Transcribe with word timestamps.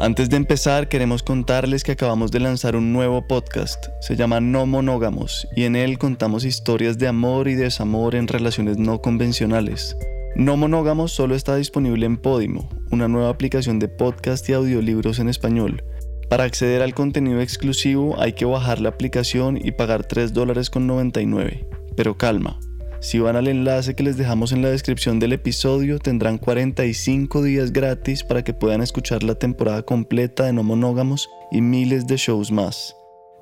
Antes 0.00 0.30
de 0.30 0.38
empezar, 0.38 0.88
queremos 0.88 1.22
contarles 1.22 1.84
que 1.84 1.92
acabamos 1.92 2.30
de 2.30 2.40
lanzar 2.40 2.74
un 2.74 2.90
nuevo 2.90 3.28
podcast. 3.28 3.88
Se 4.00 4.16
llama 4.16 4.40
No 4.40 4.64
Monógamos 4.64 5.46
y 5.54 5.64
en 5.64 5.76
él 5.76 5.98
contamos 5.98 6.46
historias 6.46 6.96
de 6.96 7.06
amor 7.06 7.48
y 7.48 7.54
desamor 7.54 8.14
en 8.14 8.26
relaciones 8.26 8.78
no 8.78 9.02
convencionales. 9.02 9.98
No 10.34 10.56
Monógamos 10.56 11.12
solo 11.12 11.34
está 11.34 11.54
disponible 11.56 12.06
en 12.06 12.16
Podimo, 12.16 12.66
una 12.90 13.08
nueva 13.08 13.28
aplicación 13.28 13.78
de 13.78 13.88
podcast 13.88 14.48
y 14.48 14.54
audiolibros 14.54 15.18
en 15.18 15.28
español. 15.28 15.84
Para 16.30 16.44
acceder 16.44 16.80
al 16.80 16.94
contenido 16.94 17.42
exclusivo 17.42 18.18
hay 18.18 18.32
que 18.32 18.46
bajar 18.46 18.80
la 18.80 18.88
aplicación 18.88 19.58
y 19.62 19.72
pagar 19.72 20.06
3 20.06 20.32
dólares 20.32 20.70
con 20.70 20.86
99. 20.86 21.68
Pero 21.94 22.16
calma, 22.16 22.58
si 23.00 23.18
van 23.18 23.34
al 23.36 23.48
enlace 23.48 23.94
que 23.94 24.02
les 24.02 24.18
dejamos 24.18 24.52
en 24.52 24.60
la 24.60 24.68
descripción 24.68 25.18
del 25.18 25.32
episodio, 25.32 25.98
tendrán 25.98 26.36
45 26.36 27.42
días 27.42 27.72
gratis 27.72 28.22
para 28.22 28.44
que 28.44 28.52
puedan 28.52 28.82
escuchar 28.82 29.22
la 29.22 29.36
temporada 29.36 29.82
completa 29.82 30.44
de 30.44 30.52
No 30.52 30.62
Monógamos 30.62 31.30
y 31.50 31.62
miles 31.62 32.06
de 32.06 32.18
shows 32.18 32.52
más. 32.52 32.94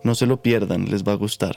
No 0.04 0.14
se 0.14 0.26
lo 0.26 0.42
pierdan, 0.42 0.84
les 0.84 1.02
va 1.02 1.12
a 1.12 1.16
gustar. 1.16 1.56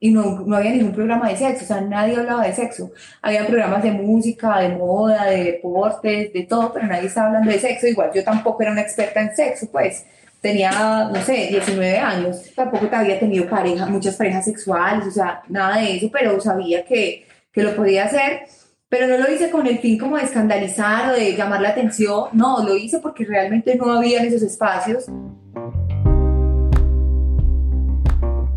Y 0.00 0.10
no, 0.10 0.40
no 0.40 0.56
había 0.56 0.72
ningún 0.72 0.92
programa 0.92 1.30
de 1.30 1.36
sexo, 1.36 1.64
o 1.64 1.66
sea, 1.66 1.80
nadie 1.80 2.16
hablaba 2.16 2.44
de 2.44 2.52
sexo. 2.52 2.90
Había 3.22 3.46
programas 3.46 3.82
de 3.84 3.92
música, 3.92 4.58
de 4.58 4.76
moda, 4.76 5.26
de 5.26 5.44
deportes, 5.44 6.32
de 6.32 6.42
todo, 6.42 6.74
pero 6.74 6.86
nadie 6.88 7.06
estaba 7.06 7.28
hablando 7.28 7.50
de 7.50 7.58
sexo. 7.58 7.86
Igual 7.86 8.10
yo 8.14 8.22
tampoco 8.22 8.62
era 8.62 8.72
una 8.72 8.82
experta 8.82 9.22
en 9.22 9.34
sexo, 9.34 9.68
pues 9.72 10.04
tenía, 10.42 11.08
no 11.14 11.22
sé, 11.22 11.48
19 11.50 11.98
años, 11.98 12.42
tampoco 12.54 12.88
había 12.92 13.18
tenido 13.18 13.48
pareja, 13.48 13.86
muchas 13.86 14.16
parejas 14.16 14.44
sexuales, 14.44 15.06
o 15.06 15.10
sea, 15.10 15.42
nada 15.48 15.78
de 15.78 15.96
eso, 15.96 16.10
pero 16.12 16.38
sabía 16.40 16.84
que, 16.84 17.26
que 17.52 17.62
lo 17.62 17.74
podía 17.76 18.04
hacer, 18.04 18.40
pero 18.88 19.06
no 19.06 19.16
lo 19.16 19.32
hice 19.32 19.50
con 19.50 19.66
el 19.68 19.78
fin 19.78 19.96
como 19.96 20.16
de 20.16 20.24
escandalizar 20.24 21.10
o 21.10 21.14
de 21.14 21.36
llamar 21.36 21.62
la 21.62 21.70
atención, 21.70 22.24
no, 22.32 22.62
lo 22.64 22.76
hice 22.76 22.98
porque 22.98 23.24
realmente 23.24 23.76
no 23.76 23.92
había 23.92 24.20
en 24.20 24.26
esos 24.26 24.42
espacios. 24.42 25.06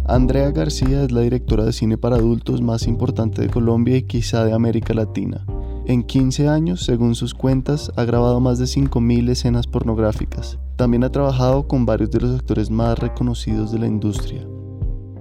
Andrea 0.07 0.51
García 0.51 1.03
es 1.03 1.11
la 1.11 1.21
directora 1.21 1.65
de 1.65 1.73
cine 1.73 1.97
para 1.97 2.15
adultos 2.15 2.61
más 2.61 2.87
importante 2.87 3.43
de 3.43 3.49
Colombia 3.49 3.97
y 3.97 4.03
quizá 4.03 4.43
de 4.43 4.53
América 4.53 4.93
Latina. 4.95 5.45
En 5.87 6.01
15 6.01 6.47
años, 6.47 6.83
según 6.83 7.13
sus 7.13 7.35
cuentas, 7.35 7.91
ha 7.95 8.05
grabado 8.05 8.39
más 8.39 8.57
de 8.57 8.65
5.000 8.65 9.29
escenas 9.29 9.67
pornográficas. 9.67 10.57
También 10.77 11.03
ha 11.03 11.11
trabajado 11.11 11.67
con 11.67 11.85
varios 11.85 12.09
de 12.09 12.21
los 12.21 12.39
actores 12.39 12.71
más 12.71 12.97
reconocidos 12.97 13.71
de 13.71 13.77
la 13.77 13.85
industria. 13.85 14.47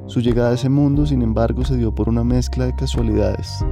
Su 0.07 0.23
llegada 0.23 0.53
a 0.53 0.55
ese 0.55 0.71
mundo, 0.71 1.05
sin 1.05 1.21
embargo, 1.21 1.67
se 1.67 1.77
dio 1.77 1.95
por 1.95 2.09
una 2.09 2.25
mezcla 2.25 2.65
de 2.65 2.75
casualidades. 2.75 3.63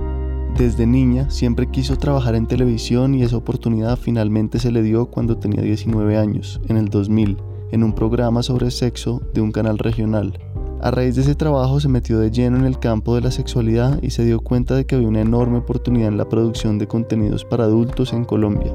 Desde 0.58 0.86
niña 0.86 1.30
siempre 1.30 1.70
quiso 1.70 1.96
trabajar 1.96 2.34
en 2.34 2.46
televisión 2.46 3.14
y 3.14 3.22
esa 3.22 3.38
oportunidad 3.38 3.98
finalmente 3.98 4.58
se 4.58 4.70
le 4.70 4.82
dio 4.82 5.06
cuando 5.06 5.38
tenía 5.38 5.62
19 5.62 6.18
años, 6.18 6.60
en 6.68 6.76
el 6.76 6.90
2000, 6.90 7.38
en 7.70 7.84
un 7.84 7.94
programa 7.94 8.42
sobre 8.42 8.70
sexo 8.70 9.22
de 9.32 9.40
un 9.40 9.50
canal 9.50 9.78
regional. 9.78 10.38
A 10.82 10.90
raíz 10.90 11.14
de 11.14 11.22
ese 11.22 11.36
trabajo 11.36 11.78
se 11.78 11.88
metió 11.88 12.18
de 12.18 12.32
lleno 12.32 12.56
en 12.56 12.64
el 12.64 12.80
campo 12.80 13.14
de 13.14 13.20
la 13.20 13.30
sexualidad 13.30 14.02
y 14.02 14.10
se 14.10 14.24
dio 14.24 14.40
cuenta 14.40 14.74
de 14.74 14.84
que 14.84 14.96
había 14.96 15.06
una 15.06 15.20
enorme 15.20 15.58
oportunidad 15.58 16.08
en 16.08 16.18
la 16.18 16.28
producción 16.28 16.76
de 16.80 16.88
contenidos 16.88 17.44
para 17.44 17.62
adultos 17.62 18.12
en 18.12 18.24
Colombia. 18.24 18.72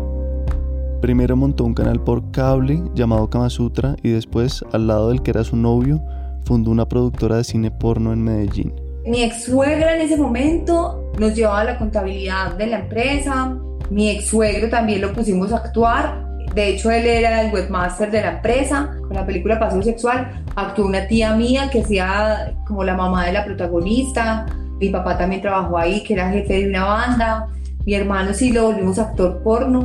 Primero 1.02 1.36
montó 1.36 1.66
un 1.66 1.74
canal 1.74 2.02
por 2.02 2.32
cable 2.32 2.82
llamado 2.96 3.30
Kama 3.30 3.50
Sutra 3.50 3.98
y 4.04 4.12
después, 4.12 4.64
al 4.72 4.88
lado 4.88 5.10
del 5.10 5.22
que 5.22 5.32
era 5.32 5.44
su 5.44 5.58
novio, 5.58 6.02
fundó 6.46 6.72
una 6.72 6.88
productora 6.88 7.36
de 7.36 7.44
cine 7.44 7.72
porno 7.72 8.14
en 8.14 8.24
Medellín. 8.24 8.74
Mi 9.06 9.24
ex 9.24 9.44
suegra 9.44 9.98
en 9.98 10.04
ese 10.04 10.16
momento 10.16 11.12
nos 11.20 11.36
llevaba 11.36 11.66
la 11.66 11.78
contabilidad 11.78 12.56
de 12.56 12.68
la 12.68 12.80
empresa. 12.80 13.54
Mi 13.90 14.12
ex 14.12 14.28
suegro 14.28 14.70
también 14.70 15.02
lo 15.02 15.12
pusimos 15.12 15.52
a 15.52 15.58
actuar 15.58 16.27
de 16.58 16.70
hecho, 16.70 16.90
él 16.90 17.06
era 17.06 17.44
el 17.44 17.54
webmaster 17.54 18.10
de 18.10 18.20
la 18.20 18.38
empresa. 18.38 18.98
Con 19.02 19.14
la 19.14 19.28
película 19.28 19.60
Paseo 19.60 19.84
Sexual 19.84 20.44
actuó 20.56 20.88
una 20.88 21.08
tía 21.08 21.36
mía 21.36 21.70
que 21.72 21.82
hacía 21.82 22.56
como 22.66 22.84
la 22.84 22.98
mamá 22.98 23.28
de 23.28 23.34
la 23.34 23.46
protagonista. 23.46 24.48
Mi 24.80 24.90
papá 24.90 25.20
también 25.20 25.44
trabajó 25.44 25.78
ahí, 25.78 26.04
que 26.04 26.16
era 26.16 26.32
jefe 26.32 26.62
de 26.64 26.70
una 26.70 26.86
banda. 26.86 27.48
Mi 27.86 27.94
hermano 27.94 28.34
sí 28.34 28.52
lo 28.52 28.64
volvimos 28.64 28.98
actor 28.98 29.44
porno. 29.44 29.84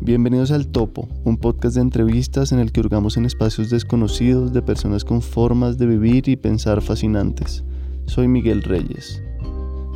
Bienvenidos 0.00 0.50
al 0.50 0.66
Topo, 0.66 1.08
un 1.22 1.36
podcast 1.36 1.76
de 1.76 1.82
entrevistas 1.82 2.50
en 2.50 2.58
el 2.58 2.72
que 2.72 2.80
hurgamos 2.80 3.16
en 3.16 3.24
espacios 3.24 3.70
desconocidos 3.70 4.52
de 4.52 4.62
personas 4.62 5.04
con 5.04 5.22
formas 5.22 5.78
de 5.78 5.86
vivir 5.86 6.28
y 6.28 6.34
pensar 6.34 6.82
fascinantes. 6.82 7.62
Soy 8.06 8.26
Miguel 8.26 8.64
Reyes. 8.64 9.22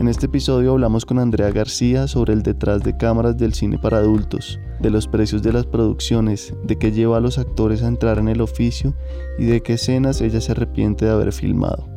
En 0.01 0.09
este 0.09 0.27
episodio 0.27 0.73
hablamos 0.73 1.05
con 1.05 1.19
Andrea 1.19 1.51
García 1.51 2.09
sobre 2.09 2.33
el 2.33 2.43
detrás 2.43 2.83
de 2.83 2.97
cámaras 2.97 3.37
del 3.37 3.55
cine 3.55 3.79
para 3.79 3.99
adultos, 3.99 4.59
de 4.81 4.91
los 4.91 5.07
precios 5.07 5.43
de 5.43 5.53
las 5.53 5.67
producciones, 5.67 6.55
de 6.65 6.77
qué 6.77 6.91
lleva 6.93 7.19
a 7.19 7.21
los 7.21 7.39
actores 7.39 7.83
a 7.83 7.89
entrar 7.89 8.19
en 8.19 8.29
el 8.29 8.41
oficio 8.41 8.95
y 9.39 9.45
de 9.45 9.63
qué 9.63 9.75
escenas 9.75 10.21
ella 10.21 10.41
se 10.41 10.53
arrepiente 10.53 11.05
de 11.05 11.13
haber 11.13 11.33
filmado. 11.33 11.89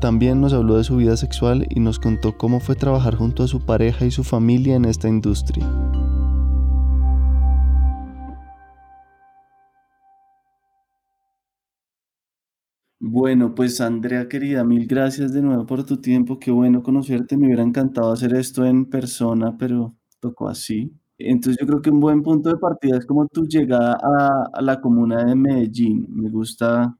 También 0.00 0.40
nos 0.40 0.52
habló 0.52 0.76
de 0.76 0.84
su 0.84 0.96
vida 0.96 1.16
sexual 1.16 1.66
y 1.70 1.80
nos 1.80 1.98
contó 1.98 2.36
cómo 2.36 2.60
fue 2.60 2.74
trabajar 2.74 3.14
junto 3.14 3.42
a 3.42 3.48
su 3.48 3.64
pareja 3.64 4.04
y 4.04 4.10
su 4.10 4.24
familia 4.24 4.76
en 4.76 4.84
esta 4.84 5.08
industria. 5.08 5.66
Bueno, 13.00 13.54
pues 13.54 13.80
Andrea 13.80 14.28
querida, 14.28 14.64
mil 14.64 14.86
gracias 14.88 15.32
de 15.32 15.40
nuevo 15.40 15.64
por 15.66 15.84
tu 15.86 16.00
tiempo. 16.00 16.38
Qué 16.40 16.50
bueno 16.50 16.82
conocerte. 16.82 17.36
Me 17.36 17.46
hubiera 17.46 17.62
encantado 17.62 18.12
hacer 18.12 18.34
esto 18.34 18.64
en 18.64 18.86
persona, 18.86 19.56
pero 19.56 19.94
tocó 20.18 20.48
así. 20.48 20.92
Entonces 21.16 21.58
yo 21.60 21.66
creo 21.66 21.80
que 21.80 21.90
un 21.90 22.00
buen 22.00 22.22
punto 22.22 22.48
de 22.48 22.56
partida 22.56 22.98
es 22.98 23.06
como 23.06 23.26
tu 23.28 23.46
llegada 23.46 23.96
a, 24.52 24.62
la 24.62 24.80
comuna 24.80 25.24
de 25.24 25.36
Medellín. 25.36 26.06
Me 26.10 26.28
gusta, 26.28 26.96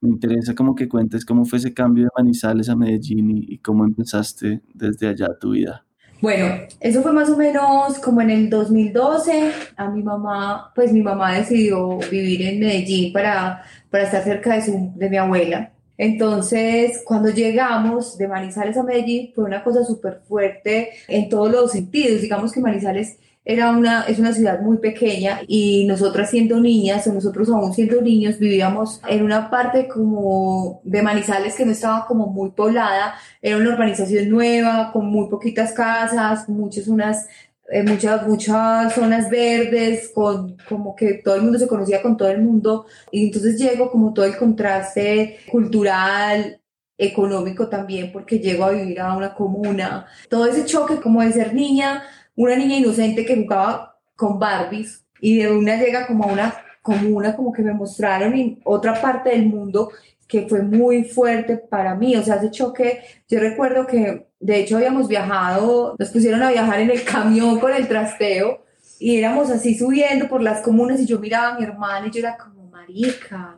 me 0.00 0.10
interesa 0.10 0.54
como 0.54 0.74
que 0.74 0.88
cuentes 0.88 1.24
cómo 1.24 1.44
fue 1.44 1.58
ese 1.58 1.74
cambio 1.74 2.04
de 2.04 2.10
Manizales 2.16 2.68
a 2.68 2.76
Medellín 2.76 3.30
y, 3.30 3.54
y 3.54 3.58
cómo 3.58 3.84
empezaste 3.84 4.62
desde 4.74 5.08
allá 5.08 5.28
tu 5.38 5.52
vida. 5.52 5.84
Bueno, 6.20 6.46
eso 6.80 7.00
fue 7.02 7.12
más 7.12 7.30
o 7.30 7.36
menos 7.36 7.98
como 8.00 8.20
en 8.22 8.30
el 8.30 8.50
2012. 8.50 9.52
A 9.76 9.88
mi 9.88 10.02
mamá, 10.02 10.72
pues 10.74 10.92
mi 10.92 11.00
mamá 11.00 11.34
decidió 11.34 11.98
vivir 12.10 12.42
en 12.42 12.58
Medellín 12.58 13.12
para, 13.12 13.62
para 13.90 14.04
estar 14.04 14.24
cerca 14.24 14.54
de, 14.54 14.62
su, 14.62 14.92
de 14.94 15.10
mi 15.10 15.16
abuela. 15.16 15.72
Entonces, 15.96 17.02
cuando 17.04 17.30
llegamos 17.30 18.16
de 18.16 18.28
Manizales 18.28 18.76
a 18.76 18.84
Medellín, 18.84 19.32
fue 19.34 19.44
una 19.44 19.64
cosa 19.64 19.84
súper 19.84 20.20
fuerte 20.28 20.90
en 21.08 21.28
todos 21.28 21.50
los 21.50 21.72
sentidos. 21.72 22.22
Digamos 22.22 22.52
que 22.52 22.60
Manizales 22.60 23.18
era 23.48 23.70
una, 23.70 24.02
es 24.02 24.18
una 24.18 24.34
ciudad 24.34 24.60
muy 24.60 24.76
pequeña 24.76 25.40
y 25.48 25.86
nosotras 25.86 26.28
siendo 26.28 26.60
niñas 26.60 27.06
o 27.06 27.14
nosotros 27.14 27.48
aún 27.48 27.72
siendo 27.72 28.02
niños 28.02 28.38
vivíamos 28.38 29.00
en 29.08 29.22
una 29.24 29.48
parte 29.48 29.88
como 29.88 30.82
de 30.84 31.00
Manizales 31.00 31.56
que 31.56 31.64
no 31.64 31.72
estaba 31.72 32.04
como 32.06 32.26
muy 32.26 32.50
poblada, 32.50 33.14
era 33.40 33.56
una 33.56 33.70
urbanización 33.70 34.28
nueva, 34.28 34.92
con 34.92 35.06
muy 35.06 35.30
poquitas 35.30 35.72
casas, 35.72 36.46
muchas 36.46 36.88
unas 36.88 37.26
eh, 37.70 37.82
muchas, 37.82 38.26
muchas 38.26 38.94
zonas 38.94 39.30
verdes, 39.30 40.10
con 40.14 40.56
como 40.68 40.94
que 40.96 41.14
todo 41.14 41.36
el 41.36 41.42
mundo 41.42 41.58
se 41.58 41.68
conocía 41.68 42.02
con 42.02 42.16
todo 42.16 42.28
el 42.28 42.42
mundo, 42.42 42.86
y 43.10 43.26
entonces 43.26 43.58
llego 43.58 43.90
como 43.90 44.12
todo 44.12 44.24
el 44.24 44.36
contraste 44.36 45.38
cultural, 45.50 46.60
económico 46.96 47.68
también, 47.68 48.10
porque 48.12 48.38
llego 48.40 48.64
a 48.64 48.70
vivir 48.70 49.00
a 49.00 49.16
una 49.16 49.34
comuna, 49.34 50.06
todo 50.28 50.46
ese 50.46 50.64
choque 50.64 50.96
como 51.00 51.22
de 51.22 51.32
ser 51.32 51.54
niña 51.54 52.02
una 52.38 52.54
niña 52.54 52.76
inocente 52.76 53.26
que 53.26 53.34
jugaba 53.34 53.98
con 54.14 54.38
Barbies 54.38 55.04
y 55.20 55.38
de 55.38 55.50
una 55.50 55.76
llega 55.76 56.06
como 56.06 56.24
a 56.24 56.32
una 56.32 56.54
comuna, 56.82 57.34
como 57.34 57.52
que 57.52 57.62
me 57.62 57.74
mostraron 57.74 58.32
en 58.34 58.60
otra 58.62 59.00
parte 59.00 59.30
del 59.30 59.46
mundo 59.46 59.90
que 60.28 60.46
fue 60.46 60.62
muy 60.62 61.04
fuerte 61.04 61.56
para 61.56 61.94
mí, 61.94 62.14
o 62.16 62.22
sea, 62.22 62.36
ese 62.36 62.50
choque, 62.50 63.00
yo 63.28 63.40
recuerdo 63.40 63.86
que 63.86 64.28
de 64.38 64.60
hecho 64.60 64.76
habíamos 64.76 65.08
viajado, 65.08 65.96
nos 65.98 66.10
pusieron 66.10 66.42
a 66.42 66.50
viajar 66.50 66.80
en 66.80 66.90
el 66.90 67.02
camión 67.02 67.58
con 67.58 67.72
el 67.72 67.88
trasteo 67.88 68.62
y 69.00 69.16
éramos 69.16 69.50
así 69.50 69.76
subiendo 69.76 70.28
por 70.28 70.42
las 70.42 70.60
comunas 70.60 71.00
y 71.00 71.06
yo 71.06 71.18
miraba 71.18 71.48
a 71.48 71.58
mi 71.58 71.64
hermana 71.64 72.06
y 72.06 72.10
yo 72.10 72.20
era 72.20 72.36
como, 72.36 72.68
marica, 72.68 73.56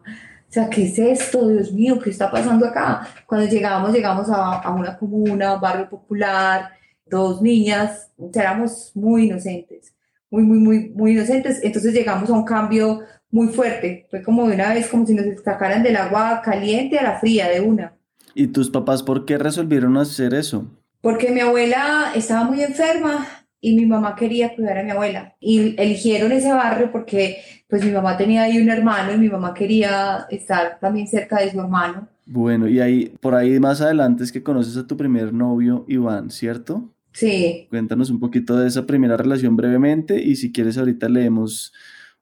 o 0.51 0.53
sea, 0.53 0.71
¿qué 0.71 0.85
es 0.85 0.99
esto? 0.99 1.49
Dios 1.49 1.73
mío, 1.73 1.99
¿qué 1.99 2.11
está 2.11 2.31
pasando 2.31 2.67
acá? 2.67 3.07
Cuando 3.27 3.49
llegamos, 3.49 3.93
llegamos 3.93 4.29
a, 4.31 4.61
a 4.61 4.71
una 4.71 4.97
comuna, 4.97 5.55
un 5.55 5.61
barrio 5.61 5.89
popular, 5.89 6.71
dos 7.07 7.43
niñas, 7.43 8.11
éramos 8.33 8.93
muy 8.95 9.27
inocentes, 9.27 9.93
muy, 10.31 10.43
muy, 10.45 10.59
muy, 10.59 10.89
muy 10.91 11.13
inocentes. 11.13 11.61
Entonces 11.63 11.93
llegamos 11.93 12.31
a 12.31 12.33
un 12.33 12.45
cambio 12.45 13.01
muy 13.31 13.49
fuerte. 13.49 14.07
Fue 14.11 14.23
como 14.23 14.49
de 14.49 14.55
una 14.55 14.75
vez, 14.75 14.89
como 14.89 15.07
si 15.07 15.15
nos 15.15 15.27
sacaran 15.43 15.83
del 15.83 15.97
agua 15.97 16.43
caliente 16.45 16.99
a 16.99 17.03
la 17.03 17.19
fría 17.19 17.49
de 17.49 17.61
una. 17.61 17.95
¿Y 18.35 18.49
tus 18.49 18.71
papás 18.71 19.03
por 19.03 19.25
qué 19.25 19.39
resolvieron 19.39 19.97
hacer 19.97 20.35
eso? 20.35 20.67
Porque 21.01 21.31
mi 21.31 21.41
abuela 21.41 22.13
estaba 22.15 22.45
muy 22.45 22.63
enferma 22.63 23.27
y 23.61 23.75
mi 23.75 23.87
mamá 23.87 24.15
quería 24.17 24.55
cuidar 24.55 24.79
a 24.79 24.83
mi 24.83 24.91
abuela. 24.91 25.35
Y 25.41 25.81
eligieron 25.81 26.33
ese 26.33 26.53
barrio 26.53 26.91
porque 26.93 27.39
pues 27.69 27.85
mi 27.85 27.93
mamá 27.93 28.17
tenía 28.17 28.43
ahí 28.43 28.59
un 28.59 28.69
hermano 28.69 29.13
y 29.13 29.19
mi 29.19 29.29
mamá 29.29 29.55
quería 29.55 30.27
estar 30.31 30.79
también 30.81 31.07
cerca 31.07 31.41
de 31.41 31.51
su 31.51 31.61
hermano. 31.61 32.09
Bueno, 32.27 32.69
y 32.69 32.81
ahí 32.81 33.13
por 33.21 33.35
ahí 33.35 33.59
más 33.59 33.81
adelante 33.81 34.25
es 34.25 34.33
que 34.33 34.43
conoces 34.43 34.77
a 34.77 34.87
tu 34.87 34.97
primer 34.97 35.33
novio, 35.33 35.85
Iván, 35.89 36.31
¿cierto? 36.31 36.93
Sí. 37.13 37.67
Cuéntanos 37.71 38.11
un 38.11 38.21
poquito 38.21 38.57
de 38.57 38.69
esa 38.69 38.87
primera 38.87 39.17
relación 39.17 39.57
brevemente 39.57 40.23
y 40.23 40.37
si 40.37 40.53
quieres 40.53 40.79
ahorita 40.79 41.09
leemos 41.09 41.73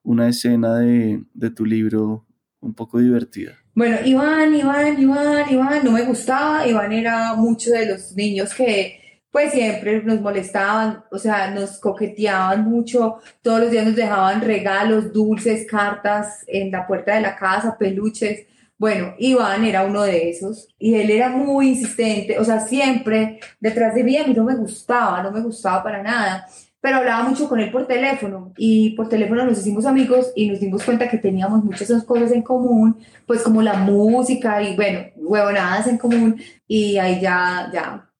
una 0.03 0.29
escena 0.29 0.79
de, 0.79 1.23
de 1.35 1.51
tu 1.51 1.65
libro 1.65 2.27
un 2.61 2.75
poco 2.75 2.99
divertida. 2.99 3.53
Bueno, 3.75 3.99
Iván, 4.05 4.55
Iván, 4.55 5.01
Iván, 5.01 5.53
Iván, 5.53 5.85
no 5.85 5.93
me 5.93 6.03
gustaba. 6.03 6.67
Iván 6.67 6.93
era 6.93 7.35
mucho 7.35 7.71
de 7.71 7.87
los 7.87 8.15
niños 8.17 8.53
que 8.53 8.99
pues 9.31 9.53
siempre 9.53 10.03
nos 10.03 10.21
molestaban, 10.21 11.05
o 11.11 11.19
sea, 11.19 11.51
nos 11.51 11.79
coqueteaban 11.79 12.65
mucho, 12.65 13.19
todos 13.43 13.61
los 13.61 13.71
días 13.71 13.85
nos 13.85 13.95
dejaban 13.95 14.41
regalos, 14.41 15.13
dulces, 15.13 15.67
cartas 15.67 16.45
en 16.47 16.71
la 16.71 16.87
puerta 16.87 17.15
de 17.15 17.21
la 17.21 17.37
casa, 17.37 17.77
peluches. 17.79 18.47
Bueno, 18.79 19.15
Iván 19.19 19.65
era 19.65 19.85
uno 19.85 20.03
de 20.03 20.31
esos 20.31 20.69
y 20.79 20.95
él 20.95 21.11
era 21.11 21.29
muy 21.29 21.69
insistente, 21.69 22.39
o 22.39 22.45
sea, 22.45 22.61
siempre 22.61 23.39
detrás 23.61 23.95
de 23.95 24.05
mí 24.05 24.17
a 24.17 24.27
mí 24.27 24.33
no 24.35 24.45
me 24.45 24.57
gustaba, 24.57 25.23
no 25.23 25.31
me 25.31 25.41
gustaba 25.41 25.83
para 25.83 26.03
nada, 26.03 26.47
pero 26.81 26.99
hablaba 26.99 27.29
mucho 27.29 27.49
con 27.49 27.61
él 27.61 27.71
por 27.71 27.87
teléfono 27.87 28.53
y 28.57 28.91
por 28.91 29.09
teléfono 29.09 29.45
nos 29.45 29.59
hicimos 29.59 29.85
amigos 29.85 30.33
y 30.37 30.49
nos 30.49 30.61
dimos 30.61 30.83
cuenta 30.85 31.09
que 31.09 31.19
teníamos 31.19 31.65
muchas 31.65 32.05
cosas 32.05 32.33
en 32.33 32.43
común, 32.43 32.97
pues 33.27 33.43
como 33.43 33.63
la 33.63 33.75
música 33.75 34.63
y 34.63 34.77
bueno, 34.77 35.01
huevonadas 35.17 35.87
en 35.89 35.99
común 35.99 36.41
y 36.67 36.99
ahí 36.99 37.21
ya, 37.21 37.71
ya, 37.73 38.11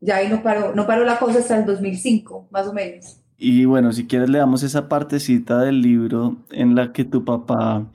ya 0.00 0.16
ahí 0.16 0.28
no 0.28 0.42
paró, 0.42 0.74
no 0.74 0.86
paró 0.86 1.04
la 1.04 1.18
cosa 1.18 1.40
hasta 1.40 1.58
el 1.58 1.66
2005, 1.66 2.48
más 2.50 2.66
o 2.66 2.72
menos. 2.72 3.20
Y 3.36 3.64
bueno, 3.64 3.92
si 3.92 4.06
quieres 4.06 4.28
le 4.28 4.38
damos 4.38 4.62
esa 4.62 4.88
partecita 4.88 5.60
del 5.60 5.82
libro 5.82 6.36
en 6.50 6.74
la 6.74 6.92
que 6.92 7.04
tu 7.04 7.24
papá 7.24 7.86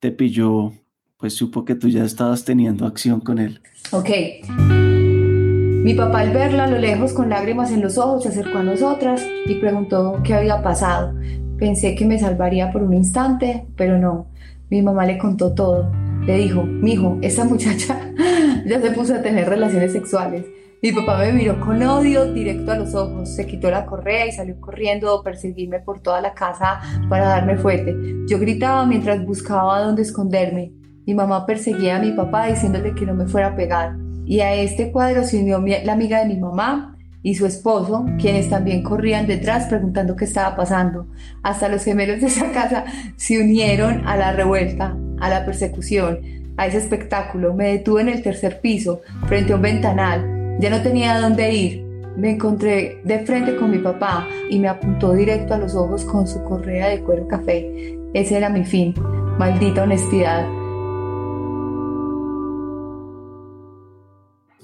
te 0.00 0.12
pilló 0.12 0.72
pues 1.24 1.32
supo 1.32 1.64
que 1.64 1.74
tú 1.74 1.88
ya 1.88 2.04
estabas 2.04 2.44
teniendo 2.44 2.86
acción 2.86 3.18
con 3.20 3.38
él. 3.38 3.62
Ok. 3.92 4.10
Mi 5.84 5.92
papá 5.92 6.20
al 6.20 6.30
verla 6.30 6.64
a 6.64 6.66
lo 6.66 6.78
lejos 6.78 7.12
con 7.12 7.28
lágrimas 7.28 7.70
en 7.70 7.82
los 7.82 7.98
ojos 7.98 8.22
se 8.22 8.30
acercó 8.30 8.56
a 8.56 8.62
nosotras 8.62 9.22
y 9.44 9.56
preguntó 9.56 10.18
qué 10.24 10.32
había 10.32 10.62
pasado. 10.62 11.12
Pensé 11.58 11.94
que 11.94 12.06
me 12.06 12.18
salvaría 12.18 12.72
por 12.72 12.82
un 12.82 12.94
instante, 12.94 13.66
pero 13.76 13.98
no. 13.98 14.28
Mi 14.70 14.80
mamá 14.80 15.04
le 15.04 15.18
contó 15.18 15.52
todo. 15.52 15.92
Le 16.24 16.38
dijo, 16.38 16.62
mijo, 16.62 17.18
esa 17.20 17.44
muchacha 17.44 18.00
ya 18.66 18.80
se 18.80 18.92
puso 18.92 19.14
a 19.14 19.20
tener 19.20 19.46
relaciones 19.46 19.92
sexuales. 19.92 20.46
Mi 20.82 20.90
papá 20.90 21.18
me 21.18 21.32
miró 21.34 21.60
con 21.60 21.82
odio 21.82 22.32
directo 22.32 22.72
a 22.72 22.78
los 22.78 22.94
ojos, 22.94 23.34
se 23.34 23.46
quitó 23.46 23.70
la 23.70 23.84
correa 23.84 24.26
y 24.26 24.32
salió 24.32 24.58
corriendo 24.62 25.12
a 25.12 25.22
perseguirme 25.22 25.80
por 25.80 26.00
toda 26.00 26.22
la 26.22 26.32
casa 26.32 26.80
para 27.10 27.26
darme 27.28 27.58
fuerte. 27.58 27.94
Yo 28.26 28.38
gritaba 28.38 28.86
mientras 28.86 29.22
buscaba 29.22 29.82
dónde 29.82 30.00
esconderme. 30.00 30.72
Mi 31.04 31.12
mamá 31.12 31.44
perseguía 31.44 31.96
a 31.96 32.00
mi 32.00 32.12
papá 32.12 32.46
diciéndole 32.46 32.94
que 32.94 33.04
no 33.04 33.12
me 33.12 33.26
fuera 33.26 33.48
a 33.48 33.54
pegar. 33.54 34.03
Y 34.26 34.40
a 34.40 34.54
este 34.54 34.90
cuadro 34.90 35.24
se 35.24 35.38
unió 35.38 35.62
la 35.84 35.92
amiga 35.92 36.20
de 36.20 36.26
mi 36.26 36.40
mamá 36.40 36.96
y 37.24 37.34
su 37.34 37.46
esposo, 37.46 38.04
quienes 38.20 38.50
también 38.50 38.82
corrían 38.82 39.26
detrás 39.26 39.66
preguntando 39.66 40.14
qué 40.14 40.26
estaba 40.26 40.54
pasando. 40.54 41.06
Hasta 41.42 41.68
los 41.68 41.82
gemelos 41.82 42.20
de 42.20 42.26
esa 42.26 42.50
casa 42.52 42.84
se 43.16 43.40
unieron 43.40 44.06
a 44.06 44.16
la 44.16 44.32
revuelta, 44.32 44.96
a 45.20 45.30
la 45.30 45.44
persecución, 45.44 46.20
a 46.58 46.66
ese 46.66 46.78
espectáculo. 46.78 47.54
Me 47.54 47.72
detuve 47.72 48.02
en 48.02 48.10
el 48.10 48.22
tercer 48.22 48.60
piso, 48.60 49.00
frente 49.26 49.52
a 49.52 49.56
un 49.56 49.62
ventanal. 49.62 50.58
Ya 50.60 50.70
no 50.70 50.82
tenía 50.82 51.18
dónde 51.18 51.50
ir. 51.52 51.82
Me 52.16 52.30
encontré 52.30 53.00
de 53.04 53.18
frente 53.20 53.56
con 53.56 53.70
mi 53.70 53.78
papá 53.78 54.28
y 54.50 54.58
me 54.58 54.68
apuntó 54.68 55.14
directo 55.14 55.54
a 55.54 55.58
los 55.58 55.74
ojos 55.74 56.04
con 56.04 56.28
su 56.28 56.44
correa 56.44 56.88
de 56.88 57.00
cuero 57.00 57.26
café. 57.26 57.96
Ese 58.12 58.36
era 58.36 58.50
mi 58.50 58.64
fin. 58.64 58.94
Maldita 59.38 59.82
honestidad. 59.82 60.46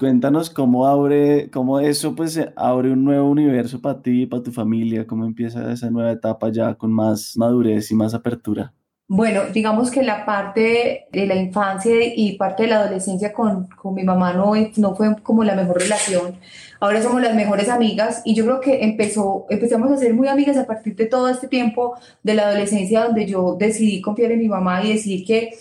Cuéntanos 0.01 0.49
cómo 0.49 0.87
abre, 0.87 1.51
cómo 1.51 1.79
eso 1.79 2.15
pues 2.15 2.39
abre 2.55 2.91
un 2.91 3.05
nuevo 3.05 3.29
universo 3.29 3.79
para 3.79 4.01
ti 4.01 4.25
para 4.25 4.41
tu 4.41 4.51
familia, 4.51 5.05
cómo 5.05 5.27
empieza 5.27 5.71
esa 5.71 5.91
nueva 5.91 6.11
etapa 6.11 6.49
ya 6.49 6.73
con 6.73 6.91
más 6.91 7.33
madurez 7.37 7.91
y 7.91 7.93
más 7.93 8.15
apertura. 8.15 8.73
Bueno, 9.07 9.41
digamos 9.53 9.91
que 9.91 10.01
la 10.01 10.25
parte 10.25 11.05
de 11.11 11.27
la 11.27 11.35
infancia 11.35 11.93
y 12.15 12.35
parte 12.35 12.63
de 12.63 12.69
la 12.69 12.77
adolescencia 12.77 13.31
con, 13.31 13.67
con 13.67 13.93
mi 13.93 14.01
mamá 14.01 14.33
no, 14.33 14.53
no 14.77 14.95
fue 14.95 15.15
como 15.21 15.43
la 15.43 15.53
mejor 15.53 15.79
relación. 15.79 16.33
Ahora 16.79 17.03
somos 17.03 17.21
las 17.21 17.35
mejores 17.35 17.69
amigas 17.69 18.23
y 18.25 18.33
yo 18.33 18.43
creo 18.45 18.59
que 18.59 18.83
empezó, 18.83 19.45
empezamos 19.51 19.91
a 19.91 19.97
ser 19.97 20.15
muy 20.15 20.29
amigas 20.29 20.57
a 20.57 20.65
partir 20.65 20.95
de 20.95 21.05
todo 21.05 21.29
este 21.29 21.47
tiempo 21.47 21.93
de 22.23 22.33
la 22.33 22.47
adolescencia 22.47 23.05
donde 23.05 23.27
yo 23.27 23.55
decidí 23.55 24.01
confiar 24.01 24.31
en 24.31 24.39
mi 24.39 24.49
mamá 24.49 24.83
y 24.83 24.93
decidí 24.93 25.23
que 25.23 25.51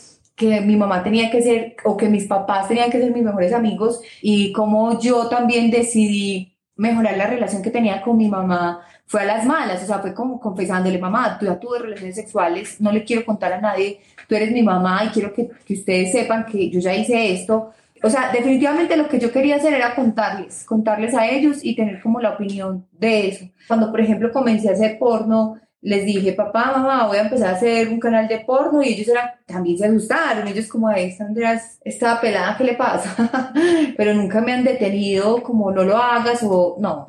que 0.40 0.62
mi 0.62 0.75
mamá 0.75 1.02
tenía 1.02 1.31
que 1.31 1.42
ser 1.42 1.76
o 1.84 1.98
que 1.98 2.08
mis 2.08 2.25
papás 2.25 2.66
tenían 2.66 2.90
que 2.90 2.98
ser 2.98 3.12
mis 3.12 3.22
mejores 3.22 3.52
amigos 3.52 4.00
y 4.22 4.52
como 4.52 4.98
yo 4.98 5.28
también 5.28 5.70
decidí 5.70 6.56
mejorar 6.76 7.19
la 7.19 7.26
relación 7.26 7.60
que 7.60 7.70
tenía 7.70 8.00
con 8.00 8.16
mi 8.16 8.26
mamá 8.26 8.81
fue 9.06 9.20
a 9.20 9.25
las 9.25 9.44
malas, 9.44 9.82
o 9.82 9.87
sea, 9.87 9.98
fue 9.98 10.14
como 10.14 10.40
confesándole, 10.40 10.98
mamá, 10.98 11.37
tú 11.38 11.44
ya 11.44 11.60
tuve 11.60 11.81
relaciones 11.81 12.14
sexuales, 12.14 12.81
no 12.81 12.90
le 12.90 13.04
quiero 13.04 13.26
contar 13.26 13.52
a 13.52 13.60
nadie, 13.60 14.00
tú 14.26 14.34
eres 14.34 14.50
mi 14.50 14.62
mamá 14.62 15.02
y 15.04 15.08
quiero 15.08 15.34
que, 15.34 15.50
que 15.66 15.75
ustedes 15.75 16.12
sepan 16.12 16.46
que 16.46 16.70
yo 16.70 16.81
ya 16.81 16.94
hice 16.94 17.32
esto. 17.34 17.72
O 18.02 18.08
sea, 18.08 18.32
definitivamente 18.32 18.96
lo 18.96 19.08
que 19.08 19.19
yo 19.19 19.31
quería 19.31 19.56
hacer 19.56 19.75
era 19.75 19.94
contarles, 19.94 20.64
contarles 20.64 21.12
a 21.14 21.28
ellos 21.28 21.58
y 21.62 21.76
tener 21.76 22.00
como 22.00 22.19
la 22.19 22.31
opinión 22.31 22.87
de 22.92 23.28
eso. 23.28 23.44
Cuando, 23.69 23.90
por 23.90 24.00
ejemplo, 24.00 24.32
comencé 24.32 24.70
a 24.70 24.72
hacer 24.72 24.98
porno, 24.98 25.60
les 25.82 26.05
dije, 26.05 26.35
papá, 26.35 26.73
mamá, 26.77 27.06
voy 27.06 27.17
a 27.17 27.23
empezar 27.23 27.49
a 27.49 27.56
hacer 27.56 27.88
un 27.88 27.99
canal 27.99 28.29
de 28.29 28.41
porno 28.41 28.82
y 28.82 28.88
ellos 28.88 29.09
eran, 29.09 29.31
también 29.47 29.79
se 29.79 29.87
asustaron, 29.87 30.47
ellos 30.47 30.67
como, 30.67 30.88
a 30.88 30.99
esta 30.99 31.25
Andreas, 31.25 31.79
esta 31.85 32.21
pelada, 32.21 32.56
¿qué 32.59 32.65
le 32.65 32.75
pasa? 32.75 33.53
Pero 33.97 34.15
nunca 34.15 34.43
me 34.43 34.53
han 34.53 34.65
detenido 34.65 35.43
como 35.43 35.71
no 35.71 35.82
lo 35.82 35.97
hagas 35.97 36.41
o 36.43 36.77
no. 36.79 37.06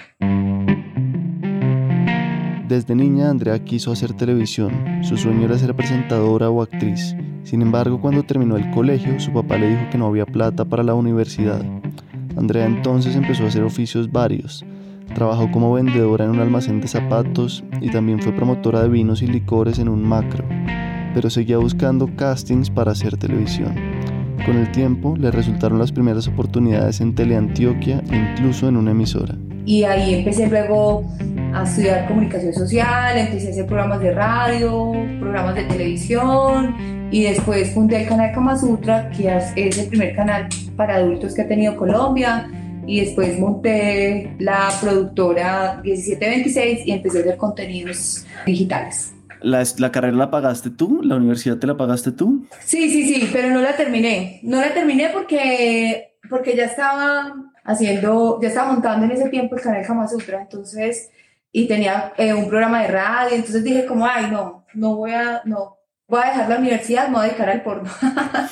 Desde 2.68 2.95
niña 2.95 3.29
Andrea 3.29 3.59
quiso 3.59 3.91
hacer 3.91 4.13
televisión, 4.13 5.03
su 5.03 5.17
sueño 5.17 5.45
era 5.45 5.57
ser 5.57 5.75
presentadora 5.75 6.50
o 6.50 6.62
actriz. 6.62 7.13
Sin 7.44 7.62
embargo, 7.62 8.00
cuando 8.00 8.24
terminó 8.24 8.56
el 8.56 8.71
colegio, 8.71 9.19
su 9.19 9.33
papá 9.33 9.57
le 9.57 9.67
dijo 9.67 9.89
que 9.91 9.97
no 9.97 10.07
había 10.07 10.25
plata 10.25 10.63
para 10.63 10.83
la 10.83 10.94
universidad. 10.94 11.62
Andrea 12.38 12.65
entonces 12.65 13.17
empezó 13.17 13.44
a 13.44 13.47
hacer 13.47 13.63
oficios 13.63 14.09
varios, 14.09 14.63
Trabajó 15.13 15.51
como 15.51 15.73
vendedora 15.73 16.25
en 16.25 16.31
un 16.31 16.39
almacén 16.39 16.81
de 16.81 16.87
zapatos 16.87 17.63
y 17.81 17.89
también 17.91 18.21
fue 18.21 18.31
promotora 18.31 18.81
de 18.81 18.89
vinos 18.89 19.21
y 19.21 19.27
licores 19.27 19.77
en 19.79 19.89
un 19.89 20.03
macro, 20.03 20.45
pero 21.13 21.29
seguía 21.29 21.57
buscando 21.57 22.09
castings 22.15 22.69
para 22.69 22.91
hacer 22.93 23.17
televisión. 23.17 23.75
Con 24.45 24.57
el 24.57 24.71
tiempo 24.71 25.15
le 25.17 25.29
resultaron 25.29 25.77
las 25.77 25.91
primeras 25.91 26.27
oportunidades 26.27 27.01
en 27.01 27.13
Teleantioquia 27.13 28.01
incluso 28.11 28.67
en 28.67 28.77
una 28.77 28.91
emisora. 28.91 29.35
Y 29.65 29.83
ahí 29.83 30.15
empecé 30.15 30.47
luego 30.47 31.03
a 31.53 31.63
estudiar 31.63 32.07
comunicación 32.07 32.53
social, 32.53 33.17
empecé 33.17 33.49
a 33.49 33.51
hacer 33.51 33.67
programas 33.67 33.99
de 33.99 34.13
radio, 34.13 34.93
programas 35.19 35.55
de 35.55 35.65
televisión 35.65 36.75
y 37.12 37.24
después 37.24 37.71
fundé 37.74 38.03
el 38.03 38.07
canal 38.07 38.31
Kama 38.33 38.57
Sutra, 38.57 39.09
que 39.12 39.36
es 39.55 39.77
el 39.77 39.88
primer 39.88 40.15
canal 40.15 40.47
para 40.75 40.95
adultos 40.95 41.36
que 41.36 41.41
ha 41.41 41.47
tenido 41.47 41.75
Colombia 41.75 42.50
y 42.91 43.00
después 43.00 43.39
monté 43.39 44.36
la 44.38 44.69
productora 44.81 45.79
1726 45.81 46.86
y 46.86 46.91
empecé 46.91 47.19
a 47.19 47.21
hacer 47.21 47.38
contenidos 47.38 48.25
digitales. 48.45 49.13
¿La, 49.41 49.63
¿La, 49.77 49.93
carrera 49.93 50.17
la 50.17 50.29
pagaste 50.29 50.71
tú? 50.71 51.01
¿La 51.01 51.15
universidad 51.15 51.57
te 51.57 51.67
la 51.67 51.77
pagaste 51.77 52.12
tú? 52.12 52.45
Sí, 52.60 52.89
sí, 52.89 53.07
sí, 53.07 53.29
pero 53.31 53.50
no 53.50 53.62
la 53.62 53.77
terminé. 53.77 54.41
No 54.43 54.60
la 54.60 54.74
terminé 54.74 55.10
porque, 55.13 56.17
porque 56.29 56.53
ya 56.53 56.65
estaba 56.65 57.33
haciendo, 57.63 58.39
ya 58.41 58.50
estaba 58.50 58.74
montando 58.74 59.05
en 59.05 59.12
ese 59.13 59.29
tiempo 59.29 59.55
el 59.55 59.62
canal 59.62 59.86
Kama 59.88 60.10
Sutra, 60.10 60.41
entonces, 60.41 61.12
y 61.50 61.69
tenía 61.69 62.12
eh, 62.17 62.33
un 62.33 62.50
programa 62.50 62.81
de 62.81 62.89
radio, 62.89 63.38
entonces 63.38 63.63
dije 63.63 63.86
como, 63.86 64.05
ay, 64.05 64.29
no, 64.29 64.65
no 64.74 64.98
voy 64.98 65.12
a, 65.12 65.41
no, 65.45 65.77
voy 66.10 66.19
a 66.25 66.27
dejar 66.27 66.50
la 66.50 66.57
universidad, 66.57 67.07
me 67.07 67.13
voy 67.13 67.21
a 67.21 67.27
dedicar 67.27 67.50
al 67.50 67.63
porno. 67.63 67.89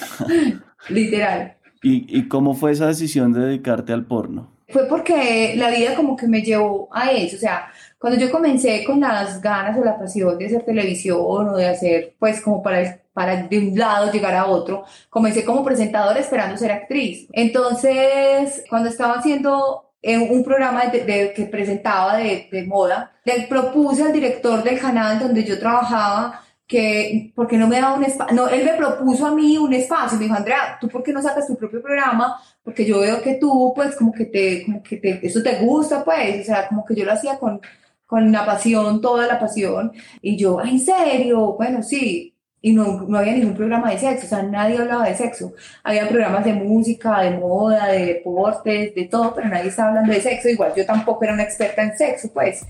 Literal. 0.87 1.58
¿Y, 1.81 2.27
cómo 2.27 2.53
fue 2.53 2.71
esa 2.71 2.87
decisión 2.87 3.31
de 3.31 3.41
dedicarte 3.41 3.93
al 3.93 4.05
porno? 4.05 4.51
Fue 4.67 4.85
porque 4.87 5.53
la 5.55 5.69
vida 5.69 5.95
como 5.95 6.15
que 6.15 6.27
me 6.27 6.41
llevó 6.41 6.89
a 6.91 7.11
eso, 7.11 7.37
o 7.37 7.39
sea, 7.39 7.71
cuando 7.97 8.19
yo 8.19 8.29
comencé 8.31 8.83
con 8.83 8.99
las 8.99 9.41
ganas 9.41 9.77
o 9.77 9.83
la 9.83 9.97
pasión 9.97 10.37
de 10.37 10.45
hacer 10.45 10.63
televisión 10.63 11.19
o 11.19 11.55
de 11.55 11.67
hacer, 11.67 12.15
pues 12.19 12.41
como 12.41 12.61
para, 12.61 12.99
para 13.13 13.43
de 13.43 13.57
un 13.57 13.77
lado 13.77 14.11
llegar 14.11 14.35
a 14.35 14.45
otro, 14.45 14.83
comencé 15.09 15.43
como 15.43 15.63
presentadora 15.63 16.19
esperando 16.19 16.55
ser 16.57 16.71
actriz. 16.71 17.27
Entonces, 17.31 18.63
cuando 18.69 18.89
estaba 18.89 19.15
haciendo 19.15 19.91
un 20.03 20.43
programa 20.43 20.85
de, 20.85 21.33
que 21.35 21.45
presentaba 21.45 22.17
de, 22.17 22.47
de 22.51 22.65
moda, 22.65 23.11
le 23.25 23.47
propuse 23.47 24.03
al 24.03 24.13
director 24.13 24.63
del 24.63 24.79
canal 24.79 25.19
donde 25.19 25.43
yo 25.43 25.59
trabajaba 25.59 26.41
que, 26.69 27.33
porque 27.35 27.57
no 27.57 27.67
me 27.67 27.81
daba 27.81 27.97
un 27.97 28.03
espacio? 28.03 28.35
No, 28.35 28.47
él 28.47 28.63
me 28.63 28.73
propuso 28.73 29.25
a 29.25 29.33
mí 29.33 29.57
un 29.57 29.73
espacio, 29.73 30.19
me 30.19 30.25
dijo, 30.25 30.35
Andrea, 30.35 30.77
¿tú 30.79 30.87
por 30.87 31.01
qué 31.01 31.11
no 31.11 31.21
sacas 31.21 31.47
tu 31.47 31.57
propio 31.57 31.81
programa? 31.81 32.39
Porque 32.63 32.85
yo 32.85 32.99
veo 32.99 33.21
que 33.23 33.35
tú, 33.35 33.73
pues, 33.75 33.95
como 33.95 34.13
que 34.13 34.25
te, 34.25 34.63
como 34.65 34.83
que 34.83 34.97
te, 34.97 35.25
eso 35.25 35.41
te 35.41 35.55
gusta, 35.55 36.05
pues, 36.05 36.41
o 36.41 36.43
sea, 36.43 36.67
como 36.67 36.85
que 36.85 36.93
yo 36.95 37.05
lo 37.05 37.13
hacía 37.13 37.39
con, 37.39 37.59
con 38.05 38.31
la 38.31 38.45
pasión, 38.45 39.01
toda 39.01 39.25
la 39.25 39.39
pasión, 39.39 39.91
y 40.21 40.37
yo, 40.37 40.61
¿en 40.61 40.79
serio? 40.79 41.55
Bueno, 41.57 41.81
sí, 41.81 42.35
y 42.61 42.71
no, 42.73 43.01
no 43.07 43.17
había 43.17 43.33
ningún 43.33 43.55
programa 43.55 43.89
de 43.89 43.97
sexo, 43.97 44.27
o 44.27 44.29
sea, 44.29 44.43
nadie 44.43 44.77
hablaba 44.77 45.07
de 45.07 45.15
sexo. 45.15 45.53
Había 45.83 46.07
programas 46.07 46.45
de 46.45 46.53
música, 46.53 47.21
de 47.21 47.31
moda, 47.31 47.87
de 47.87 48.05
deportes, 48.05 48.93
de 48.93 49.05
todo, 49.05 49.33
pero 49.33 49.47
nadie 49.47 49.69
estaba 49.69 49.89
hablando 49.89 50.13
de 50.13 50.21
sexo. 50.21 50.49
Igual 50.49 50.73
yo 50.75 50.85
tampoco 50.85 51.23
era 51.23 51.33
una 51.33 51.43
experta 51.43 51.81
en 51.81 51.97
sexo, 51.97 52.29
pues 52.31 52.63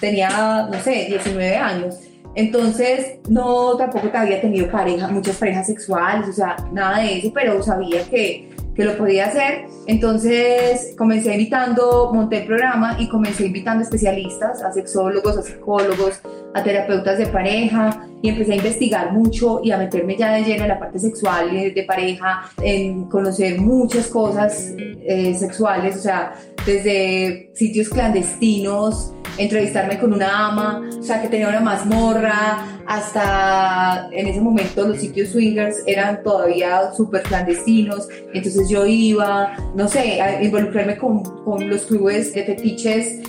tenía, 0.00 0.68
no 0.70 0.78
sé, 0.80 1.06
19 1.08 1.56
años. 1.56 2.11
Entonces, 2.34 3.18
no, 3.28 3.76
tampoco 3.76 4.08
había 4.14 4.40
tenido 4.40 4.70
pareja, 4.70 5.08
muchas 5.08 5.36
parejas 5.36 5.66
sexuales, 5.66 6.28
o 6.28 6.32
sea, 6.32 6.56
nada 6.72 7.00
de 7.00 7.18
eso, 7.18 7.30
pero 7.34 7.62
sabía 7.62 8.02
que 8.04 8.52
que 8.74 8.84
lo 8.84 8.96
podía 8.96 9.26
hacer. 9.26 9.66
Entonces 9.86 10.94
comencé 10.96 11.32
invitando, 11.32 12.10
monté 12.12 12.38
el 12.38 12.46
programa 12.46 12.96
y 12.98 13.08
comencé 13.08 13.46
invitando 13.46 13.82
especialistas, 13.82 14.62
a 14.62 14.72
sexólogos, 14.72 15.36
a 15.36 15.42
psicólogos, 15.42 16.20
a 16.54 16.62
terapeutas 16.62 17.18
de 17.18 17.26
pareja 17.26 18.06
y 18.22 18.28
empecé 18.28 18.52
a 18.52 18.56
investigar 18.56 19.12
mucho 19.12 19.60
y 19.64 19.72
a 19.72 19.78
meterme 19.78 20.16
ya 20.16 20.32
de 20.32 20.44
lleno 20.44 20.62
en 20.62 20.68
la 20.68 20.78
parte 20.78 20.98
sexual 20.98 21.50
de 21.50 21.84
pareja, 21.86 22.44
en 22.62 23.04
conocer 23.04 23.60
muchas 23.60 24.06
cosas 24.06 24.74
eh, 24.78 25.34
sexuales, 25.34 25.96
o 25.96 26.00
sea, 26.00 26.34
desde 26.64 27.50
sitios 27.54 27.88
clandestinos, 27.88 29.12
entrevistarme 29.38 29.98
con 29.98 30.12
una 30.12 30.48
ama, 30.48 30.88
o 30.98 31.02
sea, 31.02 31.20
que 31.20 31.28
tenía 31.28 31.48
una 31.48 31.60
mazmorra, 31.60 32.66
hasta 32.86 34.08
en 34.12 34.26
ese 34.26 34.40
momento 34.40 34.86
los 34.86 34.98
sitios 34.98 35.30
swingers 35.30 35.82
eran 35.86 36.22
todavía 36.22 36.92
súper 36.92 37.22
clandestinos, 37.22 38.08
entonces 38.34 38.68
yo 38.68 38.86
iba, 38.86 39.56
no 39.74 39.88
sé, 39.88 40.20
a 40.20 40.42
involucrarme 40.42 40.96
con, 40.96 41.22
con 41.44 41.68
los 41.68 41.82
clubes 41.86 42.34
de 42.34 42.44
fetiches 42.44 43.20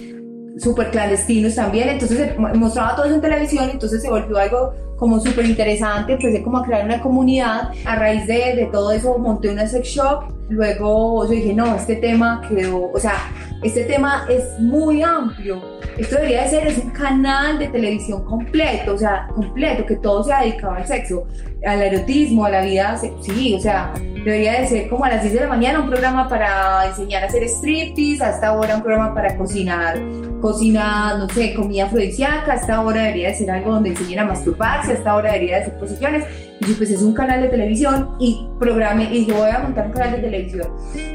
súper 0.58 0.92
clandestinos 0.92 1.56
también, 1.56 1.90
entonces 1.90 2.38
mostraba 2.38 2.96
todo 2.96 3.06
eso 3.06 3.16
en 3.16 3.22
televisión, 3.22 3.70
entonces 3.70 4.02
se 4.02 4.10
volvió 4.10 4.38
algo 4.38 4.74
como 4.98 5.20
súper 5.20 5.46
interesante, 5.46 6.14
empecé 6.14 6.42
como 6.44 6.60
a 6.60 6.66
crear 6.66 6.86
una 6.86 7.02
comunidad, 7.02 7.72
a 7.86 7.96
raíz 7.96 8.26
de, 8.28 8.56
de 8.56 8.70
todo 8.72 8.92
eso 8.92 9.18
monté 9.18 9.50
una 9.50 9.68
sex 9.68 9.88
shop, 9.88 10.34
luego 10.50 11.26
yo 11.26 11.32
dije, 11.32 11.54
no, 11.54 11.76
este 11.76 11.96
tema 11.98 12.42
quedó, 12.48 12.92
o 12.92 13.00
sea, 13.00 13.16
este 13.64 13.86
tema 13.86 14.26
es 14.30 14.60
muy 14.60 15.02
amplio, 15.02 15.62
esto 15.98 16.16
debería 16.16 16.44
de 16.44 16.50
ser 16.50 16.68
es 16.68 16.78
un 16.80 16.90
canal 16.90 17.60
de 17.60 17.68
televisión 17.68 18.24
completo, 18.26 18.94
o 18.94 18.98
sea, 18.98 19.28
completo, 19.34 19.86
que 19.86 19.96
todo 19.96 20.24
sea 20.24 20.42
dedicado 20.42 20.74
al 20.74 20.88
sexo, 20.88 21.28
al 21.66 21.82
erotismo, 21.82 22.46
a 22.46 22.50
la 22.50 22.62
vida, 22.62 23.00
sí, 23.22 23.54
o 23.56 23.60
sea, 23.60 23.94
debería 24.26 24.60
de 24.60 24.68
ser 24.68 24.90
como 24.90 25.06
a 25.06 25.10
las 25.10 25.22
10 25.22 25.34
de 25.34 25.40
la 25.42 25.48
mañana 25.48 25.80
un 25.80 25.90
programa 25.90 26.28
para 26.28 26.88
enseñar 26.88 27.24
a 27.24 27.28
hacer 27.28 27.44
striptease, 27.44 28.24
hasta 28.24 28.48
ahora 28.48 28.76
un 28.76 28.84
programa 28.84 29.14
para 29.14 29.38
cocinar, 29.38 30.00
cocina, 30.42 31.16
no 31.18 31.30
sé, 31.30 31.54
comida 31.54 31.86
afrodisíaca, 31.86 32.54
hasta 32.54 32.76
ahora 32.76 33.04
debería 33.04 33.30
de 33.30 33.36
ser 33.36 33.52
algo 33.52 33.72
donde 33.72 33.90
enseñen 33.90 34.20
a 34.20 34.26
masturbarse, 34.26 34.83
hasta 34.92 35.12
ahora 35.12 35.34
debería 35.34 35.60
de 35.60 35.66
ser 35.66 35.74
posiciones, 35.80 36.26
y 36.60 36.66
yo 36.66 36.78
pues 36.78 36.92
es 36.92 37.02
un 37.02 37.14
canal 37.14 37.42
de 37.42 37.50
televisión 37.50 38.10
y 38.20 38.48
programa, 38.60 39.04
y 39.04 39.26
yo 39.26 39.36
voy 39.36 39.50
a 39.50 39.60
montar 39.60 39.88
un 39.88 39.94
canal 39.94 40.12
de 40.12 40.18
televisión. 40.20 40.68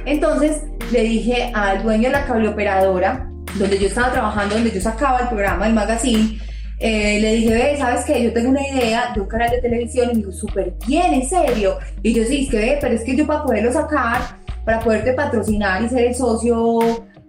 Entonces 0.07 0.63
le 0.91 1.03
dije 1.03 1.51
al 1.55 1.83
dueño 1.83 2.09
de 2.09 2.13
la 2.13 2.25
cable 2.25 2.49
operadora, 2.49 3.31
donde 3.59 3.79
yo 3.79 3.89
estaba 3.89 4.13
trabajando, 4.13 4.55
donde 4.55 4.71
yo 4.71 4.81
sacaba 4.81 5.21
el 5.21 5.29
programa, 5.29 5.67
el 5.67 5.75
magazine, 5.75 6.39
eh, 6.81 7.19
le 7.21 7.35
dije, 7.35 7.55
ve, 7.55 7.77
¿sabes 7.77 8.05
qué? 8.05 8.23
Yo 8.23 8.33
tengo 8.33 8.51
una 8.51 8.67
idea 8.69 9.13
de 9.13 9.21
un 9.21 9.27
canal 9.27 9.51
de 9.51 9.61
televisión 9.61 10.11
y 10.11 10.15
me 10.15 10.19
dijo, 10.19 10.33
súper 10.33 10.75
bien, 10.87 11.13
en 11.13 11.29
serio. 11.29 11.79
Y 12.03 12.15
yo 12.15 12.23
sí, 12.25 12.45
es 12.45 12.51
que 12.51 12.57
ve, 12.57 12.79
pero 12.81 12.95
es 12.95 13.03
que 13.03 13.17
yo 13.17 13.27
para 13.27 13.43
poderlo 13.43 13.73
sacar, 13.73 14.21
para 14.65 14.81
poderte 14.81 15.13
patrocinar 15.13 15.83
y 15.83 15.89
ser 15.89 16.05
el 16.07 16.15
socio 16.15 16.79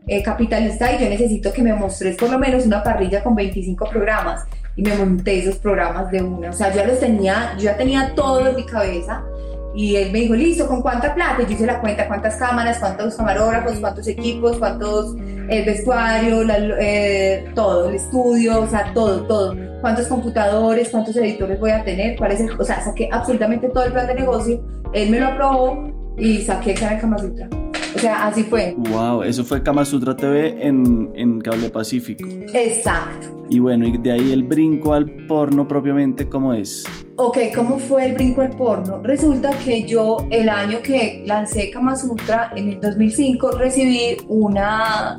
eh, 0.08 0.22
capitalista, 0.22 0.94
y 0.94 1.04
yo 1.04 1.10
necesito 1.10 1.52
que 1.52 1.64
me 1.64 1.74
mostres 1.74 2.16
por 2.16 2.30
lo 2.30 2.38
menos 2.38 2.66
una 2.66 2.84
parrilla 2.84 3.24
con 3.24 3.34
25 3.36 3.90
programas. 3.90 4.44
Y 4.80 4.82
me 4.82 4.96
monté 4.96 5.40
esos 5.40 5.58
programas 5.58 6.10
de 6.10 6.22
una. 6.22 6.52
O 6.52 6.54
sea, 6.54 6.74
yo 6.74 6.86
los 6.86 7.02
tenía, 7.02 7.54
yo 7.58 7.66
ya 7.66 7.76
tenía 7.76 8.16
todo 8.16 8.48
en 8.48 8.56
mi 8.56 8.66
cabeza 8.66 9.22
y 9.76 9.98
él 9.98 10.10
me 10.14 10.20
dijo, 10.20 10.36
listo, 10.36 10.68
¿con 10.70 10.82
cuánta 10.82 11.14
plata? 11.14 11.42
Y 11.42 11.48
yo 11.48 11.52
hice 11.52 11.66
la 11.66 11.82
cuenta, 11.82 12.08
cuántas 12.08 12.38
cámaras, 12.38 12.80
cuántos 12.80 13.16
camarógrafos, 13.16 13.78
cuántos 13.82 14.08
equipos, 14.08 14.58
cuántos 14.58 15.18
el 15.18 15.66
vestuario, 15.66 16.44
eh, 16.80 17.52
todo, 17.56 17.90
el 17.90 17.96
estudio, 17.96 18.62
o 18.62 18.68
sea, 18.68 18.94
todo, 18.94 19.24
todo. 19.24 19.54
Cuántos 19.82 20.08
computadores, 20.08 20.88
cuántos 20.88 21.18
editores 21.18 21.60
voy 21.60 21.72
a 21.72 21.84
tener, 21.84 22.18
cuál 22.18 22.32
es 22.32 22.40
el, 22.40 22.52
o 22.58 22.64
sea, 22.64 22.82
saqué 22.82 23.10
absolutamente 23.12 23.68
todo 23.68 23.84
el 23.84 23.92
plan 23.92 24.08
de 24.08 24.16
negocio, 24.16 24.64
él 24.94 25.10
me 25.10 25.20
lo 25.20 25.28
aprobó 25.28 25.92
y 26.18 26.38
saqué 26.42 26.72
el 26.72 26.80
canal 26.80 27.02
Kama 27.02 27.18
Sutra. 27.18 27.50
O 27.96 28.00
sea, 28.00 28.28
así 28.28 28.44
fue. 28.44 28.76
Wow, 28.78 29.24
eso 29.24 29.44
fue 29.44 29.64
Kama 29.64 29.84
Sutra 29.86 30.16
TV 30.16 30.66
en, 30.66 31.12
en 31.16 31.40
Cable 31.42 31.70
Pacífico. 31.70 32.28
Exacto. 32.54 33.46
Y 33.50 33.58
bueno, 33.60 33.88
y 33.88 33.98
de 33.98 34.12
ahí 34.12 34.32
el 34.32 34.44
brinco 34.44 34.94
al 34.94 35.10
porno 35.26 35.68
propiamente, 35.68 36.30
¿cómo 36.30 36.54
es? 36.54 36.86
Ok, 37.16 37.38
¿cómo 37.56 37.80
fue 37.80 38.06
el 38.06 38.14
brinco 38.14 38.42
al 38.42 38.52
porno? 38.52 39.02
Resulta 39.02 39.50
que 39.66 39.84
yo 39.84 40.28
el 40.30 40.50
año 40.50 40.82
que 40.84 41.24
lancé 41.26 41.72
Kama 41.72 41.96
Sutra, 41.96 42.52
en 42.56 42.70
el 42.70 42.80
2005, 42.80 43.52
recibí 43.58 44.18
una, 44.28 45.18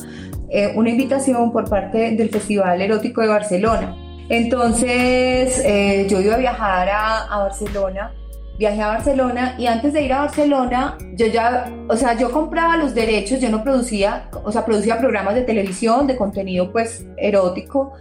eh, 0.48 0.72
una 0.76 0.90
invitación 0.90 1.50
por 1.50 1.68
parte 1.68 2.12
del 2.12 2.28
Festival 2.28 2.80
Erótico 2.80 3.20
de 3.20 3.28
Barcelona. 3.28 3.96
Entonces 4.28 5.60
eh, 5.64 6.06
yo 6.08 6.20
iba 6.20 6.36
a 6.36 6.38
viajar 6.38 6.88
a, 6.88 7.24
a 7.24 7.38
Barcelona 7.40 8.12
viajé 8.60 8.82
a 8.82 8.88
Barcelona 8.88 9.54
y 9.56 9.66
antes 9.66 9.94
de 9.94 10.02
ir 10.02 10.12
a 10.12 10.20
Barcelona, 10.20 10.98
yo 11.14 11.26
ya, 11.26 11.72
o 11.88 11.96
sea, 11.96 12.12
yo 12.18 12.30
compraba 12.30 12.76
los 12.76 12.94
derechos, 12.94 13.40
yo 13.40 13.48
no 13.48 13.64
producía, 13.64 14.28
o 14.44 14.52
sea, 14.52 14.66
producía 14.66 14.98
programas 14.98 15.34
de 15.34 15.44
televisión, 15.44 16.06
de 16.06 16.14
contenido 16.14 16.70
pues 16.70 17.06
erótico, 17.16 17.94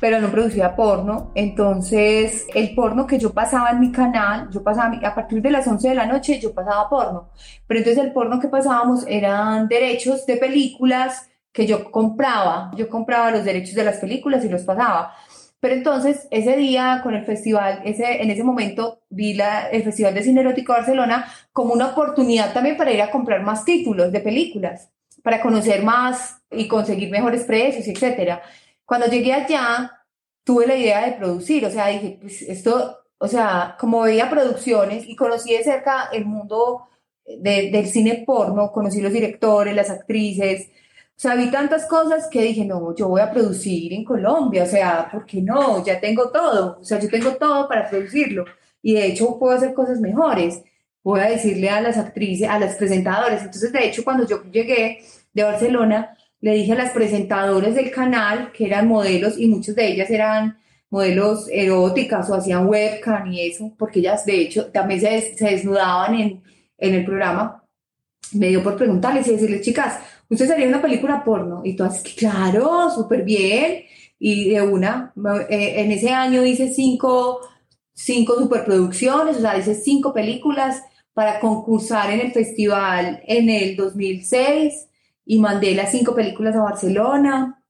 pero 0.00 0.20
no 0.20 0.28
producía 0.30 0.76
porno. 0.76 1.32
Entonces, 1.34 2.46
el 2.54 2.74
porno 2.74 3.06
que 3.06 3.18
yo 3.18 3.32
pasaba 3.32 3.70
en 3.70 3.80
mi 3.80 3.90
canal, 3.90 4.50
yo 4.50 4.62
pasaba 4.62 5.00
a 5.02 5.14
partir 5.14 5.40
de 5.40 5.50
las 5.50 5.66
11 5.66 5.88
de 5.88 5.94
la 5.94 6.04
noche, 6.04 6.38
yo 6.38 6.52
pasaba 6.52 6.90
porno. 6.90 7.30
Pero 7.66 7.78
entonces 7.78 8.04
el 8.04 8.12
porno 8.12 8.38
que 8.38 8.48
pasábamos 8.48 9.06
eran 9.08 9.66
derechos 9.66 10.26
de 10.26 10.36
películas 10.36 11.30
que 11.52 11.66
yo 11.66 11.90
compraba. 11.90 12.70
Yo 12.76 12.90
compraba 12.90 13.30
los 13.30 13.44
derechos 13.44 13.74
de 13.74 13.84
las 13.84 13.96
películas 13.96 14.44
y 14.44 14.50
los 14.50 14.62
pasaba. 14.62 15.14
Pero 15.62 15.76
entonces, 15.76 16.26
ese 16.32 16.56
día 16.56 16.98
con 17.04 17.14
el 17.14 17.24
festival, 17.24 17.82
ese, 17.84 18.20
en 18.20 18.30
ese 18.30 18.42
momento 18.42 19.02
vi 19.10 19.34
la, 19.34 19.68
el 19.68 19.84
Festival 19.84 20.12
de 20.12 20.24
Cine 20.24 20.40
Erótico 20.40 20.72
Barcelona 20.72 21.32
como 21.52 21.72
una 21.72 21.92
oportunidad 21.92 22.52
también 22.52 22.76
para 22.76 22.90
ir 22.90 23.00
a 23.00 23.12
comprar 23.12 23.44
más 23.44 23.64
títulos 23.64 24.10
de 24.10 24.18
películas, 24.18 24.90
para 25.22 25.40
conocer 25.40 25.84
más 25.84 26.42
y 26.50 26.66
conseguir 26.66 27.12
mejores 27.12 27.44
precios, 27.44 27.86
etc. 27.86 28.40
Cuando 28.84 29.06
llegué 29.06 29.34
allá, 29.34 29.92
tuve 30.42 30.66
la 30.66 30.74
idea 30.74 31.06
de 31.06 31.12
producir, 31.12 31.64
o 31.64 31.70
sea, 31.70 31.86
dije, 31.86 32.18
pues 32.20 32.42
esto, 32.42 32.98
o 33.18 33.28
sea, 33.28 33.76
como 33.78 34.00
veía 34.00 34.28
producciones 34.28 35.08
y 35.08 35.14
conocí 35.14 35.52
de 35.52 35.62
cerca 35.62 36.08
el 36.12 36.24
mundo 36.24 36.88
del 37.24 37.86
cine 37.86 38.24
porno, 38.26 38.72
conocí 38.72 39.00
los 39.00 39.12
directores, 39.12 39.76
las 39.76 39.90
actrices, 39.90 40.72
o 41.16 41.20
sea, 41.22 41.34
vi 41.36 41.50
tantas 41.50 41.86
cosas 41.86 42.26
que 42.28 42.42
dije, 42.42 42.64
no, 42.64 42.94
yo 42.96 43.08
voy 43.08 43.20
a 43.20 43.30
producir 43.30 43.92
en 43.92 44.04
Colombia, 44.04 44.64
o 44.64 44.66
sea, 44.66 45.08
¿por 45.10 45.24
qué 45.24 45.40
no? 45.40 45.84
Ya 45.84 46.00
tengo 46.00 46.30
todo, 46.30 46.78
o 46.80 46.84
sea, 46.84 46.98
yo 46.98 47.08
tengo 47.08 47.32
todo 47.36 47.68
para 47.68 47.88
producirlo 47.88 48.44
y 48.82 48.94
de 48.94 49.06
hecho 49.06 49.38
puedo 49.38 49.56
hacer 49.56 49.72
cosas 49.72 50.00
mejores. 50.00 50.62
Voy 51.04 51.20
a 51.20 51.30
decirle 51.30 51.70
a 51.70 51.80
las 51.80 51.96
actrices, 51.96 52.48
a 52.48 52.58
las 52.58 52.76
presentadoras. 52.76 53.42
Entonces, 53.42 53.72
de 53.72 53.86
hecho, 53.86 54.04
cuando 54.04 54.26
yo 54.26 54.42
llegué 54.50 55.02
de 55.32 55.42
Barcelona, 55.42 56.16
le 56.40 56.54
dije 56.54 56.72
a 56.72 56.76
las 56.76 56.92
presentadoras 56.92 57.74
del 57.74 57.90
canal, 57.90 58.52
que 58.52 58.66
eran 58.66 58.88
modelos 58.88 59.38
y 59.38 59.46
muchas 59.46 59.76
de 59.76 59.86
ellas 59.86 60.10
eran 60.10 60.58
modelos 60.90 61.48
eróticas 61.50 62.28
o 62.28 62.34
hacían 62.34 62.66
webcam 62.68 63.26
y 63.32 63.46
eso, 63.46 63.72
porque 63.78 64.00
ellas 64.00 64.26
de 64.26 64.40
hecho 64.40 64.66
también 64.66 65.00
se, 65.00 65.36
se 65.36 65.46
desnudaban 65.46 66.14
en, 66.14 66.42
en 66.78 66.94
el 66.94 67.04
programa. 67.04 67.64
Me 68.32 68.48
dio 68.48 68.62
por 68.62 68.76
preguntarles 68.76 69.26
y 69.28 69.32
decirles, 69.32 69.62
chicas, 69.62 70.00
usted 70.32 70.46
sería 70.48 70.68
una 70.68 70.82
película 70.82 71.24
porno. 71.24 71.62
Y 71.64 71.74
tú 71.74 71.84
haces, 71.84 72.14
claro, 72.14 72.90
súper 72.90 73.24
bien. 73.24 73.84
Y 74.18 74.50
de 74.50 74.62
una, 74.62 75.12
eh, 75.48 75.74
en 75.80 75.90
ese 75.92 76.10
año 76.10 76.44
hice 76.44 76.72
cinco, 76.72 77.40
cinco 77.92 78.34
superproducciones, 78.34 79.36
o 79.36 79.40
sea, 79.40 79.58
hice 79.58 79.74
cinco 79.74 80.12
películas 80.12 80.82
para 81.12 81.40
concursar 81.40 82.10
en 82.10 82.20
el 82.20 82.32
festival 82.32 83.20
en 83.26 83.50
el 83.50 83.76
2006 83.76 84.88
y 85.26 85.38
mandé 85.38 85.74
las 85.74 85.90
cinco 85.90 86.14
películas 86.14 86.54
a 86.56 86.62
Barcelona. 86.62 87.62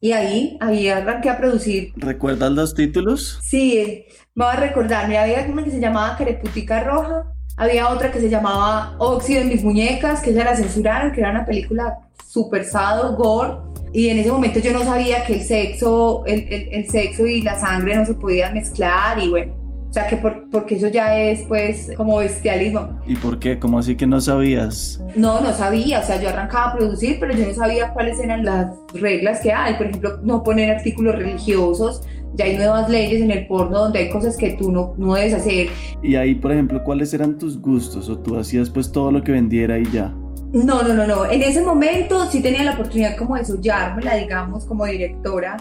Y 0.00 0.10
ahí, 0.10 0.58
ahí 0.60 0.88
arranqué 0.88 1.30
a 1.30 1.38
producir. 1.38 1.92
¿Recuerdas 1.94 2.50
los 2.50 2.74
títulos? 2.74 3.38
Sí, 3.40 4.04
me 4.34 4.44
voy 4.44 4.54
a 4.54 4.60
recordar. 4.60 5.04
había 5.04 5.46
una 5.48 5.62
que 5.62 5.70
se 5.70 5.80
llamaba 5.80 6.16
Careputica 6.16 6.82
Roja, 6.82 7.31
había 7.56 7.88
otra 7.88 8.10
que 8.10 8.20
se 8.20 8.30
llamaba 8.30 8.94
Óxido 8.98 9.42
en 9.42 9.48
mis 9.48 9.62
muñecas, 9.62 10.20
que 10.20 10.32
ya 10.32 10.44
la 10.44 10.56
censuraron, 10.56 11.12
que 11.12 11.20
era 11.20 11.30
una 11.30 11.44
película 11.44 11.98
super 12.26 12.64
sado, 12.64 13.14
gore. 13.16 13.54
Y 13.92 14.08
en 14.08 14.18
ese 14.18 14.32
momento 14.32 14.58
yo 14.58 14.72
no 14.72 14.84
sabía 14.84 15.22
que 15.24 15.34
el 15.34 15.42
sexo, 15.42 16.24
el, 16.26 16.46
el, 16.48 16.88
sexo 16.88 17.26
y 17.26 17.42
la 17.42 17.60
sangre 17.60 17.94
no 17.94 18.06
se 18.06 18.14
podían 18.14 18.54
mezclar 18.54 19.18
y 19.18 19.28
bueno, 19.28 19.52
O 19.90 19.92
sea, 19.92 20.06
que 20.06 20.16
porque 20.16 20.76
eso 20.76 20.88
ya 20.88 21.20
es 21.20 21.42
pues 21.42 21.90
como 21.94 22.16
bestialismo. 22.16 22.98
¿Y 23.06 23.16
por 23.16 23.38
qué? 23.38 23.58
¿Cómo 23.58 23.78
así 23.78 23.94
que 23.94 24.06
no 24.06 24.18
sabías? 24.18 24.98
No, 25.14 25.42
no 25.42 25.52
sabía. 25.52 26.00
O 26.00 26.04
sea, 26.04 26.18
yo 26.18 26.30
arrancaba 26.30 26.70
a 26.70 26.76
producir, 26.78 27.18
pero 27.20 27.34
yo 27.34 27.46
no 27.46 27.52
sabía 27.52 27.92
cuáles 27.92 28.18
eran 28.18 28.46
las 28.46 28.70
reglas 28.94 29.40
que 29.40 29.52
hay. 29.52 29.74
Por 29.74 29.88
ejemplo, 29.88 30.18
no 30.22 30.42
poner 30.42 30.74
artículos 30.74 31.14
religiosos. 31.14 32.02
Ya 32.34 32.46
hay 32.46 32.56
nuevas 32.56 32.88
leyes 32.88 33.20
en 33.20 33.30
el 33.30 33.46
porno 33.46 33.78
donde 33.78 34.00
hay 34.00 34.10
cosas 34.10 34.36
que 34.36 34.52
tú 34.52 34.72
no, 34.72 34.94
no 34.96 35.14
debes 35.14 35.34
hacer. 35.34 35.68
Y 36.02 36.16
ahí, 36.16 36.34
por 36.34 36.52
ejemplo, 36.52 36.82
¿cuáles 36.82 37.12
eran 37.12 37.38
tus 37.38 37.60
gustos? 37.60 38.08
¿O 38.08 38.18
tú 38.18 38.36
hacías 38.36 38.70
pues 38.70 38.90
todo 38.90 39.10
lo 39.12 39.22
que 39.22 39.32
vendiera 39.32 39.78
y 39.78 39.84
ya? 39.92 40.14
No, 40.52 40.82
no, 40.82 40.94
no, 40.94 41.06
no. 41.06 41.24
En 41.26 41.42
ese 41.42 41.62
momento 41.62 42.26
sí 42.26 42.42
tenía 42.42 42.62
la 42.62 42.72
oportunidad 42.72 43.16
como 43.16 43.36
de 43.36 43.44
soñármela, 43.44 44.16
digamos, 44.16 44.66
como 44.66 44.84
directora 44.84 45.56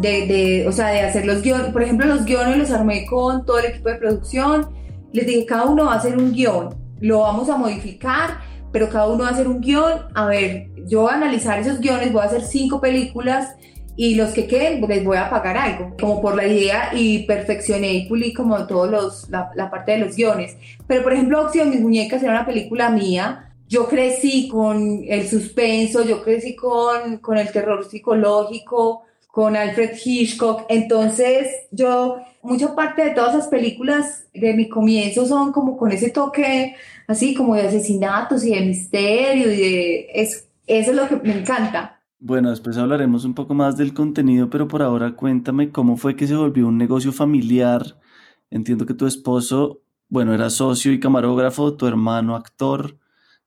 de, 0.00 0.26
de, 0.26 0.68
o 0.68 0.72
sea, 0.72 0.88
de 0.88 1.00
hacer 1.00 1.24
los 1.24 1.42
guiones. 1.42 1.72
Por 1.72 1.82
ejemplo, 1.82 2.06
los 2.06 2.24
guiones 2.24 2.58
los 2.58 2.70
armé 2.70 3.06
con 3.06 3.44
todo 3.44 3.58
el 3.58 3.66
equipo 3.66 3.88
de 3.88 3.96
producción. 3.96 4.68
Les 5.12 5.26
dije, 5.26 5.46
cada 5.46 5.66
uno 5.66 5.86
va 5.86 5.94
a 5.94 5.96
hacer 5.98 6.18
un 6.18 6.32
guion, 6.32 6.74
lo 7.00 7.20
vamos 7.20 7.48
a 7.48 7.56
modificar, 7.56 8.38
pero 8.72 8.88
cada 8.88 9.06
uno 9.08 9.22
va 9.22 9.28
a 9.28 9.32
hacer 9.32 9.46
un 9.46 9.60
guion. 9.60 9.92
A 10.14 10.26
ver, 10.26 10.68
yo 10.86 11.02
voy 11.02 11.12
a 11.12 11.14
analizar 11.14 11.58
esos 11.60 11.78
guiones, 11.78 12.12
voy 12.12 12.22
a 12.22 12.26
hacer 12.26 12.42
cinco 12.42 12.80
películas 12.80 13.54
y 13.96 14.14
los 14.14 14.30
que 14.30 14.46
queden 14.46 14.86
les 14.86 15.04
voy 15.04 15.16
a 15.16 15.30
pagar 15.30 15.56
algo, 15.56 15.94
como 16.00 16.20
por 16.20 16.34
la 16.34 16.46
idea 16.46 16.90
y 16.94 17.20
perfeccioné 17.24 17.92
y 17.92 18.08
pulí 18.08 18.32
como 18.32 18.66
todos 18.66 18.90
los, 18.90 19.30
la, 19.30 19.50
la 19.54 19.70
parte 19.70 19.92
de 19.92 19.98
los 19.98 20.16
guiones. 20.16 20.56
Pero 20.86 21.02
por 21.02 21.12
ejemplo, 21.12 21.42
Opción 21.42 21.70
Mis 21.70 21.80
Muñecas 21.80 22.22
era 22.22 22.32
una 22.32 22.46
película 22.46 22.90
mía. 22.90 23.52
Yo 23.68 23.88
crecí 23.88 24.48
con 24.48 25.04
el 25.06 25.28
suspenso, 25.28 26.04
yo 26.04 26.22
crecí 26.22 26.54
con, 26.54 27.18
con 27.18 27.38
el 27.38 27.50
terror 27.50 27.84
psicológico, 27.88 29.02
con 29.28 29.56
Alfred 29.56 29.96
Hitchcock. 30.04 30.64
Entonces, 30.68 31.48
yo, 31.70 32.18
mucha 32.42 32.74
parte 32.74 33.04
de 33.04 33.10
todas 33.10 33.34
esas 33.34 33.48
películas 33.48 34.26
de 34.32 34.54
mi 34.54 34.68
comienzo 34.68 35.26
son 35.26 35.50
como 35.50 35.76
con 35.76 35.90
ese 35.92 36.10
toque 36.10 36.76
así 37.06 37.34
como 37.34 37.54
de 37.54 37.62
asesinatos 37.62 38.44
y 38.44 38.54
de 38.54 38.60
misterio 38.60 39.52
y 39.52 39.56
de 39.56 40.06
eso. 40.14 40.44
Eso 40.66 40.90
es 40.90 40.96
lo 40.96 41.08
que 41.08 41.16
me 41.16 41.38
encanta. 41.38 41.93
Bueno, 42.26 42.48
después 42.48 42.78
hablaremos 42.78 43.26
un 43.26 43.34
poco 43.34 43.52
más 43.52 43.76
del 43.76 43.92
contenido, 43.92 44.48
pero 44.48 44.66
por 44.66 44.80
ahora 44.80 45.14
cuéntame 45.14 45.70
cómo 45.70 45.98
fue 45.98 46.16
que 46.16 46.26
se 46.26 46.34
volvió 46.34 46.66
un 46.66 46.78
negocio 46.78 47.12
familiar. 47.12 48.00
Entiendo 48.48 48.86
que 48.86 48.94
tu 48.94 49.06
esposo, 49.06 49.82
bueno, 50.08 50.32
era 50.32 50.48
socio 50.48 50.90
y 50.90 50.98
camarógrafo, 50.98 51.76
tu 51.76 51.86
hermano 51.86 52.34
actor. 52.34 52.98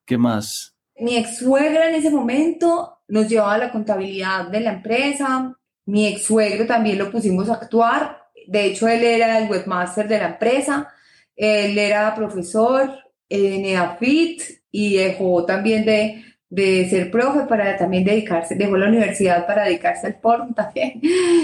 ¿Qué 0.05 0.19
más? 0.19 0.77
Mi 0.95 1.17
ex 1.17 1.39
suegra 1.39 1.89
en 1.89 1.95
ese 1.95 2.11
momento 2.11 2.99
nos 3.07 3.27
llevaba 3.27 3.57
la 3.57 3.71
contabilidad 3.71 4.47
de 4.51 4.59
la 4.59 4.73
empresa, 4.73 5.57
mi 5.87 6.05
ex 6.05 6.25
suegro 6.25 6.67
también 6.67 6.99
lo 6.99 7.09
pusimos 7.09 7.49
a 7.49 7.55
actuar. 7.55 8.25
De 8.45 8.65
hecho, 8.67 8.87
él 8.87 9.03
era 9.03 9.39
el 9.39 9.49
webmaster 9.49 10.07
de 10.07 10.19
la 10.19 10.27
empresa. 10.27 10.87
Él 11.35 11.79
era 11.79 12.13
profesor 12.13 12.91
en 13.27 13.65
EAFIT 13.65 14.43
y 14.69 14.97
dejó 14.97 15.45
también 15.45 15.83
de, 15.83 16.23
de 16.49 16.89
ser 16.89 17.11
profe 17.11 17.41
para 17.41 17.77
también 17.77 18.05
dedicarse, 18.05 18.55
dejó 18.55 18.77
la 18.77 18.87
universidad 18.87 19.45
para 19.45 19.65
dedicarse 19.65 20.07
al 20.07 20.15
porno 20.15 20.53
también. 20.55 21.01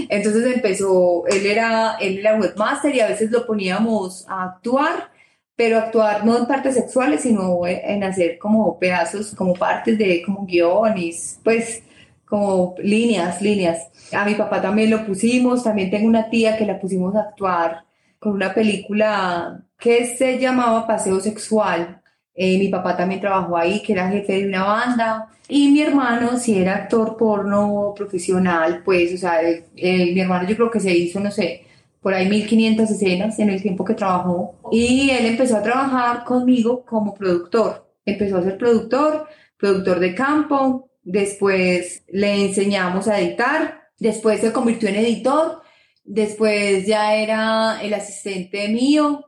Entonces 0.10 0.56
empezó, 0.56 1.26
él 1.28 1.46
era, 1.46 1.98
él 2.00 2.20
era 2.20 2.40
webmaster 2.40 2.96
y 2.96 3.00
a 3.02 3.08
veces 3.08 3.32
lo 3.32 3.46
poníamos 3.46 4.26
a 4.30 4.44
actuar, 4.44 5.12
pero 5.56 5.78
actuar 5.78 6.26
no 6.26 6.38
en 6.38 6.46
partes 6.46 6.76
sexuales, 6.76 7.22
sino 7.22 7.68
en 7.68 8.04
hacer 8.04 8.38
como 8.38 8.80
pedazos, 8.80 9.36
como 9.36 9.54
partes 9.54 9.98
de 9.98 10.24
como 10.24 10.46
guiones, 10.46 11.40
pues 11.44 11.84
como 12.26 12.76
líneas, 12.80 13.42
líneas. 13.42 13.90
A 14.12 14.26
mi 14.26 14.36
papá 14.36 14.62
también 14.62 14.90
lo 14.90 15.06
pusimos, 15.06 15.64
también 15.64 15.92
tengo 15.92 16.08
una 16.08 16.30
tía 16.30 16.58
que 16.58 16.66
la 16.66 16.80
pusimos 16.80 17.16
a 17.16 17.22
actuar 17.22 17.86
con 18.20 18.34
una 18.34 18.54
película 18.54 19.64
que 19.78 20.06
se 20.06 20.40
llamaba 20.40 20.88
Paseo 20.88 21.20
Sexual. 21.20 22.02
Eh, 22.36 22.58
mi 22.58 22.70
papá 22.70 22.98
también 22.98 23.22
trabajó 23.22 23.58
ahí, 23.58 23.82
que 23.82 23.94
era 23.94 24.10
jefe 24.10 24.34
de 24.34 24.48
una 24.48 24.64
banda. 24.64 25.30
Y 25.48 25.70
mi 25.72 25.82
hermano, 25.82 26.38
si 26.38 26.58
era 26.58 26.76
actor 26.76 27.18
porno 27.18 27.94
profesional, 27.96 28.82
pues, 28.84 29.14
o 29.14 29.18
sea, 29.18 29.40
mi 29.76 30.20
hermano 30.20 30.48
yo 30.48 30.56
creo 30.56 30.72
que 30.72 30.80
se 30.80 30.96
hizo, 30.96 31.20
no 31.20 31.32
sé, 31.32 31.66
por 32.02 32.14
ahí 32.14 32.28
1500 32.30 32.90
escenas 32.90 33.40
en 33.40 33.50
el 33.50 33.62
tiempo 33.62 33.86
que 33.86 33.94
trabajó. 33.94 34.56
Y 34.72 35.10
él 35.12 35.26
empezó 35.26 35.58
a 35.58 35.64
trabajar 35.64 36.24
conmigo 36.24 36.84
como 36.86 37.14
productor. 37.14 37.88
Empezó 38.06 38.38
a 38.38 38.44
ser 38.44 38.58
productor, 38.58 39.28
productor 39.58 40.00
de 40.00 40.16
campo. 40.16 40.90
Después 41.04 42.04
le 42.10 42.46
enseñamos 42.46 43.08
a 43.08 43.20
editar 43.20 43.84
Después 44.04 44.42
se 44.42 44.52
convirtió 44.52 44.90
en 44.90 44.96
editor, 44.96 45.62
después 46.04 46.86
ya 46.86 47.16
era 47.16 47.82
el 47.82 47.94
asistente 47.94 48.68
mío 48.68 49.26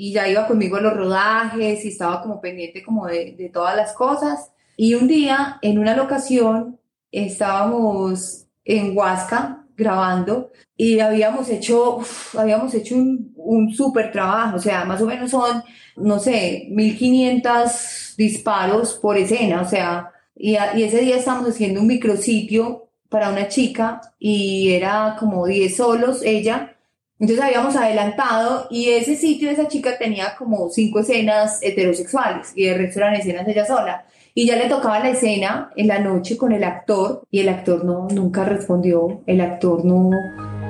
y 0.00 0.12
ya 0.12 0.28
iba 0.28 0.46
conmigo 0.46 0.76
a 0.76 0.80
los 0.80 0.96
rodajes 0.96 1.84
y 1.84 1.88
estaba 1.88 2.22
como 2.22 2.40
pendiente 2.40 2.84
como 2.84 3.08
de, 3.08 3.50
todas 3.52 3.74
las 3.74 3.92
cosas. 3.94 4.52
Y 4.76 4.94
un 4.94 5.08
día, 5.08 5.58
en 5.60 5.76
una 5.76 5.96
locación, 5.96 6.78
estábamos 7.10 8.46
en 8.64 8.96
Huasca 8.96 9.64
grabando 9.76 10.52
y 10.76 11.00
habíamos 11.00 11.48
hecho, 11.48 11.98
habíamos 12.38 12.74
hecho 12.74 12.94
un, 12.94 13.32
un 13.36 13.74
súper 13.74 14.12
trabajo, 14.12 14.56
o 14.58 14.60
sea, 14.60 14.84
más 14.84 15.02
o 15.02 15.06
menos 15.06 15.32
son, 15.32 15.64
no 15.96 16.20
sé, 16.20 16.68
1500 16.70 18.14
disparos 18.16 18.94
por 18.94 19.16
escena, 19.16 19.62
o 19.62 19.68
sea, 19.68 20.12
y, 20.36 20.52
y 20.76 20.82
ese 20.84 21.00
día 21.00 21.16
estábamos 21.16 21.48
haciendo 21.50 21.80
un 21.80 21.88
micrositio 21.88 22.88
para 23.08 23.30
una 23.30 23.48
chica 23.48 24.00
y 24.20 24.70
era 24.74 25.16
como 25.18 25.44
10 25.44 25.76
solos 25.76 26.22
ella. 26.22 26.77
Entonces 27.20 27.44
habíamos 27.44 27.74
adelantado 27.74 28.68
y 28.70 28.90
ese 28.90 29.16
sitio, 29.16 29.50
esa 29.50 29.66
chica 29.66 29.98
tenía 29.98 30.36
como 30.36 30.70
cinco 30.70 31.00
escenas 31.00 31.58
heterosexuales 31.62 32.52
y 32.54 32.66
el 32.66 32.78
resto 32.78 33.00
eran 33.00 33.14
escenas 33.14 33.48
ella 33.48 33.66
sola. 33.66 34.04
Y 34.34 34.46
ya 34.46 34.54
le 34.54 34.68
tocaba 34.68 35.00
la 35.00 35.10
escena 35.10 35.70
en 35.74 35.88
la 35.88 35.98
noche 35.98 36.36
con 36.36 36.52
el 36.52 36.62
actor 36.62 37.26
y 37.28 37.40
el 37.40 37.48
actor 37.48 37.84
no, 37.84 38.06
nunca 38.08 38.44
respondió, 38.44 39.20
el 39.26 39.40
actor 39.40 39.84
no, 39.84 40.10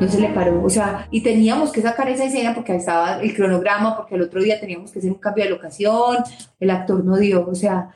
no 0.01 0.09
se 0.09 0.21
le 0.21 0.31
paró, 0.31 0.65
o 0.65 0.71
sea, 0.71 1.07
y 1.11 1.21
teníamos 1.23 1.71
que 1.71 1.83
sacar 1.83 2.09
esa 2.09 2.25
escena 2.25 2.55
porque 2.55 2.73
ahí 2.73 2.79
estaba 2.79 3.21
el 3.21 3.35
cronograma, 3.35 3.95
porque 3.95 4.15
el 4.15 4.23
otro 4.23 4.41
día 4.41 4.59
teníamos 4.59 4.91
que 4.91 5.01
hacer 5.01 5.11
un 5.11 5.19
cambio 5.19 5.45
de 5.45 5.51
locación, 5.51 6.17
el 6.59 6.71
actor 6.71 7.05
no 7.05 7.19
dio, 7.19 7.47
o 7.47 7.55
sea, 7.55 7.91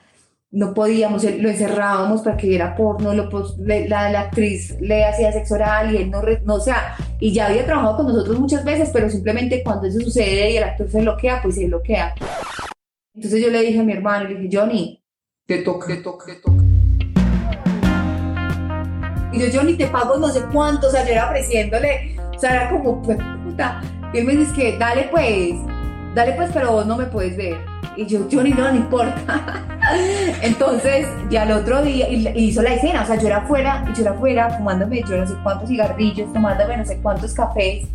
no 0.53 0.75
podíamos, 0.75 1.25
lo 1.25 1.49
encerrábamos 1.49 2.21
para 2.21 2.37
que 2.37 2.47
viera 2.47 2.77
porno, 2.77 3.15
lo, 3.15 3.29
la, 3.59 4.11
la, 4.11 4.21
actriz 4.21 4.77
le 4.83 5.07
hacía 5.07 5.33
sexo 5.33 5.55
oral 5.55 5.95
y 5.95 5.97
él 5.97 6.11
no, 6.11 6.23
no, 6.45 6.55
o 6.57 6.61
sea, 6.61 6.95
y 7.19 7.33
ya 7.33 7.47
había 7.47 7.65
trabajado 7.65 7.97
con 7.97 8.09
nosotros 8.09 8.39
muchas 8.39 8.63
veces, 8.63 8.91
pero 8.93 9.09
simplemente 9.09 9.63
cuando 9.63 9.87
eso 9.87 9.99
sucede 10.01 10.51
y 10.51 10.59
el 10.59 10.65
actor 10.65 10.91
se 10.91 11.01
bloquea, 11.01 11.41
pues 11.43 11.55
se 11.55 11.67
bloquea. 11.67 12.15
Entonces 13.15 13.43
yo 13.43 13.51
le 13.51 13.63
dije 13.63 13.81
a 13.81 13.83
mi 13.83 13.95
hermano, 13.95 14.29
le 14.29 14.35
dije, 14.35 14.59
Johnny, 14.59 15.03
te 15.47 15.63
toca, 15.63 15.87
te 15.87 15.97
toca, 15.97 16.27
te 16.27 16.35
toca. 16.35 16.63
Y 19.33 19.39
yo, 19.39 19.47
Johnny, 19.55 19.79
te 19.79 19.87
pago 19.87 20.19
no 20.19 20.29
sé 20.29 20.43
cuánto, 20.53 20.89
o 20.89 20.91
sea, 20.91 21.03
yo 21.07 21.13
era 21.13 21.31
ofreciéndole, 21.31 22.15
o 22.37 22.39
sea, 22.39 22.53
era 22.53 22.71
como, 22.71 23.01
pues, 23.01 23.17
puta. 23.43 23.81
Y 24.13 24.19
él 24.19 24.27
me 24.27 24.37
dice 24.37 24.53
que, 24.55 24.77
dale 24.77 25.09
pues, 25.11 25.55
dale 26.15 26.33
pues, 26.33 26.51
pero 26.53 26.73
vos 26.73 26.87
no 26.87 26.97
me 26.97 27.07
puedes 27.07 27.37
ver. 27.37 27.59
Y 27.97 28.07
yo, 28.07 28.21
Johnny, 28.31 28.51
no, 28.51 28.71
no 28.71 28.77
importa. 28.77 29.65
Entonces, 30.43 31.07
ya 31.31 31.43
el 31.43 31.53
otro 31.53 31.83
día 31.83 32.09
hizo 32.09 32.63
la 32.63 32.75
escena, 32.75 33.03
o 33.03 33.07
sea, 33.07 33.17
yo 33.17 33.27
era 33.27 33.39
afuera, 33.39 33.85
yo 33.95 34.03
era 34.03 34.13
afuera 34.13 34.51
fumándome 34.51 35.03
yo 35.03 35.17
no 35.17 35.27
sé 35.27 35.35
cuántos 35.43 35.69
cigarrillos, 35.69 36.33
tomándome 36.33 36.77
no 36.79 36.85
sé 36.85 36.99
cuántos 37.03 37.35
cafés. 37.35 37.87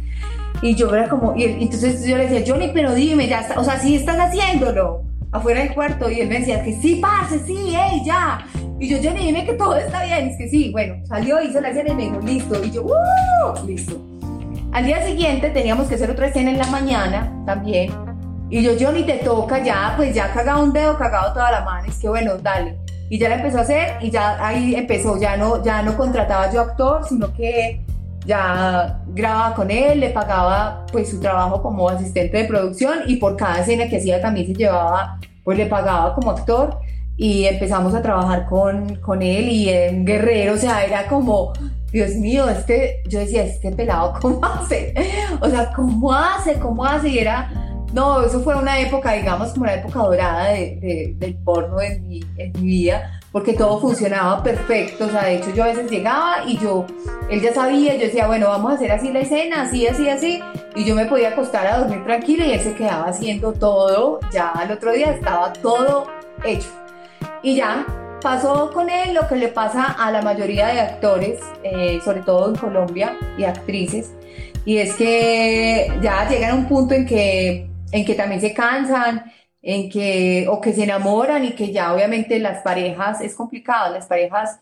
Y 0.62 0.76
yo 0.76 0.94
era 0.94 1.08
como, 1.08 1.36
y 1.36 1.44
entonces 1.44 2.06
yo 2.06 2.18
le 2.18 2.28
decía, 2.28 2.44
Johnny, 2.54 2.72
pero 2.74 2.94
dime, 2.94 3.28
ya 3.28 3.42
está, 3.42 3.60
o 3.60 3.64
sea, 3.64 3.80
sí 3.80 3.96
estás 3.96 4.18
haciéndolo 4.18 5.04
afuera 5.32 5.62
del 5.62 5.74
cuarto. 5.74 6.10
Y 6.12 6.22
él 6.22 6.30
me 6.30 6.40
decía, 6.40 6.64
que 6.64 6.74
sí, 6.74 6.96
pase, 6.96 7.40
sí, 7.46 7.76
ey, 7.76 8.04
ya. 8.04 8.46
Y 8.80 8.90
yo, 8.90 8.98
Johnny, 9.04 9.26
dime 9.26 9.46
que 9.46 9.54
todo 9.54 9.76
está 9.78 10.04
bien. 10.04 10.30
Es 10.30 10.38
que 10.38 10.50
sí, 10.50 10.72
bueno, 10.72 10.96
salió, 11.06 11.42
hizo 11.42 11.60
la 11.62 11.70
escena 11.70 11.92
y 11.92 11.96
me 11.96 12.04
dijo, 12.04 12.20
listo. 12.22 12.64
Y 12.64 12.72
yo, 12.72 12.84
¡uh! 12.84 13.66
Listo. 13.66 14.00
Al 14.74 14.86
día 14.86 15.04
siguiente 15.06 15.50
teníamos 15.50 15.88
que 15.88 15.96
hacer 15.96 16.12
otra 16.12 16.28
escena 16.28 16.52
en 16.52 16.58
la 16.58 16.68
mañana 16.68 17.32
también 17.46 18.07
y 18.50 18.64
yo, 18.64 18.72
Johnny, 18.80 19.04
te 19.04 19.18
toca 19.18 19.62
ya, 19.64 19.94
pues 19.98 20.16
ya 20.16 20.32
cagado 20.32 20.64
un 20.64 20.72
dedo, 20.72 20.98
cagado 20.98 21.34
toda 21.34 21.52
la 21.52 21.62
mano. 21.62 21.88
Es 21.88 21.98
que 21.98 22.08
bueno, 22.08 22.38
dale. 22.38 22.78
Y 23.10 23.20
ya 23.20 23.30
la 23.30 23.36
empezó 23.36 23.60
a 23.60 23.62
hacer 23.62 23.98
y 24.02 24.10
ya 24.10 24.46
ahí 24.46 24.76
empezó, 24.76 25.20
ya 25.20 25.38
no, 25.38 25.64
ya 25.64 25.82
no 25.82 25.96
contrataba 25.96 26.52
yo 26.52 26.62
actor, 26.62 27.06
sino 27.08 27.34
que 27.34 27.82
ya 28.26 29.02
grababa 29.08 29.56
con 29.56 29.72
él, 29.72 30.02
le 30.02 30.10
pagaba 30.10 30.86
pues 30.92 31.10
su 31.10 31.20
trabajo 31.20 31.62
como 31.62 31.88
asistente 31.90 32.38
de 32.38 32.44
producción 32.44 33.00
y 33.08 33.16
por 33.16 33.38
cada 33.38 33.62
escena 33.62 33.88
que 33.88 33.98
hacía 33.98 34.22
también 34.22 34.48
se 34.48 34.54
llevaba, 34.54 35.20
pues 35.46 35.58
le 35.58 35.66
pagaba 35.68 36.14
como 36.14 36.32
actor 36.32 36.80
y 37.16 37.46
empezamos 37.46 37.96
a 37.96 38.02
trabajar 38.02 38.46
con, 38.46 38.96
con 38.98 39.22
él 39.22 39.50
y 39.50 39.70
en 39.70 40.06
Guerrero, 40.06 40.54
o 40.54 40.58
sea, 40.58 40.84
era 40.84 41.08
como, 41.08 41.54
Dios 41.92 42.12
mío, 42.16 42.50
este, 42.50 43.02
yo 43.08 43.20
decía, 43.20 43.44
este 43.44 43.72
pelado, 43.72 44.14
¿cómo 44.22 44.42
hace? 44.44 44.94
O 45.42 45.50
sea, 45.50 45.72
¿cómo 45.74 46.14
hace? 46.14 46.56
¿Cómo 46.56 46.84
hace? 46.84 47.10
Y 47.10 47.20
era 47.20 47.50
no, 47.94 48.22
eso 48.22 48.42
fue 48.42 48.56
una 48.56 48.80
época, 48.80 49.14
digamos, 49.14 49.50
como 49.52 49.64
una 49.64 49.76
época 49.76 50.00
dorada 50.00 50.50
de, 50.50 51.16
del 51.18 51.36
porno 51.36 51.80
en 51.82 52.08
mi, 52.08 52.20
en 52.38 52.52
mi 52.54 52.68
vida, 52.68 53.20
porque 53.32 53.54
todo 53.54 53.80
funcionaba 53.80 54.44
perfecto. 54.44 55.06
O 55.06 55.10
sea, 55.10 55.24
de 55.24 55.38
hecho, 55.38 55.54
yo 55.54 55.64
a 55.64 55.68
veces 55.68 55.90
llegaba 55.90 56.44
y 56.46 56.58
yo, 56.58 56.86
él 57.30 57.42
ya 57.42 57.54
sabía, 57.54 57.96
yo 57.96 58.02
decía, 58.02 58.28
bueno, 58.28 58.50
vamos 58.50 58.72
a 58.72 58.76
hacer 58.76 58.92
así 58.92 59.12
la 59.12 59.20
escena, 59.20 59.62
así, 59.62 59.88
así, 59.88 60.10
así. 60.10 60.44
y 60.76 60.84
yo 60.84 60.96
me 60.96 61.06
podía 61.06 61.30
acostar 61.30 61.66
a 61.66 61.80
dormir 61.80 62.04
tranquila 62.04 62.46
y 62.46 62.52
él 62.54 62.60
se 62.60 62.74
quedaba 62.74 63.06
haciendo 63.06 63.54
todo, 63.54 64.20
ya 64.32 64.50
al 64.50 64.72
otro 64.72 64.92
día 64.92 65.12
estaba 65.12 65.54
todo 65.54 66.08
hecho. 66.44 66.70
Y 67.42 67.56
ya 67.56 67.86
pasó 68.22 68.72
con 68.74 68.90
él 68.90 69.14
lo 69.14 69.28
que 69.28 69.38
le 69.38 69.48
pasa 69.48 69.86
a 69.86 70.12
la 70.12 70.22
mayoría 70.22 70.68
de 70.68 70.82
actores, 70.82 71.40
eh, 71.64 72.00
sobre 72.04 72.22
todo 72.22 72.50
en 72.50 72.56
Colombia, 72.56 73.16
y 73.38 73.46
actrices, 73.46 74.12
y 74.66 74.80
es 74.80 74.96
que 74.96 75.88
ya 76.02 76.28
llegan 76.28 76.52
a 76.52 76.56
un 76.56 76.68
punto 76.68 76.94
en 76.94 77.06
que, 77.06 77.70
en 77.98 78.06
que 78.06 78.16
también 78.16 78.42
se 78.42 78.54
cansan, 78.54 79.32
en 79.62 79.90
que, 79.90 80.48
o 80.50 80.62
que 80.62 80.74
se 80.74 80.84
enamoran 80.84 81.44
y 81.44 81.52
que 81.52 81.72
ya 81.72 81.94
obviamente 81.94 82.40
las 82.40 82.62
parejas, 82.64 83.22
es 83.22 83.36
complicado, 83.36 83.94
las 83.94 84.06
parejas, 84.06 84.60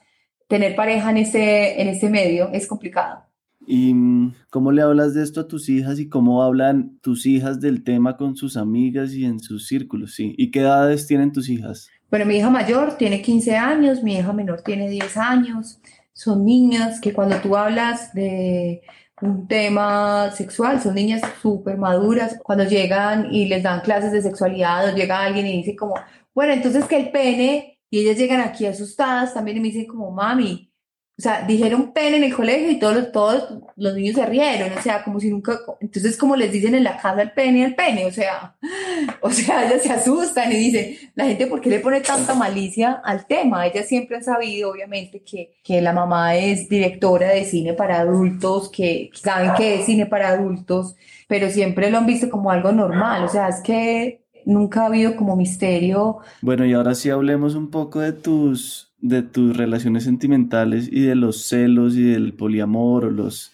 tener 0.48 0.76
pareja 0.76 1.10
en 1.12 1.18
este, 1.18 1.82
en 1.82 1.88
este 1.90 2.10
medio 2.10 2.50
es 2.52 2.68
complicado. 2.68 3.24
¿Y 3.68 3.94
mm, 3.94 4.36
cómo 4.50 4.72
le 4.72 4.82
hablas 4.82 5.14
de 5.14 5.24
esto 5.24 5.42
a 5.42 5.48
tus 5.48 5.70
hijas 5.70 6.00
y 6.00 6.08
cómo 6.08 6.44
hablan 6.44 7.00
tus 7.02 7.26
hijas 7.26 7.60
del 7.60 7.84
tema 7.84 8.16
con 8.16 8.36
sus 8.36 8.58
amigas 8.58 9.14
y 9.14 9.26
en 9.26 9.40
sus 9.40 9.68
círculos? 9.68 10.14
Sí. 10.14 10.36
¿Y 10.38 10.52
qué 10.52 10.62
edades 10.62 11.08
tienen 11.08 11.32
tus 11.32 11.50
hijas? 11.50 11.90
Bueno, 12.10 12.26
mi 12.26 12.38
hija 12.38 12.50
mayor 12.50 12.96
tiene 12.98 13.22
15 13.22 13.56
años, 13.56 14.04
mi 14.04 14.18
hija 14.18 14.32
menor 14.34 14.62
tiene 14.62 14.90
10 14.90 15.18
años. 15.18 15.80
Son 16.14 16.46
niñas 16.46 17.02
que 17.02 17.12
cuando 17.12 17.38
tú 17.38 17.58
hablas 17.58 18.14
de 18.14 18.82
un 19.22 19.48
tema 19.48 20.32
sexual, 20.32 20.82
son 20.82 20.96
niñas 20.96 21.22
súper 21.42 21.78
maduras. 21.78 22.38
Cuando 22.44 22.66
llegan 22.66 23.34
y 23.34 23.48
les 23.48 23.64
dan 23.64 23.82
clases 23.82 24.12
de 24.12 24.22
sexualidad 24.22 24.90
o 24.90 24.96
llega 24.96 25.22
alguien 25.24 25.48
y 25.48 25.58
dice 25.58 25.76
como, 25.76 25.96
bueno, 26.34 26.54
entonces 26.54 26.86
que 26.86 26.98
el 26.98 27.12
pene, 27.12 27.80
y 27.90 28.00
ellas 28.00 28.18
llegan 28.18 28.42
aquí 28.42 28.66
asustadas 28.66 29.34
también 29.34 29.58
y 29.58 29.60
me 29.62 29.68
dicen 29.68 29.88
como, 29.88 30.12
mami, 30.12 30.72
o 31.18 31.22
sea, 31.22 31.46
dijeron 31.48 31.94
pene 31.94 32.18
en 32.18 32.26
el 32.26 32.36
colegio 32.36 32.70
y 32.70 32.78
todos 32.78 32.94
los, 32.94 33.12
todos 33.14 33.44
los 33.78 33.96
niños 33.96 34.16
se 34.16 34.26
rieron, 34.26 34.78
o 34.78 34.82
sea, 34.82 35.02
como 35.02 35.22
si 35.22 35.30
nunca, 35.30 35.58
entonces 35.80 36.18
como 36.18 36.36
les 36.36 36.52
dicen 36.52 36.76
en 36.76 36.84
la 36.84 36.98
casa 36.98 37.22
el 37.22 37.32
pene, 37.32 37.64
el 37.64 37.74
pene, 37.74 38.06
o 38.06 38.12
sea, 38.12 38.56
o 39.22 39.30
sea, 39.30 39.66
ellas 39.66 39.84
se 39.84 39.94
asustan 39.94 40.52
y 40.52 40.56
dicen, 40.56 40.98
la 41.16 41.26
gente, 41.26 41.48
¿por 41.48 41.62
qué 41.62 41.70
le 41.70 41.80
pone 41.80 42.02
tanta 42.02 42.34
malicia 42.34 43.02
al 43.04 43.26
tema? 43.28 43.66
Ellas 43.66 43.88
siempre 43.88 44.18
han 44.18 44.26
sabido, 44.26 44.72
obviamente, 44.72 45.22
que, 45.22 45.56
que 45.64 45.82
la 45.82 45.94
mamá 45.94 46.36
es 46.36 46.68
directora 46.68 47.30
de 47.30 47.46
cine 47.46 47.74
para 47.74 48.02
adultos, 48.02 48.68
que 48.70 49.10
saben 49.14 49.52
que 49.56 49.76
es 49.76 49.86
cine 49.86 50.08
para 50.08 50.30
adultos, 50.30 50.98
pero 51.30 51.50
siempre 51.50 51.90
lo 51.92 52.00
han 52.00 52.06
visto 52.06 52.30
como 52.30 52.52
algo 52.52 52.74
normal, 52.74 53.24
o 53.24 53.30
sea, 53.30 53.48
es 53.48 53.62
que 53.62 54.26
nunca 54.44 54.82
ha 54.82 54.88
habido 54.88 55.16
como 55.16 55.38
misterio. 55.38 56.18
Bueno, 56.42 56.66
y 56.66 56.74
ahora 56.74 56.94
sí 56.94 57.10
hablemos 57.10 57.56
un 57.56 57.70
poco 57.70 58.02
de 58.02 58.12
tus 58.12 58.85
de 59.00 59.22
tus 59.22 59.56
relaciones 59.56 60.04
sentimentales 60.04 60.90
y 60.92 61.02
de 61.02 61.16
los 61.16 61.48
celos 61.48 61.96
y 61.96 62.04
del 62.04 62.34
poliamor 62.34 63.06
o 63.06 63.12
los, 63.12 63.52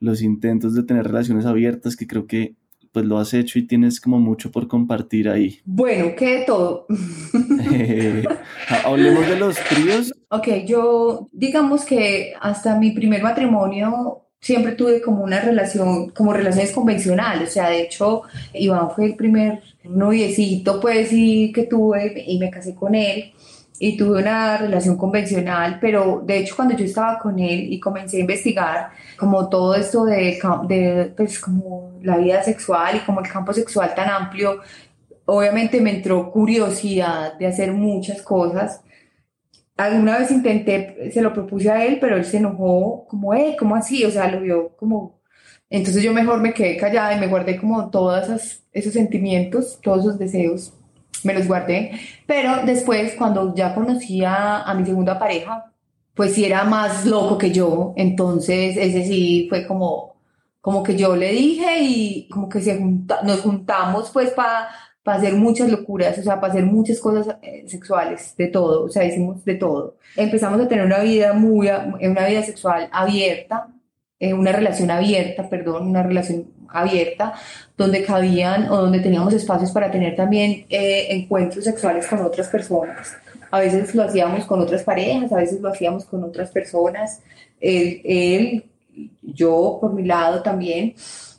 los 0.00 0.22
intentos 0.22 0.74
de 0.74 0.82
tener 0.82 1.06
relaciones 1.06 1.46
abiertas 1.46 1.96
que 1.96 2.06
creo 2.06 2.26
que 2.26 2.54
pues 2.92 3.04
lo 3.04 3.18
has 3.18 3.34
hecho 3.34 3.58
y 3.58 3.66
tienes 3.66 4.00
como 4.00 4.18
mucho 4.18 4.50
por 4.50 4.68
compartir 4.68 5.28
ahí. 5.28 5.60
Bueno, 5.66 6.14
¿qué 6.16 6.38
de 6.38 6.44
todo? 6.46 6.86
hablemos 8.86 9.28
de 9.28 9.36
los 9.38 9.56
tríos. 9.68 10.14
Ok, 10.30 10.48
yo 10.66 11.28
digamos 11.30 11.84
que 11.84 12.32
hasta 12.40 12.78
mi 12.78 12.92
primer 12.92 13.22
matrimonio 13.22 14.22
siempre 14.40 14.72
tuve 14.72 15.02
como 15.02 15.22
una 15.22 15.40
relación, 15.40 16.08
como 16.08 16.32
relaciones 16.32 16.72
convencionales, 16.72 17.50
o 17.50 17.52
sea, 17.52 17.68
de 17.68 17.82
hecho, 17.82 18.22
Iván 18.54 18.90
fue 18.92 19.04
el 19.04 19.16
primer 19.16 19.60
noviecito, 19.84 20.80
pues, 20.80 21.10
y 21.12 21.52
que 21.52 21.64
tuve 21.64 22.24
y 22.26 22.38
me 22.38 22.48
casé 22.48 22.74
con 22.74 22.94
él 22.94 23.34
y 23.78 23.96
tuve 23.96 24.20
una 24.20 24.56
relación 24.56 24.96
convencional, 24.96 25.78
pero 25.80 26.22
de 26.24 26.38
hecho 26.38 26.56
cuando 26.56 26.76
yo 26.76 26.84
estaba 26.84 27.18
con 27.18 27.38
él 27.38 27.72
y 27.72 27.78
comencé 27.78 28.18
a 28.18 28.20
investigar 28.20 28.90
como 29.16 29.48
todo 29.48 29.74
esto 29.74 30.04
de, 30.04 30.38
de 30.68 31.12
pues 31.16 31.38
como 31.38 31.92
la 32.02 32.16
vida 32.18 32.42
sexual 32.42 32.96
y 32.96 33.00
como 33.00 33.20
el 33.20 33.28
campo 33.30 33.52
sexual 33.52 33.94
tan 33.94 34.08
amplio, 34.08 34.60
obviamente 35.26 35.80
me 35.80 35.96
entró 35.96 36.30
curiosidad 36.30 37.36
de 37.38 37.46
hacer 37.46 37.72
muchas 37.72 38.22
cosas. 38.22 38.82
Alguna 39.76 40.18
vez 40.18 40.30
intenté, 40.30 41.10
se 41.12 41.20
lo 41.20 41.34
propuse 41.34 41.70
a 41.70 41.84
él, 41.84 41.98
pero 42.00 42.16
él 42.16 42.24
se 42.24 42.38
enojó 42.38 43.06
como, 43.08 43.34
eh, 43.34 43.56
¿cómo 43.58 43.76
así? 43.76 44.04
O 44.04 44.10
sea, 44.10 44.30
lo 44.30 44.40
vio 44.40 44.70
como... 44.76 45.20
Entonces 45.68 46.02
yo 46.02 46.12
mejor 46.12 46.40
me 46.40 46.54
quedé 46.54 46.76
callada 46.76 47.14
y 47.14 47.20
me 47.20 47.26
guardé 47.26 47.58
como 47.58 47.90
todos 47.90 48.62
esos 48.72 48.92
sentimientos, 48.92 49.78
todos 49.82 50.00
esos 50.00 50.18
deseos 50.18 50.72
me 51.24 51.34
los 51.34 51.46
guardé. 51.46 51.92
Pero 52.26 52.64
después, 52.64 53.14
cuando 53.14 53.54
ya 53.54 53.74
conocía 53.74 54.62
a 54.62 54.74
mi 54.74 54.84
segunda 54.84 55.18
pareja, 55.18 55.72
pues 56.14 56.34
sí 56.34 56.44
era 56.44 56.64
más 56.64 57.04
loco 57.06 57.38
que 57.38 57.52
yo. 57.52 57.92
Entonces, 57.96 58.76
ese 58.76 59.04
sí 59.04 59.46
fue 59.48 59.66
como, 59.66 60.16
como 60.60 60.82
que 60.82 60.96
yo 60.96 61.14
le 61.16 61.32
dije 61.32 61.80
y 61.82 62.28
como 62.28 62.48
que 62.48 62.60
se 62.60 62.80
nos 62.80 63.40
juntamos 63.40 64.10
pues 64.10 64.30
para 64.30 64.68
hacer 65.04 65.34
muchas 65.34 65.70
locuras, 65.70 66.18
o 66.18 66.22
sea, 66.22 66.40
para 66.40 66.52
hacer 66.52 66.64
muchas 66.64 66.98
cosas 66.98 67.36
eh, 67.42 67.64
sexuales, 67.68 68.34
de 68.36 68.48
todo, 68.48 68.84
o 68.84 68.88
sea, 68.88 69.04
hicimos 69.04 69.44
de 69.44 69.54
todo. 69.54 69.96
Empezamos 70.16 70.60
a 70.60 70.68
tener 70.68 70.84
una 70.84 70.98
vida 70.98 71.32
muy, 71.32 71.68
una 71.68 72.26
vida 72.26 72.42
sexual 72.42 72.88
abierta, 72.92 73.68
eh, 74.18 74.34
una 74.34 74.52
relación 74.52 74.90
abierta, 74.90 75.48
perdón, 75.48 75.88
una 75.88 76.02
relación 76.02 76.46
abierta, 76.70 77.34
donde 77.76 78.04
cabían 78.04 78.70
o 78.70 78.76
donde 78.76 79.00
teníamos 79.00 79.32
espacios 79.34 79.70
para 79.70 79.90
tener 79.90 80.16
también 80.16 80.66
eh, 80.68 81.06
encuentros 81.10 81.64
sexuales 81.64 82.06
con 82.06 82.20
otras 82.22 82.48
personas. 82.48 83.16
A 83.50 83.60
veces 83.60 83.94
lo 83.94 84.02
hacíamos 84.02 84.44
con 84.44 84.60
otras 84.60 84.82
parejas, 84.82 85.32
a 85.32 85.36
veces 85.36 85.60
lo 85.60 85.68
hacíamos 85.68 86.04
con 86.04 86.24
otras 86.24 86.50
personas, 86.50 87.20
él, 87.60 88.64
yo 89.22 89.78
por 89.80 89.92
mi 89.92 90.04
lado 90.04 90.42
también. 90.42 90.94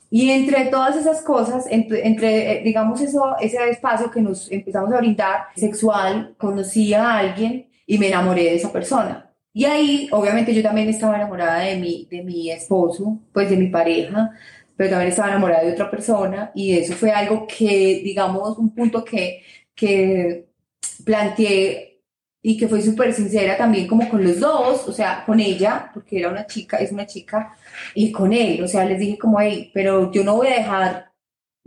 Y 0.10 0.30
entre 0.32 0.66
todas 0.66 0.96
esas 0.96 1.22
cosas, 1.22 1.66
entre, 1.70 2.08
entre, 2.08 2.52
eh, 2.52 2.62
digamos 2.64 3.02
eso, 3.02 3.36
ese 3.42 3.58
espacio 3.70 4.10
que 4.10 4.22
nos 4.22 4.50
empezamos 4.52 4.94
a 4.94 5.00
brindar 5.00 5.48
sexual, 5.56 6.34
conocí 6.38 6.94
a 6.94 7.18
alguien 7.18 7.68
y 7.86 7.98
me 7.98 8.08
enamoré 8.08 8.44
de 8.44 8.56
esa 8.56 8.72
persona. 8.72 9.28
Y 9.54 9.66
ahí, 9.66 10.08
obviamente, 10.12 10.54
yo 10.54 10.62
también 10.62 10.88
estaba 10.88 11.16
enamorada 11.16 11.60
de 11.60 11.78
mi, 11.78 12.08
de 12.12 12.24
mi 12.24 12.52
esposo, 12.52 13.20
pues 13.34 13.50
de 13.50 13.58
mi 13.58 13.68
pareja, 13.68 14.32
pero 14.78 14.92
también 14.92 15.10
estaba 15.10 15.30
enamorada 15.30 15.64
de 15.64 15.74
otra 15.74 15.92
persona 15.92 16.52
y 16.56 16.78
eso 16.78 16.94
fue 16.94 17.12
algo 17.12 17.48
que, 17.48 18.02
digamos, 18.04 18.58
un 18.58 18.74
punto 18.74 19.04
que, 19.04 19.44
que 19.76 20.46
planteé 21.04 22.02
y 22.42 22.58
que 22.58 22.68
fue 22.68 22.82
súper 22.82 23.14
sincera 23.14 23.58
también 23.58 23.88
como 23.88 24.08
con 24.08 24.24
los 24.24 24.40
dos, 24.40 24.88
o 24.88 24.94
sea, 24.94 25.24
con 25.26 25.40
ella, 25.40 25.92
porque 25.94 26.20
era 26.20 26.30
una 26.30 26.46
chica, 26.48 26.78
es 26.78 26.92
una 26.92 27.06
chica, 27.06 27.58
y 27.94 28.12
con 28.12 28.32
él, 28.32 28.64
o 28.64 28.68
sea, 28.68 28.86
les 28.86 29.00
dije 29.00 29.18
como, 29.18 29.42
hey, 29.42 29.72
pero 29.74 30.12
yo 30.12 30.24
no 30.24 30.36
voy 30.36 30.48
a 30.48 30.58
dejar 30.58 31.12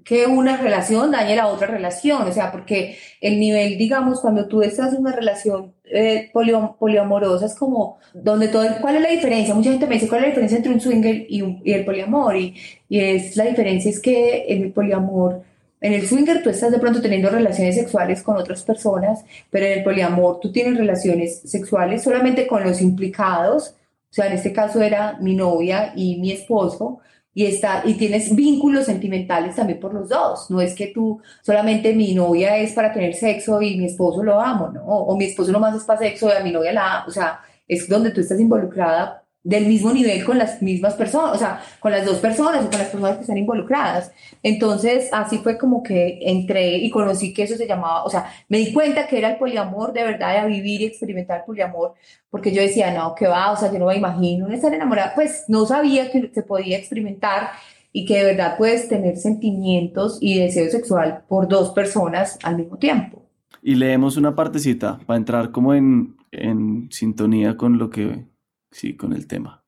que 0.04 0.26
una 0.26 0.56
relación 0.56 1.10
dañe 1.10 1.36
la 1.36 1.48
otra 1.48 1.66
relación, 1.66 2.22
o 2.22 2.32
sea, 2.32 2.52
porque 2.52 2.96
el 3.20 3.38
nivel, 3.38 3.78
digamos, 3.78 4.20
cuando 4.20 4.46
tú 4.46 4.62
estás 4.62 4.94
en 4.94 5.00
una 5.00 5.12
relación 5.12 5.74
eh, 5.84 6.30
poliamorosa 6.32 7.46
es 7.46 7.54
como 7.54 7.98
donde 8.14 8.48
todo, 8.48 8.64
¿cuál 8.80 8.96
es 8.96 9.02
la 9.02 9.10
diferencia? 9.10 9.54
Mucha 9.54 9.70
gente 9.70 9.86
me 9.86 9.94
dice, 9.94 10.08
¿cuál 10.08 10.20
es 10.20 10.22
la 10.22 10.28
diferencia 10.28 10.56
entre 10.56 10.72
un 10.72 10.80
swinger 10.80 11.26
y, 11.28 11.60
y 11.64 11.72
el 11.72 11.84
poliamor? 11.84 12.36
Y, 12.36 12.54
y, 12.88 13.00
es, 13.00 13.36
la 13.36 13.44
diferencia 13.44 13.90
es 13.90 14.00
que 14.00 14.44
en 14.48 14.62
el 14.64 14.72
poliamor, 14.72 15.42
en 15.80 15.92
el 15.92 16.06
swinger 16.06 16.42
tú 16.42 16.50
estás 16.50 16.70
de 16.70 16.78
pronto 16.78 17.00
teniendo 17.00 17.30
relaciones 17.30 17.74
sexuales 17.74 18.22
con 18.22 18.36
otras 18.36 18.62
personas, 18.62 19.24
pero 19.50 19.66
en 19.66 19.78
el 19.78 19.84
poliamor 19.84 20.40
tú 20.40 20.52
tienes 20.52 20.76
relaciones 20.78 21.40
sexuales 21.44 22.02
solamente 22.02 22.46
con 22.46 22.62
los 22.62 22.80
implicados, 22.80 23.74
o 24.10 24.12
sea, 24.12 24.26
en 24.26 24.32
este 24.32 24.52
caso 24.52 24.82
era 24.82 25.18
mi 25.20 25.34
novia 25.34 25.92
y 25.94 26.16
mi 26.16 26.32
esposo, 26.32 27.00
y, 27.32 27.46
está, 27.46 27.82
y 27.84 27.94
tienes 27.94 28.34
vínculos 28.34 28.86
sentimentales 28.86 29.56
también 29.56 29.80
por 29.80 29.94
los 29.94 30.08
dos. 30.08 30.50
No 30.50 30.60
es 30.60 30.74
que 30.74 30.88
tú 30.88 31.20
solamente 31.42 31.94
mi 31.94 32.14
novia 32.14 32.56
es 32.56 32.72
para 32.72 32.92
tener 32.92 33.14
sexo 33.14 33.62
y 33.62 33.76
mi 33.76 33.86
esposo 33.86 34.22
lo 34.22 34.40
amo, 34.40 34.68
¿no? 34.68 34.84
O 34.84 35.16
mi 35.16 35.26
esposo 35.26 35.52
nomás 35.52 35.76
es 35.76 35.84
para 35.84 36.00
sexo 36.00 36.28
y 36.28 36.32
a 36.32 36.44
mi 36.44 36.50
novia 36.52 36.72
la 36.72 36.98
amo. 36.98 37.04
O 37.08 37.10
sea, 37.10 37.40
es 37.68 37.88
donde 37.88 38.10
tú 38.10 38.20
estás 38.20 38.40
involucrada 38.40 39.19
del 39.42 39.66
mismo 39.66 39.92
nivel 39.92 40.22
con 40.24 40.36
las 40.36 40.60
mismas 40.60 40.94
personas, 40.94 41.34
o 41.34 41.38
sea, 41.38 41.62
con 41.80 41.92
las 41.92 42.04
dos 42.04 42.18
personas 42.18 42.64
o 42.64 42.70
con 42.70 42.78
las 42.78 42.88
personas 42.88 43.16
que 43.16 43.22
están 43.22 43.38
involucradas. 43.38 44.12
Entonces, 44.42 45.08
así 45.12 45.38
fue 45.38 45.56
como 45.56 45.82
que 45.82 46.18
entré 46.22 46.76
y 46.76 46.90
conocí 46.90 47.32
que 47.32 47.44
eso 47.44 47.56
se 47.56 47.66
llamaba, 47.66 48.04
o 48.04 48.10
sea, 48.10 48.30
me 48.48 48.58
di 48.58 48.72
cuenta 48.72 49.06
que 49.06 49.16
era 49.18 49.30
el 49.30 49.38
poliamor 49.38 49.92
de 49.92 50.04
verdad, 50.04 50.42
de 50.42 50.48
vivir 50.48 50.82
y 50.82 50.86
experimentar 50.86 51.38
el 51.38 51.44
poliamor, 51.44 51.94
porque 52.28 52.52
yo 52.52 52.60
decía, 52.60 52.92
no, 52.92 53.14
que 53.14 53.26
va, 53.26 53.52
o 53.52 53.56
sea, 53.56 53.72
yo 53.72 53.78
no 53.78 53.86
me 53.86 53.96
imagino 53.96 54.46
no 54.46 54.54
estar 54.54 54.74
enamorada, 54.74 55.12
pues 55.14 55.44
no 55.48 55.64
sabía 55.64 56.10
que 56.10 56.30
se 56.34 56.42
podía 56.42 56.76
experimentar 56.76 57.50
y 57.92 58.04
que 58.04 58.18
de 58.18 58.24
verdad 58.24 58.56
puedes 58.58 58.88
tener 58.88 59.16
sentimientos 59.16 60.18
y 60.20 60.38
deseo 60.38 60.70
sexual 60.70 61.24
por 61.28 61.48
dos 61.48 61.70
personas 61.70 62.38
al 62.42 62.58
mismo 62.58 62.76
tiempo. 62.76 63.22
Y 63.62 63.74
leemos 63.74 64.16
una 64.16 64.34
partecita 64.34 64.98
para 65.06 65.16
entrar 65.16 65.50
como 65.50 65.74
en, 65.74 66.16
en 66.30 66.88
sintonía 66.90 67.56
con 67.56 67.78
lo 67.78 67.90
que 67.90 68.24
sí, 68.70 68.96
con 68.96 69.12
el 69.12 69.26
tema. 69.26 69.62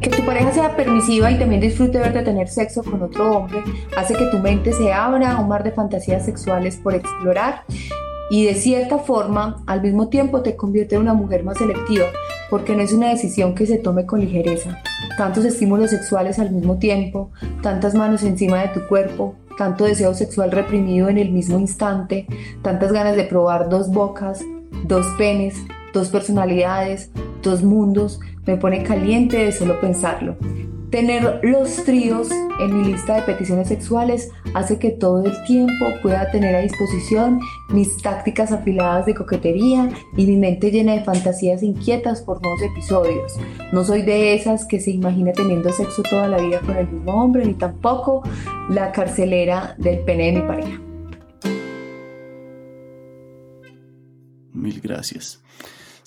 Que 0.00 0.08
tu 0.08 0.24
pareja 0.24 0.52
sea 0.52 0.76
permisiva 0.76 1.30
y 1.30 1.38
también 1.38 1.60
disfrute 1.60 1.98
verte 1.98 2.22
tener 2.22 2.48
sexo 2.48 2.82
con 2.82 3.02
otro 3.02 3.36
hombre 3.36 3.62
hace 3.96 4.14
que 4.14 4.26
tu 4.26 4.38
mente 4.38 4.72
se 4.72 4.92
abra 4.92 5.32
a 5.32 5.40
un 5.40 5.48
mar 5.48 5.62
de 5.62 5.72
fantasías 5.72 6.24
sexuales 6.24 6.76
por 6.76 6.94
explorar 6.94 7.64
y 8.30 8.46
de 8.46 8.54
cierta 8.54 8.98
forma 8.98 9.62
al 9.66 9.82
mismo 9.82 10.08
tiempo 10.08 10.40
te 10.40 10.56
convierte 10.56 10.94
en 10.94 11.02
una 11.02 11.14
mujer 11.14 11.44
más 11.44 11.58
selectiva 11.58 12.06
porque 12.48 12.74
no 12.74 12.82
es 12.82 12.92
una 12.92 13.08
decisión 13.08 13.54
que 13.54 13.66
se 13.66 13.78
tome 13.78 14.06
con 14.06 14.20
ligereza. 14.20 14.78
tantos 15.16 15.44
estímulos 15.44 15.90
sexuales 15.90 16.38
al 16.38 16.50
mismo 16.50 16.78
tiempo, 16.78 17.30
tantas 17.62 17.94
manos 17.94 18.22
encima 18.22 18.62
de 18.62 18.68
tu 18.68 18.86
cuerpo, 18.86 19.34
tanto 19.58 19.84
deseo 19.84 20.14
sexual 20.14 20.50
reprimido 20.50 21.08
en 21.08 21.18
el 21.18 21.30
mismo 21.30 21.58
instante, 21.58 22.26
tantas 22.62 22.92
ganas 22.92 23.16
de 23.16 23.24
probar 23.24 23.68
dos 23.68 23.90
bocas, 23.90 24.42
dos 24.84 25.06
penes, 25.18 25.56
dos 25.92 26.08
personalidades, 26.08 27.10
dos 27.42 27.62
mundos, 27.62 28.20
me 28.46 28.56
pone 28.56 28.82
caliente 28.82 29.38
de 29.38 29.52
solo 29.52 29.80
pensarlo. 29.80 30.36
Tener 30.90 31.38
los 31.44 31.84
tríos 31.84 32.30
en 32.58 32.76
mi 32.76 32.84
lista 32.84 33.14
de 33.14 33.22
peticiones 33.22 33.68
sexuales 33.68 34.28
hace 34.54 34.80
que 34.80 34.90
todo 34.90 35.24
el 35.24 35.44
tiempo 35.44 35.86
pueda 36.02 36.28
tener 36.32 36.52
a 36.56 36.62
disposición 36.62 37.38
mis 37.68 37.96
tácticas 37.98 38.50
afiladas 38.50 39.06
de 39.06 39.14
coquetería 39.14 39.88
y 40.16 40.26
mi 40.26 40.36
mente 40.36 40.72
llena 40.72 40.94
de 40.94 41.04
fantasías 41.04 41.62
inquietas 41.62 42.22
por 42.22 42.42
nuevos 42.42 42.60
episodios. 42.62 43.38
No 43.72 43.84
soy 43.84 44.02
de 44.02 44.34
esas 44.34 44.66
que 44.66 44.80
se 44.80 44.90
imagina 44.90 45.30
teniendo 45.32 45.72
sexo 45.72 46.02
toda 46.02 46.26
la 46.26 46.38
vida 46.38 46.58
con 46.58 46.76
el 46.76 46.88
mismo 46.88 47.22
hombre, 47.22 47.46
ni 47.46 47.54
tampoco 47.54 48.24
la 48.68 48.90
carcelera 48.90 49.76
del 49.78 50.00
pene 50.00 50.32
de 50.32 50.32
mi 50.32 50.48
pareja. 50.48 50.80
Mil 54.52 54.80
gracias. 54.80 55.40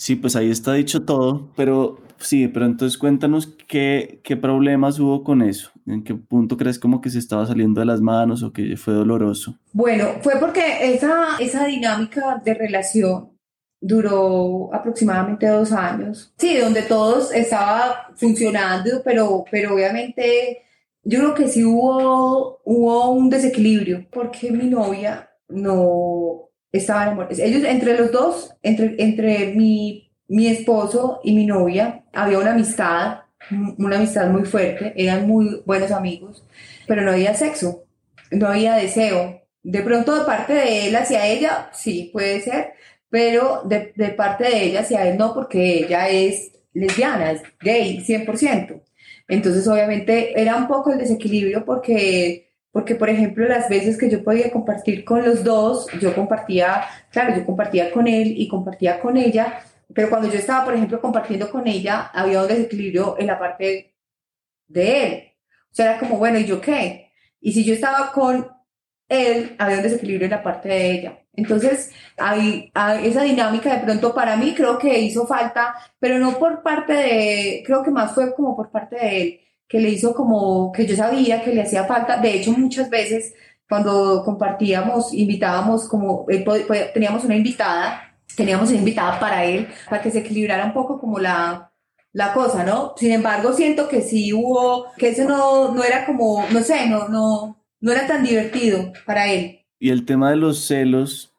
Sí, 0.03 0.17
pues 0.17 0.35
ahí 0.35 0.51
está 0.51 0.73
dicho 0.73 1.05
todo, 1.05 1.49
pero 1.55 1.97
sí, 2.17 2.49
pero 2.49 2.65
entonces 2.65 2.97
cuéntanos 2.97 3.55
qué, 3.69 4.19
qué 4.21 4.35
problemas 4.35 4.99
hubo 4.99 5.23
con 5.23 5.41
eso, 5.41 5.71
en 5.87 6.03
qué 6.03 6.13
punto 6.13 6.57
crees 6.57 6.77
como 6.77 6.99
que 6.99 7.09
se 7.09 7.19
estaba 7.19 7.45
saliendo 7.45 7.79
de 7.79 7.85
las 7.85 8.01
manos 8.01 8.43
o 8.43 8.51
que 8.51 8.75
fue 8.75 8.95
doloroso. 8.95 9.57
Bueno, 9.71 10.07
fue 10.19 10.33
porque 10.41 10.93
esa, 10.93 11.37
esa 11.39 11.67
dinámica 11.67 12.41
de 12.43 12.53
relación 12.53 13.31
duró 13.79 14.73
aproximadamente 14.73 15.47
dos 15.47 15.71
años, 15.71 16.33
sí, 16.37 16.57
donde 16.57 16.81
todos 16.81 17.33
estaba 17.33 18.09
funcionando, 18.17 19.01
pero, 19.05 19.45
pero 19.49 19.73
obviamente 19.73 20.63
yo 21.05 21.19
creo 21.19 21.33
que 21.33 21.47
sí 21.47 21.63
hubo, 21.63 22.59
hubo 22.65 23.09
un 23.11 23.29
desequilibrio, 23.29 24.05
porque 24.11 24.51
mi 24.51 24.69
novia 24.69 25.29
no 25.47 26.49
estaban 26.73 27.07
enamorados. 27.07 27.39
Ellos, 27.39 27.63
entre 27.63 27.97
los 27.97 28.11
dos, 28.11 28.53
entre, 28.63 28.95
entre 28.97 29.53
mi, 29.53 30.11
mi 30.27 30.47
esposo 30.47 31.21
y 31.23 31.33
mi 31.33 31.45
novia, 31.45 32.03
había 32.11 32.39
una 32.39 32.51
amistad, 32.51 33.19
una 33.77 33.97
amistad 33.97 34.29
muy 34.29 34.43
fuerte, 34.43 34.93
eran 34.97 35.27
muy 35.27 35.61
buenos 35.65 35.91
amigos, 35.91 36.43
pero 36.87 37.01
no 37.03 37.11
había 37.11 37.35
sexo, 37.35 37.85
no 38.31 38.47
había 38.47 38.75
deseo. 38.75 39.41
De 39.61 39.81
pronto 39.81 40.17
de 40.17 40.25
parte 40.25 40.53
de 40.53 40.87
él 40.87 40.95
hacia 40.95 41.25
ella, 41.27 41.69
sí, 41.73 42.09
puede 42.11 42.41
ser, 42.41 42.73
pero 43.09 43.61
de, 43.65 43.93
de 43.95 44.09
parte 44.09 44.45
de 44.45 44.63
ella 44.63 44.81
hacia 44.81 45.07
él 45.07 45.17
no, 45.17 45.33
porque 45.33 45.85
ella 45.85 46.09
es 46.09 46.51
lesbiana, 46.73 47.31
es 47.31 47.43
gay, 47.61 47.99
100%. 47.99 48.81
Entonces, 49.27 49.67
obviamente, 49.67 50.39
era 50.39 50.57
un 50.57 50.67
poco 50.67 50.91
el 50.91 50.97
desequilibrio 50.97 51.63
porque 51.63 52.52
porque 52.73 52.95
por 52.95 53.07
ejemplo 53.09 53.47
las 53.47 53.69
veces 53.69 53.97
que 53.97 54.09
yo 54.09 54.23
podía 54.23 54.51
compartir 54.51 55.05
con 55.05 55.23
los 55.23 55.43
dos, 55.43 55.87
yo 56.01 56.13
compartía, 56.15 56.83
claro, 57.11 57.35
yo 57.37 57.45
compartía 57.45 57.91
con 57.91 58.07
él 58.07 58.33
y 58.35 58.47
compartía 58.47 58.99
con 58.99 59.15
ella, 59.15 59.61
pero 59.93 60.09
cuando 60.09 60.27
yo 60.27 60.39
estaba, 60.39 60.65
por 60.65 60.73
ejemplo, 60.73 60.99
compartiendo 60.99 61.51
con 61.51 61.67
ella, 61.67 62.09
había 62.13 62.41
un 62.41 62.47
desequilibrio 62.47 63.15
en 63.19 63.27
la 63.27 63.37
parte 63.37 63.95
de 64.67 65.05
él. 65.05 65.23
O 65.71 65.75
sea, 65.75 65.91
era 65.91 65.99
como, 65.99 66.17
bueno, 66.17 66.39
¿y 66.39 66.45
yo 66.45 66.59
qué? 66.59 67.11
Y 67.39 67.53
si 67.53 67.63
yo 67.63 67.75
estaba 67.75 68.11
con 68.11 68.47
él, 69.07 69.55
había 69.59 69.77
un 69.77 69.83
desequilibrio 69.83 70.25
en 70.25 70.31
la 70.31 70.41
parte 70.41 70.69
de 70.69 70.91
ella. 70.91 71.19
Entonces, 71.33 71.91
hay, 72.17 72.71
esa 73.03 73.21
dinámica 73.21 73.75
de 73.75 73.83
pronto 73.85 74.15
para 74.15 74.35
mí 74.35 74.55
creo 74.55 74.79
que 74.79 74.99
hizo 74.99 75.27
falta, 75.27 75.75
pero 75.99 76.17
no 76.17 76.39
por 76.39 76.63
parte 76.63 76.93
de, 76.93 77.63
creo 77.65 77.83
que 77.83 77.91
más 77.91 78.13
fue 78.15 78.33
como 78.33 78.55
por 78.55 78.71
parte 78.71 78.95
de 78.95 79.21
él 79.21 79.39
que 79.67 79.79
le 79.79 79.89
hizo 79.89 80.13
como 80.13 80.71
que 80.71 80.85
yo 80.85 80.95
sabía 80.95 81.43
que 81.43 81.53
le 81.53 81.61
hacía 81.61 81.85
falta. 81.85 82.17
De 82.17 82.33
hecho, 82.33 82.51
muchas 82.51 82.89
veces 82.89 83.33
cuando 83.67 84.23
compartíamos, 84.23 85.13
invitábamos 85.13 85.87
como, 85.87 86.25
teníamos 86.93 87.23
una 87.23 87.35
invitada, 87.35 88.15
teníamos 88.35 88.69
una 88.69 88.79
invitada 88.79 89.19
para 89.19 89.45
él, 89.45 89.67
para 89.89 90.01
que 90.01 90.11
se 90.11 90.19
equilibrara 90.19 90.65
un 90.65 90.73
poco 90.73 90.99
como 90.99 91.17
la, 91.19 91.71
la 92.11 92.33
cosa, 92.33 92.63
¿no? 92.63 92.93
Sin 92.97 93.11
embargo, 93.11 93.53
siento 93.53 93.87
que 93.87 94.01
sí 94.01 94.31
hubo, 94.31 94.91
que 94.97 95.09
eso 95.09 95.27
no, 95.27 95.73
no 95.73 95.83
era 95.83 96.05
como, 96.05 96.45
no 96.51 96.59
sé, 96.61 96.87
no, 96.87 97.07
no, 97.07 97.63
no 97.79 97.91
era 97.91 98.05
tan 98.05 98.23
divertido 98.23 98.93
para 99.05 99.31
él. 99.31 99.61
Y 99.79 99.89
el 99.89 100.05
tema 100.05 100.29
de 100.29 100.35
los 100.35 100.65
celos, 100.65 101.33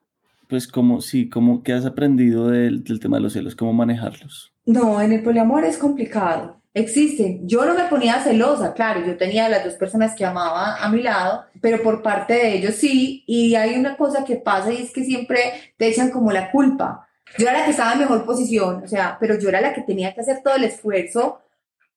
pues 0.49 0.67
como, 0.67 1.01
sí, 1.01 1.29
como 1.29 1.63
que 1.63 1.73
has 1.73 1.87
aprendido 1.87 2.49
del, 2.49 2.83
del 2.83 3.01
tema 3.01 3.19
de 3.19 3.23
los 3.23 3.35
celos, 3.35 3.55
cómo 3.55 3.73
manejarlos. 3.73 4.53
No, 4.67 5.01
en 5.01 5.13
el 5.13 5.23
poliamor 5.23 5.65
es 5.65 5.79
complicado 5.79 6.61
existen. 6.75 7.49
Yo 7.49 7.65
no 7.65 7.75
me 7.75 7.85
ponía 7.85 8.21
celosa, 8.21 8.75
claro, 8.75 9.07
yo 9.07 9.17
tenía 9.17 9.49
las 9.49 9.65
dos 9.65 9.75
personas 9.75 10.15
que 10.15 10.25
amaba 10.25 10.77
a 10.77 10.89
mi 10.91 11.03
lado, 11.03 11.45
pero 11.61 11.83
por 11.83 12.03
parte 12.03 12.35
de 12.35 12.57
ellos 12.57 12.75
sí, 12.75 13.23
y 13.27 13.55
hay 13.55 13.79
una 13.79 13.97
cosa 13.97 14.25
que 14.25 14.37
pasa 14.37 14.73
y 14.73 14.83
es 14.83 14.91
que 14.91 15.05
siempre 15.05 15.73
te 15.79 15.87
echan 15.87 16.11
como 16.11 16.33
la 16.33 16.51
culpa. 16.51 17.09
Yo 17.39 17.49
era 17.49 17.61
la 17.61 17.65
que 17.65 17.71
estaba 17.71 17.93
en 17.93 18.01
mejor 18.01 18.25
posición, 18.27 18.83
o 18.85 18.89
sea, 18.89 19.17
pero 19.19 19.39
yo 19.39 19.49
era 19.49 19.61
la 19.61 19.73
que 19.73 19.83
tenía 19.83 20.13
que 20.15 20.21
hacer 20.21 20.43
todo 20.43 20.57
el 20.57 20.65
esfuerzo 20.65 21.41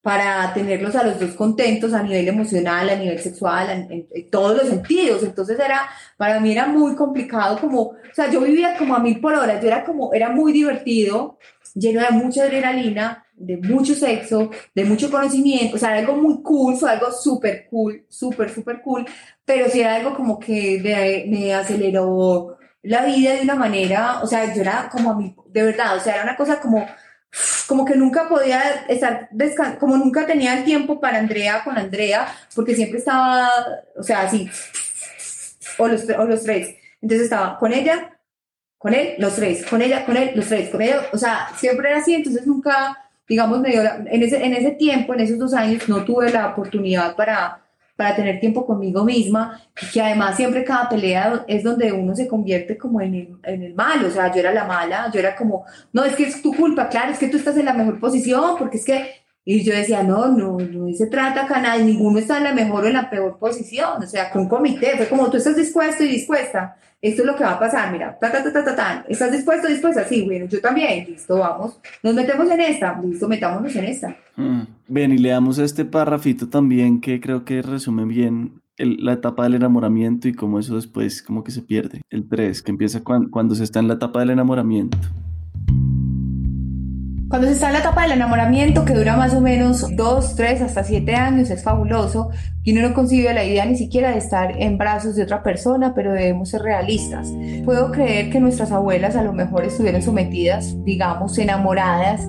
para 0.02 0.54
tenerlos 0.54 0.96
a 0.96 1.04
los 1.04 1.20
dos 1.20 1.32
contentos 1.32 1.94
a 1.94 2.02
nivel 2.02 2.28
emocional, 2.30 2.90
a 2.90 2.96
nivel 2.96 3.20
sexual, 3.20 3.70
en, 3.90 4.30
todos 4.30 4.56
los 4.56 4.70
sentidos. 4.70 5.22
Entonces 5.24 5.60
era, 5.60 5.90
para 6.16 6.40
mí 6.40 6.52
era 6.54 6.66
muy 6.66 6.96
complicado 6.96 7.60
como, 7.60 7.82
o 7.82 7.96
sea, 8.14 8.32
yo 8.32 8.40
vivía 8.40 8.78
como 8.78 8.96
a 8.96 9.00
mil 9.00 9.20
por 9.20 9.34
hora, 9.34 9.60
yo 9.60 9.68
era 9.68 9.84
como, 9.84 10.14
era 10.14 10.30
muy 10.30 10.54
divertido, 10.54 11.38
lleno 11.74 12.02
de 12.02 12.12
mucha 12.12 12.44
adrenalina, 12.44 13.26
de 13.38 13.58
mucho 13.58 13.94
sexo, 13.94 14.50
de 14.74 14.84
mucho 14.84 15.12
conocimiento, 15.12 15.76
o 15.76 15.80
sea, 15.80 15.94
algo 15.94 16.16
muy 16.16 16.42
cool, 16.42 16.76
fue 16.76 16.90
algo 16.90 17.12
súper 17.12 17.68
cool, 17.70 18.04
súper, 18.10 18.50
súper 18.50 18.82
cool, 18.82 19.06
pero 19.46 19.70
sí 19.70 19.80
era 19.80 19.96
algo 19.96 20.16
como 20.16 20.40
que 20.40 20.80
me, 20.84 21.26
me, 21.28 21.54
aceleró 21.54 22.58
la 22.82 23.06
vida 23.06 23.34
de 23.34 23.42
una 23.42 23.56
manera, 23.56 24.22
o 24.24 24.28
sea, 24.28 24.54
yo 24.54 24.62
era 24.62 24.90
como 24.92 25.12
a 25.12 25.16
mí, 25.16 25.36
de 25.50 25.64
verdad, 25.64 25.98
o 25.98 26.00
sea, 26.00 26.16
era 26.16 26.24
una 26.24 26.36
cosa 26.36 26.60
como, 26.60 26.84
como 27.68 27.86
que 27.86 27.96
nunca 27.96 28.28
podía 28.28 28.86
estar, 28.88 29.30
como 29.80 29.98
nunca 29.98 30.26
tenía 30.26 30.58
el 30.58 30.66
tiempo 30.66 31.00
para 31.00 31.20
Andrea 31.20 31.64
con 31.64 31.78
Andrea, 31.78 32.28
porque 32.56 32.74
siempre 32.74 32.98
estaba, 32.98 33.50
o 33.96 34.02
sea, 34.02 34.22
así, 34.22 34.50
o 35.78 35.88
los, 35.88 36.10
o 36.10 36.26
los 36.26 36.42
tres, 36.42 36.76
entonces 37.02 37.26
estaba 37.26 37.60
con 37.60 37.72
ella, 37.72 38.18
con 38.80 38.96
él, 38.96 39.14
los 39.20 39.36
tres, 39.36 39.64
con 39.66 39.82
ella, 39.84 40.06
con 40.06 40.18
él, 40.18 40.32
los 40.34 40.48
tres, 40.48 40.70
con 40.70 40.82
ella, 40.82 41.04
o 41.14 41.18
sea, 41.20 41.50
siempre 41.56 41.90
era 41.90 42.00
así, 42.00 42.16
entonces 42.16 42.48
nunca 42.48 43.04
digamos, 43.28 43.60
me 43.60 43.70
dio 43.70 43.82
en, 43.84 44.24
ese, 44.24 44.44
en 44.46 44.54
ese 44.54 44.72
tiempo, 44.72 45.14
en 45.14 45.22
esos 45.22 45.38
dos 45.38 45.54
años, 45.54 45.88
no 45.90 46.04
tuve 46.04 46.32
la 46.32 46.48
oportunidad 46.48 47.16
para, 47.16 47.62
para 47.96 48.16
tener 48.16 48.40
tiempo 48.40 48.66
conmigo 48.66 49.04
misma, 49.04 49.62
y 49.82 49.86
que 49.88 50.02
además 50.02 50.36
siempre 50.36 50.64
cada 50.64 50.88
pelea 50.88 51.44
es 51.48 51.64
donde 51.64 51.92
uno 51.92 52.16
se 52.16 52.28
convierte 52.28 52.78
como 52.78 53.02
en 53.02 53.16
el, 53.16 53.38
en 53.44 53.64
el 53.64 53.74
malo, 53.74 54.08
o 54.08 54.12
sea, 54.12 54.32
yo 54.34 54.40
era 54.40 54.54
la 54.54 54.66
mala, 54.66 55.12
yo 55.14 55.20
era 55.20 55.36
como, 55.36 55.66
no, 55.92 56.06
es 56.06 56.16
que 56.16 56.24
es 56.24 56.42
tu 56.42 56.56
culpa, 56.56 56.88
claro, 56.90 57.12
es 57.12 57.20
que 57.20 57.28
tú 57.28 57.38
estás 57.38 57.58
en 57.58 57.66
la 57.66 57.74
mejor 57.74 58.00
posición, 58.00 58.56
porque 58.58 58.78
es 58.78 58.86
que, 58.86 59.12
y 59.50 59.64
yo 59.64 59.74
decía, 59.74 60.04
no, 60.04 60.28
no, 60.28 60.58
no 60.58 60.94
se 60.94 61.08
trata 61.08 61.44
acá 61.44 61.62
nada, 61.62 61.82
ninguno 61.82 62.20
está 62.20 62.38
en 62.38 62.44
la 62.44 62.54
mejor 62.54 62.84
o 62.84 62.88
en 62.88 62.96
la 62.96 63.10
peor 63.10 63.38
posición, 63.40 64.04
o 64.04 64.06
sea, 64.06 64.30
con 64.30 64.42
un 64.42 64.50
comité, 64.50 64.98
fue 64.98 65.08
como 65.08 65.32
tú 65.32 65.38
estás 65.38 65.56
dispuesto 65.56 66.04
y 66.04 66.10
dispuesta, 66.10 66.76
esto 67.02 67.22
es 67.22 67.26
lo 67.26 67.34
que 67.38 67.46
va 67.46 67.54
a 67.54 67.60
pasar, 67.60 67.90
mira, 67.94 68.18
ta, 68.20 68.30
ta, 68.30 68.44
ta, 68.44 68.52
ta, 68.52 68.76
ta, 68.76 69.06
¿estás 69.08 69.32
dispuesto, 69.32 69.70
dispuesta? 69.70 70.04
Sí, 70.04 70.24
bueno, 70.24 70.48
yo 70.48 70.60
también, 70.60 71.06
listo, 71.06 71.38
vamos, 71.38 71.80
nos 72.04 72.14
metemos 72.14 72.52
en 72.52 72.60
esta, 72.60 73.00
listo, 73.02 73.30
metámonos 73.30 73.74
en 73.78 73.86
esta. 73.86 74.18
Mm. 74.36 74.64
Bien, 74.90 75.14
y 75.14 75.18
leamos 75.18 75.60
este 75.60 75.86
párrafito 75.86 76.50
también 76.50 77.00
que 77.00 77.22
creo 77.22 77.46
que 77.46 77.62
resume 77.62 78.04
bien 78.04 78.62
la 78.78 79.14
etapa 79.14 79.44
del 79.44 79.56
enamoramiento 79.56 80.28
y 80.28 80.34
cómo 80.34 80.60
eso 80.60 80.76
después 80.76 81.24
como 81.24 81.46
que 81.46 81.52
se 81.52 81.62
pierde. 81.62 82.02
El 82.10 82.28
3, 82.28 82.62
que 82.62 82.72
empieza 82.72 83.02
cuando 83.02 83.56
se 83.56 83.64
está 83.64 83.80
en 83.80 83.88
la 83.88 83.94
etapa 83.94 84.20
del 84.20 84.32
enamoramiento. 84.32 84.98
Cuando 87.30 87.48
se 87.48 87.56
está 87.56 87.68
en 87.68 87.74
la 87.74 87.80
etapa 87.80 88.04
del 88.04 88.14
enamoramiento, 88.14 88.86
que 88.86 88.94
dura 88.94 89.18
más 89.18 89.34
o 89.34 89.42
menos 89.42 89.86
2, 89.94 90.36
3, 90.38 90.62
hasta 90.62 90.86
7 90.86 91.14
años, 91.14 91.50
es 91.50 91.62
fabuloso, 91.62 92.30
y 92.64 92.72
uno 92.72 92.88
no 92.88 92.94
concibe 92.94 93.34
la 93.34 93.44
idea 93.44 93.66
ni 93.66 93.76
siquiera 93.76 94.12
de 94.12 94.18
estar 94.18 94.62
en 94.62 94.78
brazos 94.78 95.18
de 95.18 95.24
otra 95.24 95.44
persona, 95.44 95.94
pero 95.94 96.14
debemos 96.14 96.50
ser 96.50 96.62
realistas. 96.62 97.28
Puedo 97.66 97.92
creer 97.92 98.30
que 98.30 98.40
nuestras 98.40 98.72
abuelas 98.72 99.18
a 99.18 99.24
lo 99.24 99.34
mejor 99.34 99.66
estuvieron 99.66 100.02
sometidas, 100.02 100.74
digamos, 100.86 101.38
enamoradas 101.38 102.22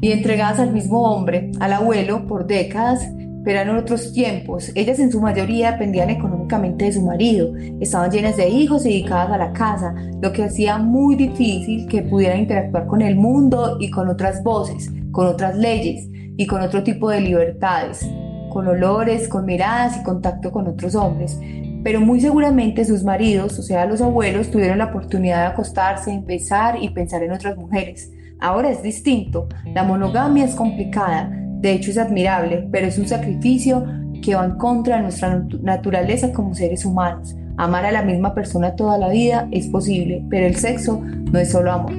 y 0.00 0.10
entregadas 0.10 0.58
al 0.58 0.72
mismo 0.72 1.02
hombre, 1.02 1.52
al 1.60 1.72
abuelo, 1.72 2.26
por 2.26 2.48
décadas, 2.48 3.08
pero 3.44 3.60
en 3.60 3.70
otros 3.70 4.12
tiempos. 4.12 4.72
Ellas 4.74 4.98
en 4.98 5.12
su 5.12 5.20
mayoría 5.20 5.72
dependían 5.72 6.10
económicamente 6.10 6.86
de 6.86 6.92
su 6.92 7.02
marido, 7.02 7.54
estaban 7.80 8.10
llenas 8.10 8.36
de 8.36 8.48
hijos 8.48 8.86
y 8.86 8.88
dedicadas 8.88 9.30
a 9.30 9.38
la 9.38 9.52
casa, 9.52 9.94
lo 10.20 10.32
que 10.32 10.44
hacía 10.44 10.78
muy 10.78 11.14
difícil 11.14 11.86
que 11.86 12.02
pudieran 12.02 12.40
interactuar 12.40 12.86
con 12.86 13.02
el 13.02 13.16
mundo 13.16 13.76
y 13.78 13.90
con 13.90 14.08
otras 14.08 14.42
voces, 14.42 14.90
con 15.12 15.26
otras 15.26 15.56
leyes 15.56 16.08
y 16.36 16.46
con 16.46 16.62
otro 16.62 16.82
tipo 16.82 17.10
de 17.10 17.20
libertades, 17.20 18.08
con 18.50 18.66
olores, 18.66 19.28
con 19.28 19.44
miradas 19.44 19.98
y 19.98 20.02
contacto 20.02 20.50
con 20.50 20.66
otros 20.66 20.94
hombres. 20.94 21.38
Pero 21.84 22.00
muy 22.00 22.20
seguramente 22.20 22.86
sus 22.86 23.04
maridos, 23.04 23.58
o 23.58 23.62
sea, 23.62 23.84
los 23.84 24.00
abuelos, 24.00 24.50
tuvieron 24.50 24.78
la 24.78 24.86
oportunidad 24.86 25.42
de 25.42 25.46
acostarse, 25.48 26.22
besar 26.24 26.82
y 26.82 26.88
pensar 26.88 27.22
en 27.22 27.32
otras 27.32 27.58
mujeres. 27.58 28.10
Ahora 28.40 28.70
es 28.70 28.82
distinto, 28.82 29.48
la 29.74 29.84
monogamia 29.84 30.44
es 30.46 30.54
complicada, 30.54 31.30
de 31.64 31.72
hecho 31.72 31.90
es 31.90 31.96
admirable, 31.96 32.68
pero 32.70 32.86
es 32.86 32.98
un 32.98 33.08
sacrificio 33.08 33.86
que 34.22 34.34
va 34.34 34.44
en 34.44 34.56
contra 34.58 34.96
de 34.96 35.02
nuestra 35.02 35.42
naturaleza 35.62 36.30
como 36.30 36.54
seres 36.54 36.84
humanos. 36.84 37.34
Amar 37.56 37.86
a 37.86 37.92
la 37.92 38.02
misma 38.02 38.34
persona 38.34 38.76
toda 38.76 38.98
la 38.98 39.08
vida 39.08 39.48
es 39.50 39.68
posible, 39.68 40.22
pero 40.28 40.46
el 40.46 40.56
sexo 40.56 41.00
no 41.00 41.38
es 41.38 41.50
solo 41.50 41.72
amor. 41.72 41.94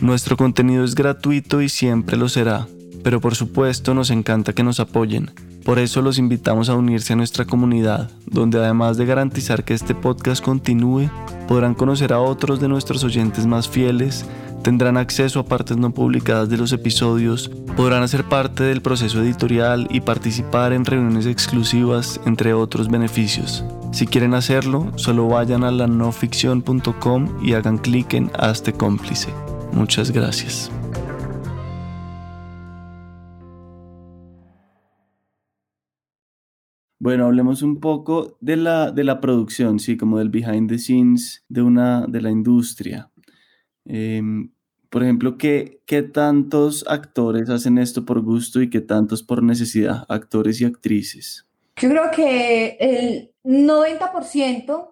Nuestro 0.00 0.36
contenido 0.36 0.84
es 0.84 0.94
gratuito 0.94 1.62
y 1.62 1.68
siempre 1.68 2.16
lo 2.16 2.28
será, 2.28 2.68
pero 3.02 3.20
por 3.20 3.34
supuesto 3.34 3.92
nos 3.92 4.10
encanta 4.10 4.52
que 4.52 4.62
nos 4.62 4.78
apoyen. 4.78 5.32
Por 5.64 5.78
eso 5.78 6.02
los 6.02 6.18
invitamos 6.18 6.68
a 6.68 6.74
unirse 6.74 7.14
a 7.14 7.16
nuestra 7.16 7.46
comunidad, 7.46 8.10
donde 8.26 8.58
además 8.58 8.98
de 8.98 9.06
garantizar 9.06 9.64
que 9.64 9.72
este 9.72 9.94
podcast 9.94 10.44
continúe, 10.44 11.08
podrán 11.48 11.74
conocer 11.74 12.12
a 12.12 12.20
otros 12.20 12.60
de 12.60 12.68
nuestros 12.68 13.02
oyentes 13.02 13.46
más 13.46 13.66
fieles, 13.66 14.26
tendrán 14.62 14.98
acceso 14.98 15.40
a 15.40 15.46
partes 15.46 15.78
no 15.78 15.90
publicadas 15.90 16.50
de 16.50 16.58
los 16.58 16.72
episodios, 16.72 17.50
podrán 17.76 18.02
hacer 18.02 18.24
parte 18.24 18.62
del 18.62 18.82
proceso 18.82 19.22
editorial 19.22 19.88
y 19.90 20.02
participar 20.02 20.74
en 20.74 20.84
reuniones 20.84 21.24
exclusivas, 21.24 22.20
entre 22.26 22.52
otros 22.52 22.88
beneficios. 22.88 23.64
Si 23.92 24.06
quieren 24.06 24.34
hacerlo, 24.34 24.92
solo 24.96 25.28
vayan 25.28 25.64
a 25.64 25.70
la 25.70 25.86
noficción.com 25.86 27.38
y 27.42 27.54
hagan 27.54 27.78
clic 27.78 28.12
en 28.12 28.30
Hazte 28.38 28.74
cómplice. 28.74 29.28
Muchas 29.72 30.10
gracias. 30.10 30.70
Bueno, 37.04 37.26
hablemos 37.26 37.60
un 37.60 37.80
poco 37.80 38.38
de 38.40 38.56
la, 38.56 38.90
de 38.90 39.04
la 39.04 39.20
producción, 39.20 39.78
sí, 39.78 39.98
como 39.98 40.16
del 40.16 40.30
behind 40.30 40.70
the 40.70 40.78
scenes 40.78 41.44
de, 41.50 41.60
una, 41.60 42.06
de 42.08 42.22
la 42.22 42.30
industria. 42.30 43.10
Em, 43.84 44.54
por 44.88 45.02
ejemplo, 45.02 45.36
¿qué, 45.36 45.82
¿qué 45.84 46.00
tantos 46.00 46.82
actores 46.88 47.50
hacen 47.50 47.76
esto 47.76 48.06
por 48.06 48.22
gusto 48.22 48.62
y 48.62 48.70
qué 48.70 48.80
tantos 48.80 49.22
por 49.22 49.42
necesidad, 49.42 50.06
actores 50.08 50.62
y 50.62 50.64
actrices? 50.64 51.46
Yo 51.76 51.90
creo 51.90 52.10
que 52.10 52.78
el 52.80 53.34
90% 53.44 54.90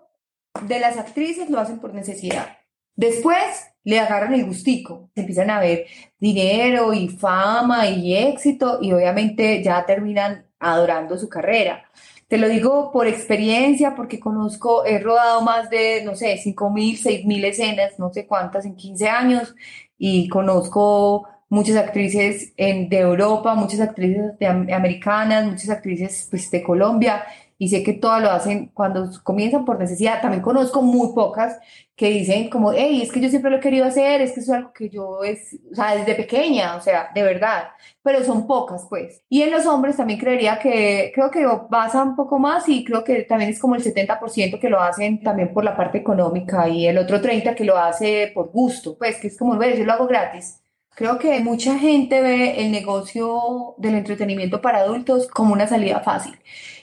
de 0.68 0.80
las 0.80 0.98
actrices 0.98 1.48
lo 1.48 1.60
hacen 1.60 1.78
por 1.78 1.94
necesidad. 1.94 2.58
Después 2.94 3.38
le 3.84 4.00
agarran 4.00 4.34
el 4.34 4.44
gustico, 4.44 5.10
empiezan 5.14 5.48
a 5.48 5.60
ver 5.60 5.86
dinero 6.20 6.92
y 6.92 7.08
fama 7.08 7.88
y 7.88 8.14
éxito 8.14 8.80
y 8.82 8.92
obviamente 8.92 9.62
ya 9.62 9.86
terminan 9.86 10.51
adorando 10.62 11.18
su 11.18 11.28
carrera. 11.28 11.84
Te 12.28 12.38
lo 12.38 12.48
digo 12.48 12.90
por 12.92 13.06
experiencia, 13.06 13.94
porque 13.94 14.18
conozco, 14.18 14.86
he 14.86 14.98
rodado 14.98 15.42
más 15.42 15.68
de, 15.68 16.02
no 16.02 16.14
sé, 16.14 16.38
5 16.38 16.70
mil, 16.70 16.96
6 16.96 17.26
mil 17.26 17.44
escenas, 17.44 17.98
no 17.98 18.10
sé 18.10 18.26
cuántas 18.26 18.64
en 18.64 18.74
15 18.74 19.08
años, 19.08 19.54
y 19.98 20.28
conozco 20.28 21.28
muchas 21.50 21.76
actrices 21.76 22.54
de 22.56 22.98
Europa, 22.98 23.54
muchas 23.54 23.80
actrices 23.80 24.38
de, 24.38 24.46
americanas, 24.46 25.44
muchas 25.44 25.68
actrices 25.68 26.26
pues, 26.30 26.50
de 26.50 26.62
Colombia, 26.62 27.22
y 27.62 27.68
sé 27.68 27.84
que 27.84 27.92
todas 27.92 28.20
lo 28.20 28.28
hacen 28.28 28.72
cuando 28.74 29.08
comienzan 29.22 29.64
por 29.64 29.78
necesidad. 29.78 30.20
También 30.20 30.42
conozco 30.42 30.82
muy 30.82 31.14
pocas 31.14 31.60
que 31.94 32.08
dicen 32.10 32.50
como, 32.50 32.72
hey, 32.72 33.00
es 33.00 33.12
que 33.12 33.20
yo 33.20 33.28
siempre 33.28 33.52
lo 33.52 33.58
he 33.58 33.60
querido 33.60 33.84
hacer, 33.84 34.20
es 34.20 34.32
que 34.32 34.40
eso 34.40 34.50
es 34.50 34.58
algo 34.58 34.72
que 34.72 34.88
yo 34.88 35.22
es, 35.22 35.56
o 35.70 35.74
sea, 35.76 35.94
desde 35.94 36.16
pequeña, 36.16 36.74
o 36.74 36.80
sea, 36.80 37.12
de 37.14 37.22
verdad, 37.22 37.68
pero 38.02 38.24
son 38.24 38.48
pocas, 38.48 38.84
pues. 38.90 39.22
Y 39.28 39.42
en 39.42 39.52
los 39.52 39.64
hombres 39.66 39.96
también 39.96 40.18
creería 40.18 40.58
que, 40.58 41.12
creo 41.14 41.30
que 41.30 41.46
pasa 41.70 42.02
un 42.02 42.16
poco 42.16 42.40
más 42.40 42.68
y 42.68 42.84
creo 42.84 43.04
que 43.04 43.22
también 43.22 43.50
es 43.50 43.60
como 43.60 43.76
el 43.76 43.84
70% 43.84 44.58
que 44.58 44.68
lo 44.68 44.80
hacen 44.82 45.22
también 45.22 45.54
por 45.54 45.62
la 45.62 45.76
parte 45.76 45.98
económica 45.98 46.68
y 46.68 46.88
el 46.88 46.98
otro 46.98 47.22
30% 47.22 47.54
que 47.54 47.64
lo 47.64 47.78
hace 47.78 48.32
por 48.34 48.50
gusto, 48.50 48.98
pues, 48.98 49.18
que 49.20 49.28
es 49.28 49.38
como, 49.38 49.56
ver, 49.56 49.78
yo 49.78 49.84
lo 49.84 49.92
hago 49.92 50.08
gratis. 50.08 50.58
Creo 50.96 51.16
que 51.20 51.38
mucha 51.38 51.78
gente 51.78 52.20
ve 52.20 52.60
el 52.60 52.72
negocio 52.72 53.76
del 53.78 53.94
entretenimiento 53.94 54.60
para 54.60 54.80
adultos 54.80 55.28
como 55.28 55.52
una 55.52 55.68
salida 55.68 56.00
fácil. 56.00 56.36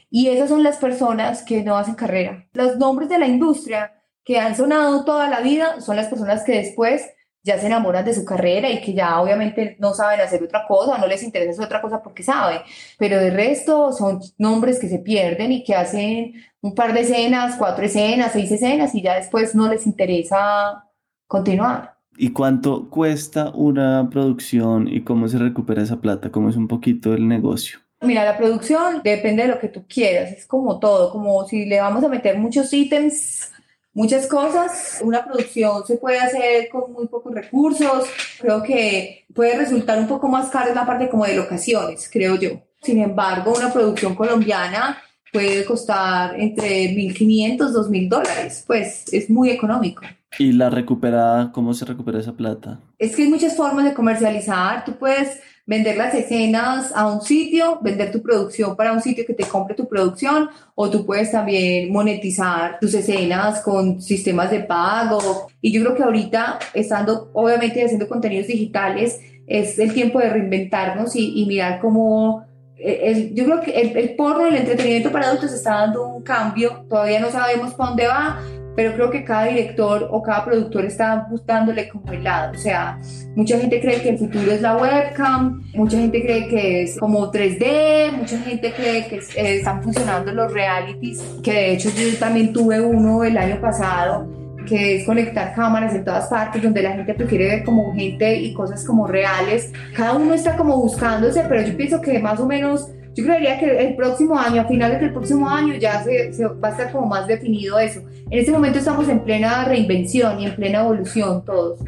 Y 0.10 0.30
esas 0.30 0.50
son 0.50 0.64
las 0.64 0.78
personas 0.78 1.44
que 1.44 1.64
no 1.64 1.78
hacen 1.78 1.96
carrera. 1.96 2.48
Los 2.54 2.78
nombres 2.78 3.10
de 3.10 3.20
la 3.20 3.28
industria 3.28 3.94
que 4.24 4.40
han 4.40 4.56
sonado 4.56 5.06
toda 5.06 5.30
la 5.30 5.42
vida 5.42 5.82
son 5.82 5.96
las 5.96 6.08
personas 6.08 6.44
que 6.44 6.54
después 6.54 7.04
ya 7.44 7.58
se 7.58 7.68
enamoran 7.68 8.06
de 8.06 8.14
su 8.14 8.26
carrera 8.26 8.70
y 8.70 8.82
que 8.82 8.94
ya 8.94 9.20
obviamente 9.22 9.78
no 9.80 9.94
saben 9.94 10.20
hacer 10.20 10.44
otra 10.44 10.66
cosa, 10.68 10.98
no 10.98 11.08
les 11.08 11.24
interesa 11.24 11.52
hacer 11.52 11.66
otra 11.66 11.82
cosa 11.82 12.04
porque 12.04 12.22
saben, 12.22 12.60
pero 12.98 13.18
de 13.18 13.32
resto 13.32 13.94
son 13.94 14.20
nombres 14.38 14.80
que 14.80 14.90
se 14.90 15.00
pierden 15.00 15.52
y 15.52 15.64
que 15.64 15.74
hacen 15.74 16.34
un 16.62 16.76
par 16.76 16.94
de 16.94 17.02
escenas, 17.02 17.56
cuatro 17.58 17.86
escenas, 17.86 18.34
seis 18.34 18.52
escenas 18.52 18.94
y 18.94 19.02
ya 19.02 19.16
después 19.16 19.56
no 19.56 19.70
les 19.70 19.88
interesa 19.88 20.86
continuar. 21.28 21.98
¿Y 22.18 22.34
cuánto 22.34 22.90
cuesta 22.90 23.52
una 23.52 24.10
producción 24.12 24.90
y 24.90 25.04
cómo 25.04 25.30
se 25.30 25.38
recupera 25.38 25.82
esa 25.82 26.02
plata? 26.02 26.32
¿Cómo 26.32 26.50
es 26.50 26.58
un 26.58 26.68
poquito 26.68 27.14
el 27.14 27.30
negocio? 27.30 27.80
Mira, 28.02 28.24
la 28.24 28.38
producción 28.38 29.02
depende 29.04 29.44
de 29.44 29.50
lo 29.50 29.60
que 29.60 29.68
tú 29.68 29.86
quieras, 29.88 30.32
es 30.32 30.46
como 30.46 30.80
todo, 30.80 31.12
como 31.12 31.46
si 31.48 31.66
le 31.66 31.82
vamos 31.82 32.02
a 32.04 32.08
meter 32.08 32.38
muchos 32.38 32.72
ítems, 32.72 33.52
muchas 33.94 34.26
cosas, 34.28 35.00
una 35.04 35.26
producción 35.26 35.86
se 35.86 35.98
puede 35.98 36.18
hacer 36.18 36.70
con 36.70 36.94
muy 36.94 37.08
pocos 37.08 37.34
recursos, 37.34 38.08
creo 38.40 38.64
que 38.64 39.26
puede 39.36 39.58
resultar 39.58 40.00
un 40.00 40.08
poco 40.08 40.30
más 40.30 40.50
caro 40.50 40.74
la 40.74 40.86
parte 40.86 41.10
como 41.10 41.26
de 41.26 41.36
locaciones, 41.36 42.10
creo 42.10 42.36
yo. 42.36 42.62
Sin 42.82 43.02
embargo, 43.02 43.54
una 43.58 43.74
producción 43.74 44.16
colombiana 44.16 45.02
puede 45.34 45.66
costar 45.66 46.40
entre 46.40 46.96
1.500, 46.96 47.58
2.000 47.58 48.08
dólares, 48.08 48.64
pues 48.66 49.12
es 49.12 49.30
muy 49.30 49.50
económico. 49.50 50.04
¿Y 50.38 50.52
la 50.52 50.70
recuperada, 50.70 51.52
cómo 51.52 51.74
se 51.74 51.86
recupera 51.86 52.20
esa 52.20 52.34
plata? 52.34 52.80
Es 52.98 53.16
que 53.16 53.24
hay 53.24 53.30
muchas 53.30 53.56
formas 53.56 53.86
de 53.86 53.94
comercializar, 53.94 54.86
tú 54.86 54.94
puedes 54.98 55.40
vender 55.70 55.98
las 55.98 56.16
escenas 56.16 56.92
a 56.96 57.06
un 57.06 57.22
sitio, 57.22 57.78
vender 57.82 58.12
tu 58.12 58.24
producción 58.24 58.76
para 58.76 58.92
un 58.92 59.02
sitio 59.02 59.24
que 59.24 59.36
te 59.36 59.44
compre 59.44 59.76
tu 59.76 59.88
producción, 59.88 60.50
o 60.74 60.90
tú 60.90 61.06
puedes 61.06 61.32
también 61.32 61.92
monetizar 61.92 62.80
tus 62.80 62.96
escenas 62.96 63.62
con 63.62 64.02
sistemas 64.02 64.50
de 64.50 64.62
pago. 64.62 65.48
Y 65.62 65.72
yo 65.72 65.82
creo 65.82 65.96
que 65.96 66.04
ahorita, 66.04 66.58
estando 66.74 67.30
obviamente 67.34 67.84
haciendo 67.84 68.08
contenidos 68.08 68.48
digitales, 68.48 69.20
es 69.46 69.78
el 69.78 69.94
tiempo 69.94 70.18
de 70.18 70.30
reinventarnos 70.30 71.16
y, 71.16 71.46
mirar 71.46 71.80
cómo... 71.80 72.48
Eh, 72.76 73.32
yo 73.36 73.44
creo 73.46 73.62
que 73.62 73.72
el, 73.72 73.96
el 73.96 74.16
porno, 74.16 74.48
el 74.48 74.56
entretenimiento 74.56 75.12
para 75.12 75.28
adultos 75.28 75.54
está 75.54 75.82
dando 75.82 76.08
un 76.08 76.24
cambio, 76.24 76.86
todavía 76.90 77.20
no 77.20 77.30
sabemos 77.30 77.76
para 77.76 77.90
dónde 77.90 78.08
va, 78.08 78.40
pero 78.80 78.94
creo 78.94 79.12
que 79.12 79.26
cada 79.26 79.48
director 79.48 80.08
o 80.10 80.24
cada 80.24 80.46
productor 80.46 80.86
está 80.86 81.28
buscándole 81.30 81.90
como 81.90 82.14
el 82.14 82.24
lado. 82.24 82.54
O 82.54 82.58
sea, 82.58 82.98
mucha 83.36 83.60
gente 83.60 83.82
cree 83.82 84.02
que 84.02 84.12
el 84.12 84.18
futuro 84.18 84.50
es 84.54 84.62
la 84.62 84.78
webcam, 84.78 85.62
mucha 85.74 85.98
gente 85.98 86.22
cree 86.22 86.48
que 86.48 86.84
es 86.84 86.98
como 86.98 87.30
3D, 87.30 88.14
mucha 88.14 88.40
gente 88.40 88.72
cree 88.72 89.06
que 89.08 89.18
eh, 89.18 89.58
están 89.58 89.84
funcionando 89.84 90.32
los 90.32 90.54
realities, 90.54 91.22
que 91.44 91.52
de 91.52 91.74
hecho 91.74 91.90
yo 91.90 92.18
también 92.20 92.54
tuve 92.54 92.80
uno 92.80 93.26
el 93.26 93.38
año 93.38 93.60
pasado 93.60 94.30
que 94.66 94.98
es 94.98 95.06
conectar 95.06 95.54
cámaras 95.56 95.94
en 95.94 96.06
todas 96.06 96.28
partes, 96.28 96.64
donde 96.64 96.82
la 96.82 96.92
gente 96.92 97.14
prefiere 97.16 97.48
ver 97.48 97.64
como 97.66 97.94
gente 97.94 98.38
y 98.38 98.54
cosas 98.54 98.86
como 98.86 99.08
reales. 99.08 99.74
Cada 99.94 100.14
uno 100.14 100.34
está 100.34 100.56
como 100.56 100.78
buscándose, 100.78 101.44
pero 101.50 101.64
yo 101.64 101.76
pienso 101.76 102.00
que 102.02 102.20
más 102.20 102.40
o 102.40 102.46
menos 102.46 102.92
yo 103.20 103.26
creería 103.26 103.60
que 103.60 103.88
el 103.88 103.96
próximo 103.96 104.38
año, 104.38 104.62
a 104.62 104.66
finales 104.66 105.02
del 105.02 105.12
próximo 105.12 105.50
año, 105.50 105.76
ya 105.76 106.04
se, 106.04 106.32
va 106.46 106.70
a 106.70 106.72
estar 106.72 106.92
como 106.92 107.08
más 107.08 107.28
definido 107.28 107.78
eso. 107.80 108.02
En 108.30 108.40
este 108.40 108.52
momento 108.52 108.80
estamos 108.80 109.10
en 109.10 109.20
plena 109.24 109.66
reinvención 109.66 110.40
y 110.40 110.46
en 110.46 110.56
plena 110.56 110.82
evolución 110.82 111.44
todos. 111.46 111.80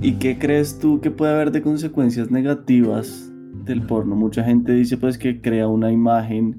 ¿Y 0.00 0.14
qué 0.14 0.38
crees 0.38 0.78
tú 0.78 1.00
que 1.00 1.10
puede 1.10 1.32
haber 1.32 1.52
de 1.52 1.62
consecuencias 1.62 2.30
negativas 2.30 3.30
del 3.64 3.82
porno? 3.82 4.16
Mucha 4.16 4.42
gente 4.42 4.72
dice 4.72 4.96
pues 4.96 5.18
que 5.18 5.40
crea 5.40 5.68
una 5.68 5.92
imagen 5.92 6.58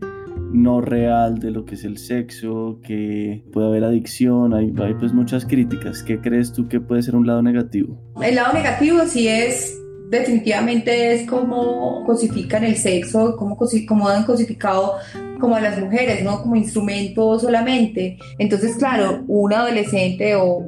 no 0.54 0.82
real 0.82 1.40
de 1.40 1.52
lo 1.52 1.66
que 1.66 1.76
es 1.76 1.84
el 1.84 1.98
sexo, 1.98 2.80
que 2.84 3.44
puede 3.52 3.68
haber 3.68 3.84
adicción, 3.84 4.54
hay, 4.54 4.74
hay 4.82 4.94
pues 4.94 5.14
muchas 5.14 5.46
críticas. 5.46 6.04
¿Qué 6.04 6.20
crees 6.20 6.54
tú 6.54 6.68
que 6.68 6.80
puede 6.80 7.02
ser 7.02 7.16
un 7.16 7.26
lado 7.26 7.42
negativo? 7.42 7.98
El 8.22 8.36
lado 8.36 8.54
negativo 8.54 9.00
sí 9.06 9.28
es 9.28 9.81
definitivamente 10.12 11.14
es 11.14 11.28
como 11.28 12.04
cosifican 12.06 12.66
el 12.66 12.76
sexo, 12.76 13.38
como, 13.38 13.58
como 13.88 14.10
han 14.10 14.26
cosificado 14.26 14.98
como 15.40 15.56
a 15.56 15.62
las 15.62 15.80
mujeres, 15.80 16.22
¿no? 16.22 16.42
Como 16.42 16.58
instrumento 16.58 17.40
solamente. 17.40 18.20
Entonces, 18.38 18.76
claro, 18.76 19.24
un 19.28 19.54
adolescente 19.54 20.36
o 20.36 20.64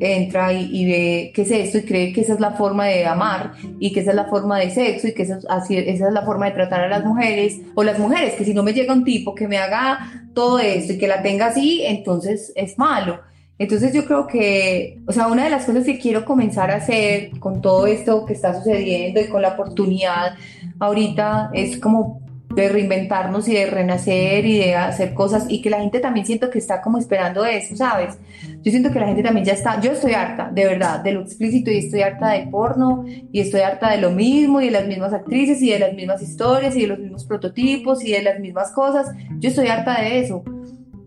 entra 0.00 0.52
y, 0.52 0.84
ve 0.86 1.32
qué 1.34 1.42
es 1.42 1.50
esto 1.50 1.78
y 1.78 1.82
cree 1.82 2.12
que 2.12 2.22
esa 2.22 2.32
es 2.32 2.40
la 2.40 2.52
forma 2.52 2.86
de 2.86 3.06
amar 3.06 3.52
y 3.78 3.92
que 3.92 4.00
esa 4.00 4.10
es 4.10 4.16
la 4.16 4.24
forma 4.24 4.58
de 4.58 4.70
sexo 4.70 5.08
y 5.08 5.14
que 5.14 5.22
esa, 5.22 5.38
así, 5.48 5.76
esa 5.76 6.08
es 6.08 6.12
la 6.12 6.24
forma 6.24 6.46
de 6.46 6.52
tratar 6.52 6.80
a 6.80 6.88
las 6.88 7.04
mujeres 7.04 7.60
o 7.74 7.84
las 7.84 7.98
mujeres, 7.98 8.34
que 8.34 8.44
si 8.44 8.54
no 8.54 8.62
me 8.62 8.72
llega 8.72 8.94
un 8.94 9.04
tipo 9.04 9.34
que 9.34 9.46
me 9.46 9.58
haga 9.58 10.24
todo 10.34 10.58
esto 10.58 10.94
y 10.94 10.98
que 10.98 11.06
la 11.06 11.22
tenga 11.22 11.46
así, 11.46 11.82
entonces 11.84 12.52
es 12.56 12.76
malo. 12.78 13.20
Entonces 13.60 13.92
yo 13.92 14.06
creo 14.06 14.26
que, 14.26 14.98
o 15.06 15.12
sea, 15.12 15.26
una 15.26 15.44
de 15.44 15.50
las 15.50 15.66
cosas 15.66 15.84
que 15.84 15.98
quiero 15.98 16.24
comenzar 16.24 16.70
a 16.70 16.76
hacer 16.76 17.38
con 17.40 17.60
todo 17.60 17.86
esto 17.86 18.24
que 18.24 18.32
está 18.32 18.54
sucediendo 18.54 19.20
y 19.20 19.28
con 19.28 19.42
la 19.42 19.50
oportunidad 19.50 20.32
ahorita 20.78 21.50
es 21.52 21.78
como 21.78 22.22
de 22.54 22.70
reinventarnos 22.70 23.46
y 23.48 23.52
de 23.52 23.66
renacer 23.66 24.46
y 24.46 24.58
de 24.60 24.76
hacer 24.76 25.12
cosas 25.12 25.44
y 25.50 25.60
que 25.60 25.68
la 25.68 25.80
gente 25.80 26.00
también 26.00 26.24
siento 26.24 26.48
que 26.48 26.58
está 26.58 26.80
como 26.80 26.96
esperando 26.96 27.44
eso, 27.44 27.76
¿sabes? 27.76 28.18
Yo 28.62 28.70
siento 28.70 28.90
que 28.90 28.98
la 28.98 29.08
gente 29.08 29.22
también 29.22 29.44
ya 29.44 29.52
está, 29.52 29.78
yo 29.78 29.92
estoy 29.92 30.14
harta, 30.14 30.50
de 30.50 30.64
verdad, 30.64 31.00
de 31.00 31.12
lo 31.12 31.20
explícito 31.20 31.70
y 31.70 31.76
estoy 31.76 32.00
harta 32.00 32.30
del 32.30 32.48
porno 32.48 33.04
y 33.06 33.40
estoy 33.40 33.60
harta 33.60 33.90
de 33.90 33.98
lo 33.98 34.10
mismo 34.10 34.62
y 34.62 34.64
de 34.64 34.70
las 34.70 34.86
mismas 34.86 35.12
actrices 35.12 35.60
y 35.60 35.68
de 35.70 35.80
las 35.80 35.92
mismas 35.92 36.22
historias 36.22 36.74
y 36.76 36.80
de 36.80 36.86
los 36.86 36.98
mismos 36.98 37.26
prototipos 37.26 38.02
y 38.02 38.12
de 38.12 38.22
las 38.22 38.40
mismas 38.40 38.72
cosas, 38.72 39.14
yo 39.38 39.50
estoy 39.50 39.68
harta 39.68 40.00
de 40.00 40.20
eso 40.20 40.42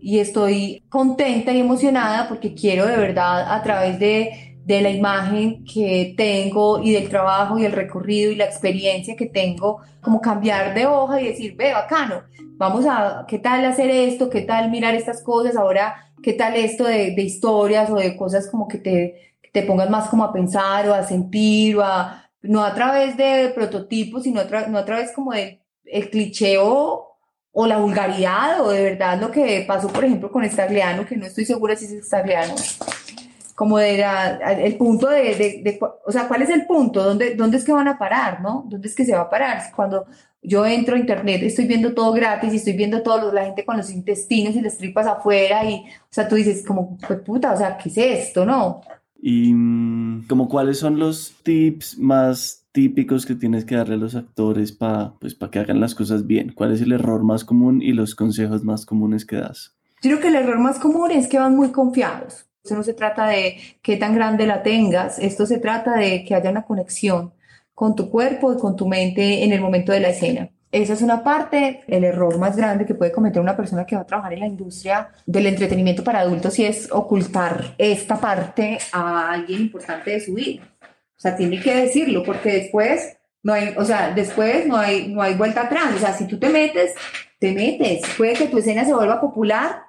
y 0.06 0.18
estoy 0.18 0.84
contenta 0.90 1.50
y 1.52 1.60
emocionada 1.60 2.28
porque 2.28 2.52
quiero 2.52 2.84
de 2.86 2.98
verdad 2.98 3.54
a 3.54 3.62
través 3.62 3.98
de 3.98 4.54
de 4.64 4.80
la 4.80 4.90
imagen 4.90 5.64
que 5.64 6.14
tengo 6.16 6.80
y 6.82 6.92
del 6.92 7.08
trabajo 7.08 7.58
y 7.58 7.64
el 7.64 7.72
recorrido 7.72 8.32
y 8.32 8.36
la 8.36 8.46
experiencia 8.46 9.14
que 9.14 9.26
tengo, 9.26 9.80
como 10.00 10.20
cambiar 10.20 10.74
de 10.74 10.86
hoja 10.86 11.20
y 11.20 11.28
decir, 11.28 11.54
ve, 11.54 11.72
bacano, 11.72 12.22
vamos 12.56 12.86
a, 12.86 13.26
¿qué 13.28 13.38
tal 13.38 13.64
hacer 13.66 13.90
esto? 13.90 14.30
¿Qué 14.30 14.40
tal 14.40 14.70
mirar 14.70 14.94
estas 14.94 15.22
cosas? 15.22 15.56
Ahora, 15.56 16.12
¿qué 16.22 16.32
tal 16.32 16.56
esto 16.56 16.84
de, 16.84 17.14
de 17.14 17.22
historias 17.22 17.90
o 17.90 17.96
de 17.96 18.16
cosas 18.16 18.48
como 18.50 18.66
que 18.66 18.78
te, 18.78 19.38
te 19.52 19.62
pongas 19.62 19.90
más 19.90 20.08
como 20.08 20.24
a 20.24 20.32
pensar 20.32 20.88
o 20.88 20.94
a 20.94 21.02
sentir 21.02 21.76
o 21.76 21.82
a, 21.82 22.30
no 22.40 22.64
a 22.64 22.74
través 22.74 23.18
de 23.18 23.52
prototipos, 23.54 24.22
sino 24.22 24.40
a 24.40 24.66
no 24.68 24.78
a 24.78 24.84
través 24.84 25.12
como 25.12 25.32
de 25.32 25.60
el 25.84 26.08
cliché 26.08 26.56
o, 27.54 27.66
la 27.66 27.78
vulgaridad 27.78 28.60
o 28.60 28.70
de 28.70 28.82
verdad 28.82 29.20
lo 29.20 29.30
que 29.30 29.64
pasó, 29.66 29.88
por 29.88 30.04
ejemplo, 30.04 30.30
con 30.30 30.44
Stagliano, 30.48 31.06
que 31.06 31.16
no 31.16 31.24
estoy 31.24 31.44
segura 31.44 31.76
si 31.76 31.86
es 31.86 32.06
Stagliano 32.06 32.54
como 33.54 33.78
de 33.78 34.04
el 34.58 34.76
punto 34.76 35.08
de, 35.08 35.62
de, 35.62 35.78
o 36.04 36.10
sea, 36.10 36.26
¿cuál 36.26 36.42
es 36.42 36.50
el 36.50 36.66
punto? 36.66 37.02
¿Dónde, 37.02 37.36
¿Dónde 37.36 37.56
es 37.56 37.64
que 37.64 37.72
van 37.72 37.86
a 37.86 37.98
parar, 37.98 38.40
no? 38.40 38.64
¿Dónde 38.68 38.88
es 38.88 38.94
que 38.94 39.04
se 39.04 39.14
va 39.14 39.22
a 39.22 39.30
parar? 39.30 39.62
Cuando 39.74 40.06
yo 40.42 40.66
entro 40.66 40.96
a 40.96 40.98
internet, 40.98 41.40
estoy 41.42 41.66
viendo 41.66 41.94
todo 41.94 42.12
gratis 42.12 42.52
y 42.52 42.56
estoy 42.56 42.72
viendo 42.72 43.02
toda 43.02 43.32
la 43.32 43.44
gente 43.44 43.64
con 43.64 43.76
los 43.76 43.90
intestinos 43.90 44.56
y 44.56 44.60
las 44.60 44.76
tripas 44.76 45.06
afuera 45.06 45.64
y, 45.64 45.76
o 45.76 46.10
sea, 46.10 46.28
tú 46.28 46.34
dices 46.34 46.64
como, 46.66 46.98
pues 46.98 47.20
puta, 47.20 47.52
o 47.52 47.56
sea, 47.56 47.78
¿qué 47.78 47.88
es 47.88 47.96
esto, 47.96 48.44
no? 48.44 48.80
Y 49.22 49.54
mm, 49.54 50.26
como 50.26 50.48
cuáles 50.48 50.78
son 50.78 50.98
los 50.98 51.34
tips 51.44 51.96
más 51.98 52.63
típicos 52.74 53.24
que 53.24 53.36
tienes 53.36 53.64
que 53.64 53.76
darle 53.76 53.94
a 53.94 53.98
los 53.98 54.16
actores 54.16 54.72
para 54.72 55.14
pues, 55.20 55.36
que 55.50 55.58
hagan 55.60 55.80
las 55.80 55.94
cosas 55.94 56.26
bien? 56.26 56.52
¿Cuál 56.52 56.72
es 56.72 56.82
el 56.82 56.90
error 56.90 57.22
más 57.22 57.44
común 57.44 57.80
y 57.80 57.92
los 57.92 58.16
consejos 58.16 58.64
más 58.64 58.84
comunes 58.84 59.24
que 59.24 59.36
das? 59.36 59.76
Yo 60.02 60.10
creo 60.10 60.20
que 60.20 60.28
el 60.28 60.34
error 60.34 60.58
más 60.58 60.80
común 60.80 61.12
es 61.12 61.28
que 61.28 61.38
van 61.38 61.56
muy 61.56 61.70
confiados. 61.70 62.46
Esto 62.64 62.74
no 62.74 62.82
se 62.82 62.94
trata 62.94 63.28
de 63.28 63.58
qué 63.80 63.96
tan 63.96 64.14
grande 64.14 64.46
la 64.46 64.62
tengas, 64.62 65.18
esto 65.20 65.46
se 65.46 65.58
trata 65.58 65.96
de 65.96 66.24
que 66.24 66.34
haya 66.34 66.50
una 66.50 66.62
conexión 66.62 67.32
con 67.74 67.94
tu 67.94 68.10
cuerpo 68.10 68.52
y 68.52 68.58
con 68.58 68.74
tu 68.74 68.88
mente 68.88 69.44
en 69.44 69.52
el 69.52 69.60
momento 69.60 69.92
de 69.92 70.00
la 70.00 70.08
escena. 70.08 70.50
Esa 70.72 70.94
es 70.94 71.02
una 71.02 71.22
parte, 71.22 71.84
el 71.86 72.02
error 72.02 72.36
más 72.38 72.56
grande 72.56 72.84
que 72.84 72.94
puede 72.94 73.12
cometer 73.12 73.40
una 73.40 73.56
persona 73.56 73.86
que 73.86 73.94
va 73.94 74.02
a 74.02 74.06
trabajar 74.06 74.32
en 74.32 74.40
la 74.40 74.48
industria 74.48 75.10
del 75.24 75.46
entretenimiento 75.46 76.02
para 76.02 76.18
adultos 76.18 76.58
y 76.58 76.64
es 76.64 76.90
ocultar 76.90 77.76
esta 77.78 78.18
parte 78.18 78.78
a 78.90 79.30
alguien 79.30 79.60
importante 79.60 80.10
de 80.10 80.20
su 80.20 80.34
vida. 80.34 80.62
O 81.24 81.26
sea, 81.26 81.36
tiene 81.36 81.58
que 81.58 81.74
decirlo 81.74 82.22
porque 82.22 82.52
después 82.52 83.16
no 83.42 83.54
hay, 83.54 83.72
o 83.78 83.84
sea, 83.86 84.12
después 84.12 84.66
no 84.66 84.76
hay, 84.76 85.08
no 85.08 85.22
hay 85.22 85.34
vuelta 85.34 85.62
atrás. 85.62 85.94
O 85.96 85.98
sea, 85.98 86.12
si 86.12 86.26
tú 86.26 86.38
te 86.38 86.50
metes, 86.50 86.92
te 87.38 87.52
metes. 87.52 88.02
Puede 88.18 88.34
que 88.34 88.44
tu 88.44 88.58
escena 88.58 88.84
se 88.84 88.92
vuelva 88.92 89.22
popular 89.22 89.84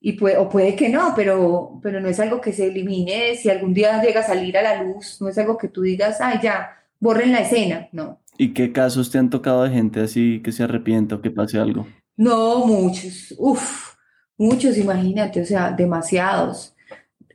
y 0.00 0.14
puede, 0.14 0.36
o 0.36 0.48
puede 0.48 0.74
que 0.74 0.88
no, 0.88 1.12
pero, 1.14 1.78
pero 1.80 2.00
no 2.00 2.08
es 2.08 2.18
algo 2.18 2.40
que 2.40 2.52
se 2.52 2.66
elimine 2.66 3.36
si 3.36 3.50
algún 3.50 3.72
día 3.72 4.02
llega 4.02 4.22
a 4.22 4.26
salir 4.26 4.58
a 4.58 4.62
la 4.62 4.82
luz, 4.82 5.18
no 5.20 5.28
es 5.28 5.38
algo 5.38 5.56
que 5.56 5.68
tú 5.68 5.82
digas, 5.82 6.20
ay, 6.20 6.40
ya, 6.42 6.76
borren 6.98 7.30
la 7.30 7.42
escena, 7.42 7.88
no. 7.92 8.20
¿Y 8.36 8.52
qué 8.52 8.72
casos 8.72 9.12
te 9.12 9.18
han 9.18 9.30
tocado 9.30 9.62
de 9.62 9.70
gente 9.70 10.00
así 10.00 10.42
que 10.42 10.50
se 10.50 10.64
arrepienta 10.64 11.14
o 11.14 11.22
que 11.22 11.30
pase 11.30 11.56
algo? 11.56 11.86
No, 12.16 12.66
muchos, 12.66 13.32
uff, 13.38 13.94
muchos, 14.36 14.76
imagínate, 14.76 15.40
o 15.40 15.46
sea, 15.46 15.70
demasiados. 15.70 16.73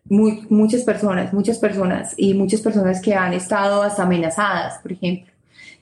Muy, 0.10 0.46
muchas 0.50 0.84
personas, 0.84 1.34
muchas 1.34 1.60
personas 1.60 2.14
y 2.18 2.34
muchas 2.34 2.62
personas 2.62 3.02
que 3.02 3.14
han 3.14 3.34
estado 3.34 3.82
hasta 3.84 4.04
amenazadas, 4.04 4.80
por 4.80 4.92
ejemplo. 4.92 5.32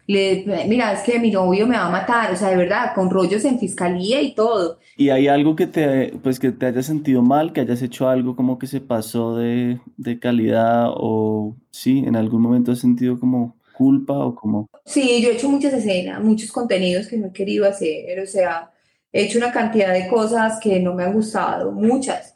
Le, 0.05 0.45
mira, 0.67 0.93
es 0.93 1.01
que 1.01 1.19
mi 1.19 1.31
novio 1.31 1.67
me 1.67 1.75
va 1.75 1.87
a 1.87 1.89
matar, 1.89 2.31
o 2.31 2.35
sea, 2.35 2.49
de 2.49 2.55
verdad, 2.55 2.93
con 2.95 3.09
rollos 3.09 3.43
en 3.43 3.59
fiscalía 3.59 4.21
y 4.21 4.33
todo. 4.33 4.79
¿Y 4.95 5.09
hay 5.09 5.27
algo 5.27 5.55
que 5.55 5.67
te, 5.67 6.13
pues, 6.23 6.39
que 6.39 6.51
te 6.51 6.65
haya 6.65 6.81
sentido 6.81 7.21
mal, 7.21 7.51
que 7.51 7.61
hayas 7.61 7.81
hecho 7.81 8.07
algo 8.07 8.35
como 8.35 8.57
que 8.57 8.67
se 8.67 8.79
pasó 8.79 9.35
de, 9.35 9.79
de 9.97 10.19
calidad 10.19 10.87
o 10.95 11.55
sí, 11.71 12.03
en 12.07 12.15
algún 12.15 12.41
momento 12.41 12.71
has 12.71 12.79
sentido 12.79 13.19
como 13.19 13.57
culpa 13.77 14.13
o 14.13 14.33
como... 14.33 14.69
Sí, 14.85 15.21
yo 15.21 15.29
he 15.29 15.33
hecho 15.33 15.49
muchas 15.49 15.73
escenas, 15.73 16.23
muchos 16.23 16.51
contenidos 16.51 17.07
que 17.07 17.17
no 17.17 17.27
he 17.27 17.31
querido 17.31 17.67
hacer, 17.67 18.19
o 18.19 18.25
sea, 18.25 18.71
he 19.11 19.23
hecho 19.23 19.37
una 19.37 19.51
cantidad 19.51 19.93
de 19.93 20.07
cosas 20.07 20.59
que 20.59 20.79
no 20.79 20.95
me 20.95 21.03
han 21.03 21.13
gustado, 21.13 21.71
muchas, 21.71 22.35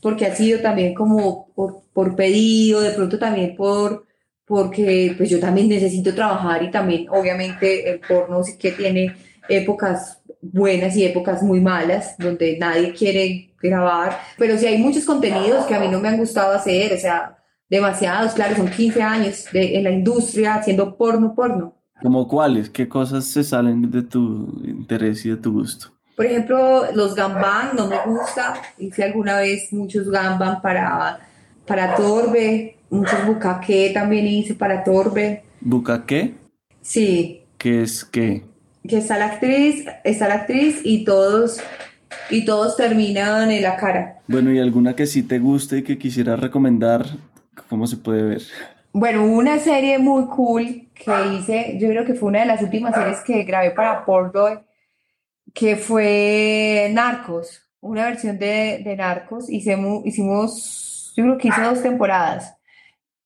porque 0.00 0.26
ha 0.26 0.34
sido 0.34 0.60
también 0.60 0.94
como 0.94 1.48
por, 1.54 1.82
por 1.92 2.16
pedido, 2.16 2.80
de 2.80 2.90
pronto 2.90 3.18
también 3.18 3.56
por 3.56 4.06
porque 4.46 5.12
pues 5.16 5.28
yo 5.28 5.40
también 5.40 5.68
necesito 5.68 6.14
trabajar 6.14 6.62
y 6.62 6.70
también 6.70 7.08
obviamente 7.10 7.90
el 7.90 8.00
porno 8.00 8.44
sí 8.44 8.56
que 8.56 8.70
tiene 8.70 9.16
épocas 9.48 10.22
buenas 10.40 10.96
y 10.96 11.04
épocas 11.04 11.42
muy 11.42 11.60
malas 11.60 12.16
donde 12.18 12.56
nadie 12.58 12.92
quiere 12.92 13.50
grabar, 13.60 14.18
pero 14.38 14.56
sí 14.56 14.66
hay 14.66 14.78
muchos 14.78 15.04
contenidos 15.04 15.66
que 15.66 15.74
a 15.74 15.80
mí 15.80 15.88
no 15.88 16.00
me 16.00 16.08
han 16.08 16.18
gustado 16.18 16.54
hacer, 16.54 16.92
o 16.92 16.98
sea, 16.98 17.38
demasiados, 17.68 18.32
claro, 18.32 18.54
son 18.54 18.68
15 18.68 19.02
años 19.02 19.46
de, 19.52 19.76
en 19.76 19.84
la 19.84 19.90
industria 19.90 20.54
haciendo 20.54 20.96
porno, 20.96 21.34
porno. 21.34 21.74
¿Como 22.00 22.28
cuáles? 22.28 22.70
¿Qué 22.70 22.88
cosas 22.88 23.24
se 23.24 23.42
salen 23.42 23.90
de 23.90 24.02
tu 24.02 24.62
interés 24.64 25.24
y 25.26 25.30
de 25.30 25.36
tu 25.36 25.52
gusto? 25.52 25.95
Por 26.16 26.24
ejemplo, 26.24 26.90
los 26.94 27.14
gambang 27.14 27.76
no 27.76 27.86
me 27.86 27.98
gusta, 28.06 28.54
hice 28.78 29.04
alguna 29.04 29.38
vez 29.38 29.70
muchos 29.72 30.10
gambang 30.10 30.62
para, 30.62 31.20
para 31.66 31.94
Torbe, 31.94 32.78
muchos 32.88 33.26
bucaque 33.26 33.90
también 33.92 34.26
hice 34.26 34.54
para 34.54 34.82
Torbe. 34.82 35.44
¿Bucaque? 35.60 36.34
Sí. 36.80 37.42
¿Qué 37.58 37.82
es 37.82 38.04
qué? 38.04 38.42
Que 38.88 38.98
está 38.98 39.18
la 39.18 39.26
actriz, 39.26 39.84
está 40.04 40.28
la 40.28 40.36
actriz 40.36 40.80
y 40.84 41.04
todos 41.04 41.60
y 42.30 42.44
todos 42.44 42.76
terminan 42.76 43.50
en 43.50 43.62
la 43.62 43.76
cara. 43.76 44.20
Bueno, 44.26 44.50
¿y 44.52 44.58
alguna 44.58 44.96
que 44.96 45.06
sí 45.06 45.22
te 45.22 45.38
guste 45.38 45.78
y 45.78 45.82
que 45.82 45.98
quisiera 45.98 46.36
recomendar? 46.36 47.04
¿Cómo 47.68 47.86
se 47.86 47.96
puede 47.96 48.22
ver? 48.22 48.42
Bueno, 48.92 49.24
una 49.26 49.58
serie 49.58 49.98
muy 49.98 50.24
cool 50.26 50.88
que 50.94 51.12
hice, 51.34 51.76
yo 51.78 51.88
creo 51.88 52.06
que 52.06 52.14
fue 52.14 52.30
una 52.30 52.40
de 52.40 52.46
las 52.46 52.62
últimas 52.62 52.94
series 52.94 53.20
que 53.20 53.42
grabé 53.42 53.72
para 53.72 54.04
Portboy, 54.04 54.58
que 55.56 55.76
fue 55.76 56.90
Narcos, 56.92 57.62
una 57.80 58.04
versión 58.04 58.38
de, 58.38 58.82
de 58.84 58.94
Narcos. 58.94 59.50
Hicimos, 59.50 60.06
hicimos, 60.06 61.12
yo 61.16 61.24
creo 61.24 61.38
que 61.38 61.48
hice 61.48 61.62
dos 61.62 61.82
temporadas 61.82 62.56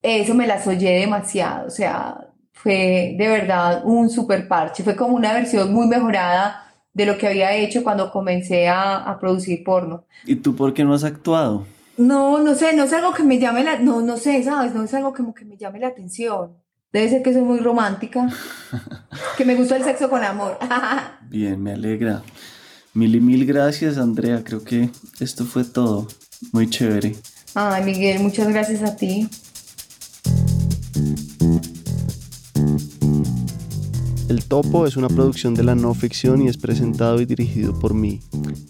eso 0.03 0.35
me 0.35 0.47
las 0.47 0.67
oye 0.67 0.91
demasiado, 1.01 1.67
o 1.67 1.71
sea, 1.71 2.29
fue 2.53 3.15
de 3.19 3.29
verdad 3.29 3.83
un 3.85 4.09
super 4.09 4.49
parche, 4.49 4.83
fue 4.83 4.97
como 4.97 5.15
una 5.15 5.33
versión 5.33 5.73
muy 5.73 5.87
mejorada 5.87 6.67
de 6.93 7.07
lo 7.07 7.17
que 7.19 7.29
había 7.29 7.55
hecho 7.55 7.85
cuando 7.85 8.11
comencé 8.11 8.69
a, 8.69 8.97
a, 8.97 9.19
producir 9.19 9.63
porno. 9.63 10.05
¿Y 10.25 10.37
tú 10.37 10.57
por 10.57 10.75
qué 10.75 10.85
no 10.85 10.95
has 10.95 11.05
actuado? 11.05 11.67
No, 11.97 12.41
no 12.41 12.55
sé, 12.55 12.75
no 12.75 12.85
es 12.85 12.93
algo 12.93 13.13
que 13.13 13.23
me 13.23 13.39
llame 13.39 13.63
la, 13.63 13.79
no, 13.79 14.01
no 14.01 14.17
sé, 14.17 14.43
sabes, 14.43 14.75
no 14.75 14.85
es 14.85 14.95
algo 14.95 15.13
como 15.15 15.35
que 15.35 15.45
me 15.45 15.57
llame 15.57 15.79
la 15.79 15.89
atención. 15.89 16.57
Debe 16.93 17.09
ser 17.09 17.23
que 17.23 17.33
soy 17.33 17.43
muy 17.43 17.61
romántica, 17.61 18.29
que 19.37 19.45
me 19.45 19.55
gusta 19.55 19.77
el 19.77 19.85
sexo 19.85 20.09
con 20.09 20.23
amor. 20.23 20.59
Bien, 21.29 21.63
me 21.63 21.73
alegra. 21.73 22.23
Mil 22.93 23.15
y 23.15 23.21
mil 23.21 23.47
gracias, 23.47 23.99
Andrea. 23.99 24.43
Creo 24.45 24.65
que 24.65 24.91
esto 25.21 25.45
fue 25.45 25.65
todo. 25.65 26.09
Muy 26.53 26.69
chévere. 26.69 27.17
Ay, 27.55 27.85
Miguel, 27.85 28.21
muchas 28.21 28.49
gracias 28.49 28.83
a 28.83 28.97
ti. 28.97 29.29
El 34.29 34.45
Topo 34.45 34.87
es 34.87 34.97
una 34.97 35.09
producción 35.09 35.55
de 35.55 35.65
la 35.65 35.75
no 35.75 35.93
ficción 35.93 36.43
y 36.43 36.49
es 36.49 36.57
presentado 36.57 37.21
y 37.21 37.27
dirigido 37.27 37.77
por 37.79 37.95
mí. 37.95 38.21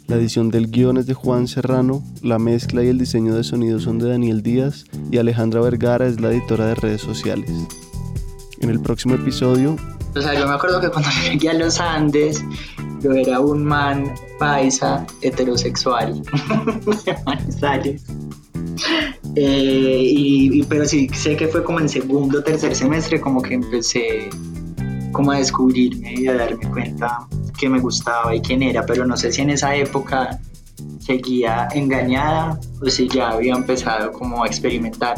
La 0.07 0.17
edición 0.17 0.51
del 0.51 0.71
guion 0.71 0.97
es 0.97 1.07
de 1.07 1.13
Juan 1.13 1.49
Serrano, 1.49 2.03
la 2.23 2.39
mezcla 2.39 2.83
y 2.83 2.89
el 2.89 2.99
diseño 2.99 3.35
de 3.35 3.45
sonido 3.45 3.79
son 3.79 3.99
de 3.99 4.09
Daniel 4.09 4.43
Díaz 4.43 4.85
y 5.11 5.19
Alejandra 5.19 5.61
Vergara 5.61 6.07
es 6.07 6.19
la 6.19 6.31
editora 6.31 6.67
de 6.67 6.75
redes 6.75 7.03
sociales. 7.03 7.51
En 8.61 8.71
el 8.71 8.81
próximo 8.81 9.15
episodio... 9.15 9.77
O 10.15 10.21
sea, 10.21 10.35
yo 10.35 10.47
me 10.47 10.55
acuerdo 10.55 10.81
que 10.81 10.89
cuando 10.89 11.09
llegué 11.31 11.51
a 11.51 11.55
los 11.55 11.81
Andes, 11.81 12.45
yo 13.01 13.13
era 13.13 13.41
un 13.41 13.65
man 13.65 14.15
paisa 14.39 15.07
heterosexual 15.23 16.23
de 17.05 17.17
Manizales. 17.25 18.05
Eh, 19.37 20.03
y, 20.03 20.63
pero 20.65 20.85
sí 20.85 21.09
sé 21.13 21.37
que 21.37 21.49
fue 21.49 21.63
como 21.63 21.81
en 21.81 21.89
segundo 21.89 22.39
o 22.39 22.43
tercer 22.43 22.75
semestre 22.75 23.21
como 23.21 23.41
que 23.41 23.55
empecé 23.55 24.29
como 25.13 25.33
a 25.33 25.39
descubrirme 25.39 26.15
y 26.15 26.27
a 26.27 26.35
darme 26.35 26.69
cuenta 26.71 27.27
que 27.59 27.69
me 27.69 27.79
gustaba 27.79 28.35
y 28.35 28.41
quién 28.41 28.63
era, 28.63 28.85
pero 28.87 29.07
no 29.07 29.17
sé 29.17 29.31
si 29.31 29.43
en 29.43 29.51
esa 29.51 29.75
época 29.77 30.41
seguía 30.99 31.69
engañada 31.73 32.59
o 32.81 32.89
si 32.89 33.09
ya 33.09 33.31
había 33.31 33.55
empezado 33.55 34.13
como 34.13 34.43
a 34.43 34.47
experimentar. 34.47 35.17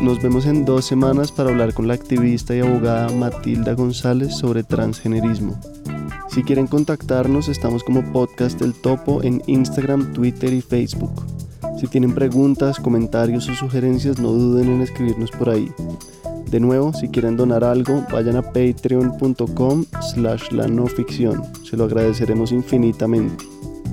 Nos 0.00 0.22
vemos 0.22 0.46
en 0.46 0.64
dos 0.64 0.86
semanas 0.86 1.30
para 1.30 1.50
hablar 1.50 1.74
con 1.74 1.86
la 1.86 1.94
activista 1.94 2.56
y 2.56 2.60
abogada 2.60 3.10
Matilda 3.10 3.74
González 3.74 4.34
sobre 4.34 4.62
transgenerismo. 4.62 5.60
Si 6.30 6.42
quieren 6.42 6.66
contactarnos, 6.66 7.48
estamos 7.48 7.84
como 7.84 8.02
Podcast 8.12 8.62
El 8.62 8.72
Topo 8.72 9.22
en 9.22 9.42
Instagram, 9.46 10.12
Twitter 10.12 10.52
y 10.52 10.60
Facebook. 10.60 11.12
Si 11.78 11.86
tienen 11.86 12.14
preguntas, 12.14 12.78
comentarios 12.78 13.48
o 13.48 13.54
sugerencias, 13.54 14.18
no 14.20 14.30
duden 14.32 14.70
en 14.70 14.80
escribirnos 14.80 15.30
por 15.32 15.50
ahí. 15.50 15.70
De 16.50 16.60
nuevo, 16.60 16.92
si 16.92 17.08
quieren 17.08 17.36
donar 17.36 17.64
algo, 17.64 18.04
vayan 18.12 18.36
a 18.36 18.42
patreon.com 18.42 19.84
slash 20.12 20.50
la 20.50 20.66
no 20.66 20.86
ficción. 20.86 21.42
Se 21.64 21.76
lo 21.76 21.84
agradeceremos 21.84 22.52
infinitamente. 22.52 23.49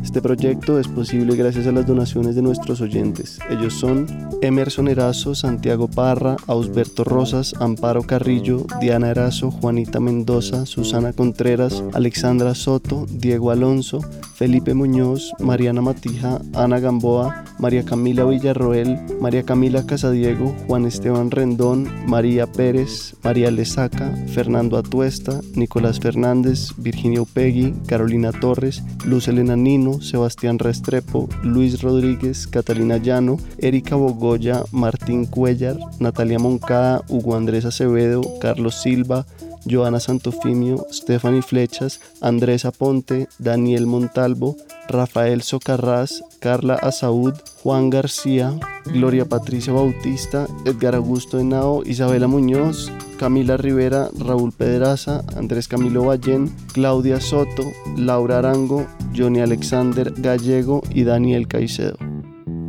Este 0.07 0.21
proyecto 0.21 0.79
es 0.79 0.87
posible 0.87 1.35
gracias 1.35 1.67
a 1.67 1.73
las 1.73 1.85
donaciones 1.85 2.33
de 2.33 2.41
nuestros 2.41 2.79
oyentes. 2.79 3.39
Ellos 3.49 3.73
son 3.73 4.07
Emerson 4.41 4.87
Erazo, 4.87 5.35
Santiago 5.35 5.89
Parra, 5.89 6.37
Ausberto 6.47 7.03
Rosas, 7.03 7.53
Amparo 7.59 8.03
Carrillo, 8.03 8.65
Diana 8.79 9.09
Erazo, 9.09 9.51
Juanita 9.51 9.99
Mendoza, 9.99 10.65
Susana 10.65 11.11
Contreras, 11.11 11.83
Alexandra 11.93 12.55
Soto, 12.55 13.05
Diego 13.09 13.51
Alonso, 13.51 13.99
Felipe 14.33 14.73
Muñoz, 14.73 15.33
Mariana 15.39 15.81
Matija, 15.81 16.39
Ana 16.53 16.79
Gamboa, 16.79 17.43
María 17.59 17.83
Camila 17.83 18.23
Villarroel, 18.23 18.97
María 19.19 19.43
Camila 19.43 19.85
Casadiego, 19.85 20.55
Juan 20.67 20.85
Esteban 20.85 21.31
Rendón, 21.31 21.89
María 22.07 22.47
Pérez, 22.47 23.15
María 23.23 23.51
Lezaca, 23.51 24.15
Fernando 24.27 24.77
Atuesta, 24.77 25.41
Nicolás 25.55 25.99
Fernández, 25.99 26.69
Virginia 26.77 27.21
Upegui, 27.21 27.73
Carolina 27.87 28.31
Torres, 28.31 28.83
Luz 29.05 29.27
Elena 29.27 29.57
Nino, 29.57 29.96
Sebastián 30.01 30.59
Restrepo, 30.59 31.29
Luis 31.43 31.81
Rodríguez, 31.81 32.47
Catalina 32.47 32.97
Llano, 32.97 33.37
Erika 33.57 33.95
Bogoya, 33.95 34.63
Martín 34.71 35.25
Cuellar, 35.25 35.77
Natalia 35.99 36.39
Moncada, 36.39 37.03
Hugo 37.09 37.35
Andrés 37.35 37.65
Acevedo, 37.65 38.21
Carlos 38.39 38.75
Silva, 38.75 39.25
Joana 39.65 39.99
Santofimio, 39.99 40.85
Stephanie 40.91 41.41
Flechas, 41.41 41.99
Andrés 42.21 42.65
Aponte, 42.65 43.27
Daniel 43.37 43.85
Montalvo, 43.85 44.55
Rafael 44.87 45.41
Socarrás, 45.41 46.23
Carla 46.39 46.75
Asaúd, 46.75 47.33
Juan 47.63 47.89
García, 47.89 48.53
Gloria 48.85 49.25
Patricia 49.25 49.73
Bautista, 49.73 50.47
Edgar 50.65 50.95
Augusto 50.95 51.39
Henao, 51.39 51.83
Isabela 51.85 52.27
Muñoz, 52.27 52.91
Camila 53.17 53.57
Rivera, 53.57 54.09
Raúl 54.17 54.51
Pedraza, 54.51 55.23
Andrés 55.35 55.67
Camilo 55.67 56.05
Ballén, 56.05 56.53
Claudia 56.73 57.19
Soto, 57.19 57.63
Laura 57.97 58.39
Arango, 58.39 58.85
Johnny 59.15 59.41
Alexander 59.41 60.13
Gallego 60.15 60.81
y 60.89 61.03
Daniel 61.03 61.47
Caicedo. 61.47 61.97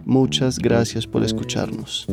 Muchas 0.04 0.58
gracias 0.58 1.06
por 1.06 1.22
escucharnos. 1.22 2.06